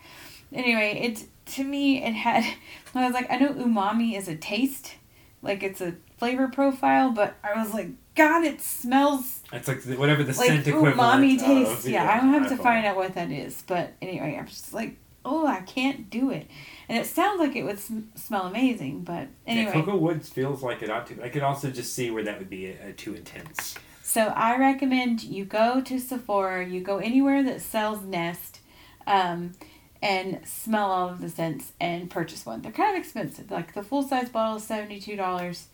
Anyway, 0.53 0.99
it 1.03 1.25
to 1.53 1.63
me 1.63 2.03
it 2.03 2.13
had 2.13 2.43
I 2.95 3.05
was 3.05 3.13
like, 3.13 3.29
I 3.31 3.37
know 3.37 3.49
umami 3.53 4.17
is 4.17 4.27
a 4.27 4.35
taste, 4.35 4.95
like 5.41 5.63
it's 5.63 5.81
a 5.81 5.95
flavor 6.17 6.47
profile, 6.47 7.11
but 7.11 7.35
I 7.43 7.61
was 7.61 7.73
like, 7.73 7.89
God, 8.15 8.43
it 8.43 8.61
smells 8.61 9.41
It's 9.51 9.67
like 9.67 9.81
the, 9.83 9.95
whatever 9.95 10.23
the 10.23 10.33
like 10.37 10.47
scent 10.47 10.67
equivalent. 10.67 10.97
umami 10.97 11.35
of- 11.35 11.41
taste. 11.75 11.87
yeah, 11.87 12.09
I'm 12.09 12.31
gonna 12.31 12.39
have 12.39 12.49
to 12.49 12.55
iPhone. 12.55 12.63
find 12.63 12.85
out 12.85 12.95
what 12.95 13.15
that 13.15 13.31
is. 13.31 13.63
But 13.67 13.93
anyway, 14.01 14.37
I'm 14.39 14.47
just 14.47 14.73
like, 14.73 14.97
oh, 15.23 15.47
I 15.47 15.61
can't 15.61 16.09
do 16.09 16.29
it. 16.31 16.47
And 16.91 16.99
it 16.99 17.05
sounds 17.05 17.39
like 17.39 17.55
it 17.55 17.63
would 17.63 17.79
sm- 17.79 18.09
smell 18.15 18.47
amazing, 18.47 19.05
but 19.05 19.29
anyway. 19.47 19.67
Yeah, 19.67 19.71
Cocoa 19.71 19.95
Woods 19.95 20.27
feels 20.27 20.61
like 20.61 20.83
it 20.83 20.89
ought 20.89 21.07
to. 21.07 21.23
I 21.23 21.29
could 21.29 21.41
also 21.41 21.71
just 21.71 21.93
see 21.93 22.11
where 22.11 22.21
that 22.23 22.37
would 22.37 22.49
be 22.49 22.73
uh, 22.73 22.91
too 22.97 23.15
intense. 23.15 23.75
So 24.03 24.27
I 24.35 24.57
recommend 24.57 25.23
you 25.23 25.45
go 25.45 25.79
to 25.79 25.99
Sephora, 26.01 26.67
you 26.67 26.81
go 26.81 26.97
anywhere 26.97 27.43
that 27.43 27.61
sells 27.61 28.01
Nest, 28.03 28.59
um, 29.07 29.53
and 30.01 30.45
smell 30.45 30.91
all 30.91 31.07
of 31.07 31.21
the 31.21 31.29
scents 31.29 31.71
and 31.79 32.09
purchase 32.09 32.45
one. 32.45 32.61
They're 32.61 32.73
kind 32.73 32.93
of 32.93 32.99
expensive. 33.01 33.49
Like 33.49 33.73
the 33.73 33.83
full 33.83 34.03
size 34.03 34.27
bottle 34.27 34.57
is 34.57 34.65
seventy 34.65 34.99
two 34.99 35.15
dollars, 35.15 35.67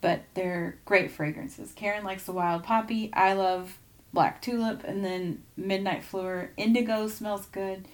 but 0.00 0.22
they're 0.32 0.78
great 0.86 1.10
fragrances. 1.10 1.72
Karen 1.72 2.04
likes 2.04 2.24
the 2.24 2.32
wild 2.32 2.64
poppy. 2.64 3.10
I 3.12 3.34
love 3.34 3.76
black 4.14 4.40
tulip, 4.40 4.82
and 4.82 5.04
then 5.04 5.42
midnight 5.58 6.04
fleur. 6.04 6.52
Indigo 6.56 7.06
smells 7.06 7.44
good. 7.44 7.86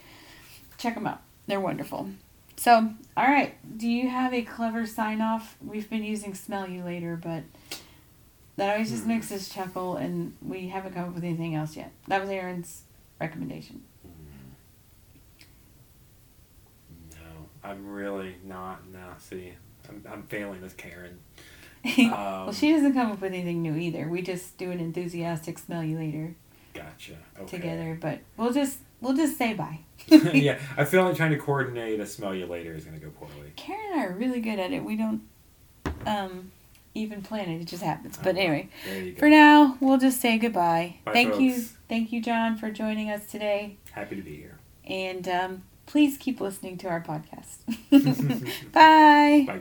Check 0.79 0.95
them 0.95 1.09
out. 1.09 1.21
They're 1.49 1.59
wonderful. 1.61 2.11
So, 2.57 2.91
all 3.17 3.25
right. 3.27 3.55
Do 3.79 3.89
you 3.89 4.09
have 4.09 4.33
a 4.33 4.43
clever 4.43 4.87
sign 4.87 5.21
off? 5.21 5.57
We've 5.65 5.89
been 5.89 6.05
using 6.05 6.35
"smell 6.35 6.69
you 6.69 6.83
later," 6.83 7.19
but 7.21 7.43
that 8.57 8.73
always 8.73 8.91
just 8.91 9.03
Hmm. 9.03 9.09
makes 9.11 9.33
us 9.33 9.49
chuckle, 9.49 9.97
and 9.97 10.35
we 10.41 10.69
haven't 10.69 10.95
come 10.95 11.09
up 11.09 11.15
with 11.15 11.25
anything 11.25 11.55
else 11.55 11.77
yet. 11.77 11.91
That 12.09 12.21
was 12.21 12.31
Aaron's 12.31 12.83
recommendation. 13.21 13.83
No, 17.11 17.49
I'm 17.63 17.87
really 17.87 18.37
not. 18.45 18.87
No, 18.93 19.01
see, 19.19 19.53
I'm, 19.89 20.05
I'm 20.11 20.23
failing 20.25 20.63
with 20.63 20.77
Karen. 20.77 21.19
well, 21.99 22.49
Um, 22.49 22.55
she 22.55 22.73
doesn't 22.73 22.95
come 22.95 23.11
up 23.13 23.21
with 23.21 23.33
anything 23.33 23.63
new 23.63 23.75
either. 23.77 24.09
We 24.09 24.23
just 24.23 24.57
do 24.57 24.71
an 24.71 24.81
enthusiastic 24.81 25.59
"smell 25.59 25.83
you 25.85 25.99
later" 25.99 26.35
Gotcha. 26.73 27.17
Okay. 27.41 27.57
together, 27.59 27.99
but 28.01 28.21
we'll 28.37 28.53
just 28.53 28.79
we'll 29.05 29.15
just 29.15 29.37
say 29.39 29.55
bye. 29.55 29.81
yeah, 30.09 30.59
I 30.77 30.85
feel 30.85 31.05
like 31.05 31.17
trying 31.17 31.31
to 31.31 31.39
coordinate 31.39 32.01
a 32.01 32.07
smell 32.07 32.35
you 32.35 32.47
later 32.47 32.75
is 32.75 32.85
going 32.85 32.99
to 32.99 33.05
go 33.05 33.11
poorly. 33.13 33.53
Karen 33.57 33.81
and 33.93 34.01
I 34.01 34.05
are 34.07 34.13
really 34.13 34.41
good 34.41 34.59
at 34.59 34.73
it. 34.73 34.85
We 34.85 34.97
don't 34.97 35.23
um 36.07 36.51
even 36.95 37.23
plan 37.23 37.49
it; 37.49 37.61
it 37.61 37.65
just 37.67 37.83
happens. 37.83 38.17
But 38.17 38.37
Oh, 38.37 38.41
anyway, 38.41 38.69
There 38.85 39.01
you 39.03 39.13
go. 39.13 39.19
for 39.19 39.29
now, 39.29 39.77
we'll 39.81 39.99
just 39.99 40.21
say 40.21 40.39
goodbye. 40.39 40.97
Bye, 41.05 41.13
thank 41.13 41.41
you, 41.41 41.55
thank 41.89 42.13
you, 42.13 42.21
John, 42.23 42.57
for 42.57 42.71
joining 42.71 43.11
us 43.11 43.27
today, 43.27 43.77
Happy 43.93 44.17
to 44.17 44.23
be 44.23 44.37
here. 44.37 44.59
and 44.87 45.27
um, 45.29 45.63
please 45.87 46.17
keep 46.19 46.41
listening 46.41 46.77
to 46.79 46.89
our 46.89 47.03
podcast. 47.03 47.59
bye. 48.73 49.45
Bye. 49.47 49.53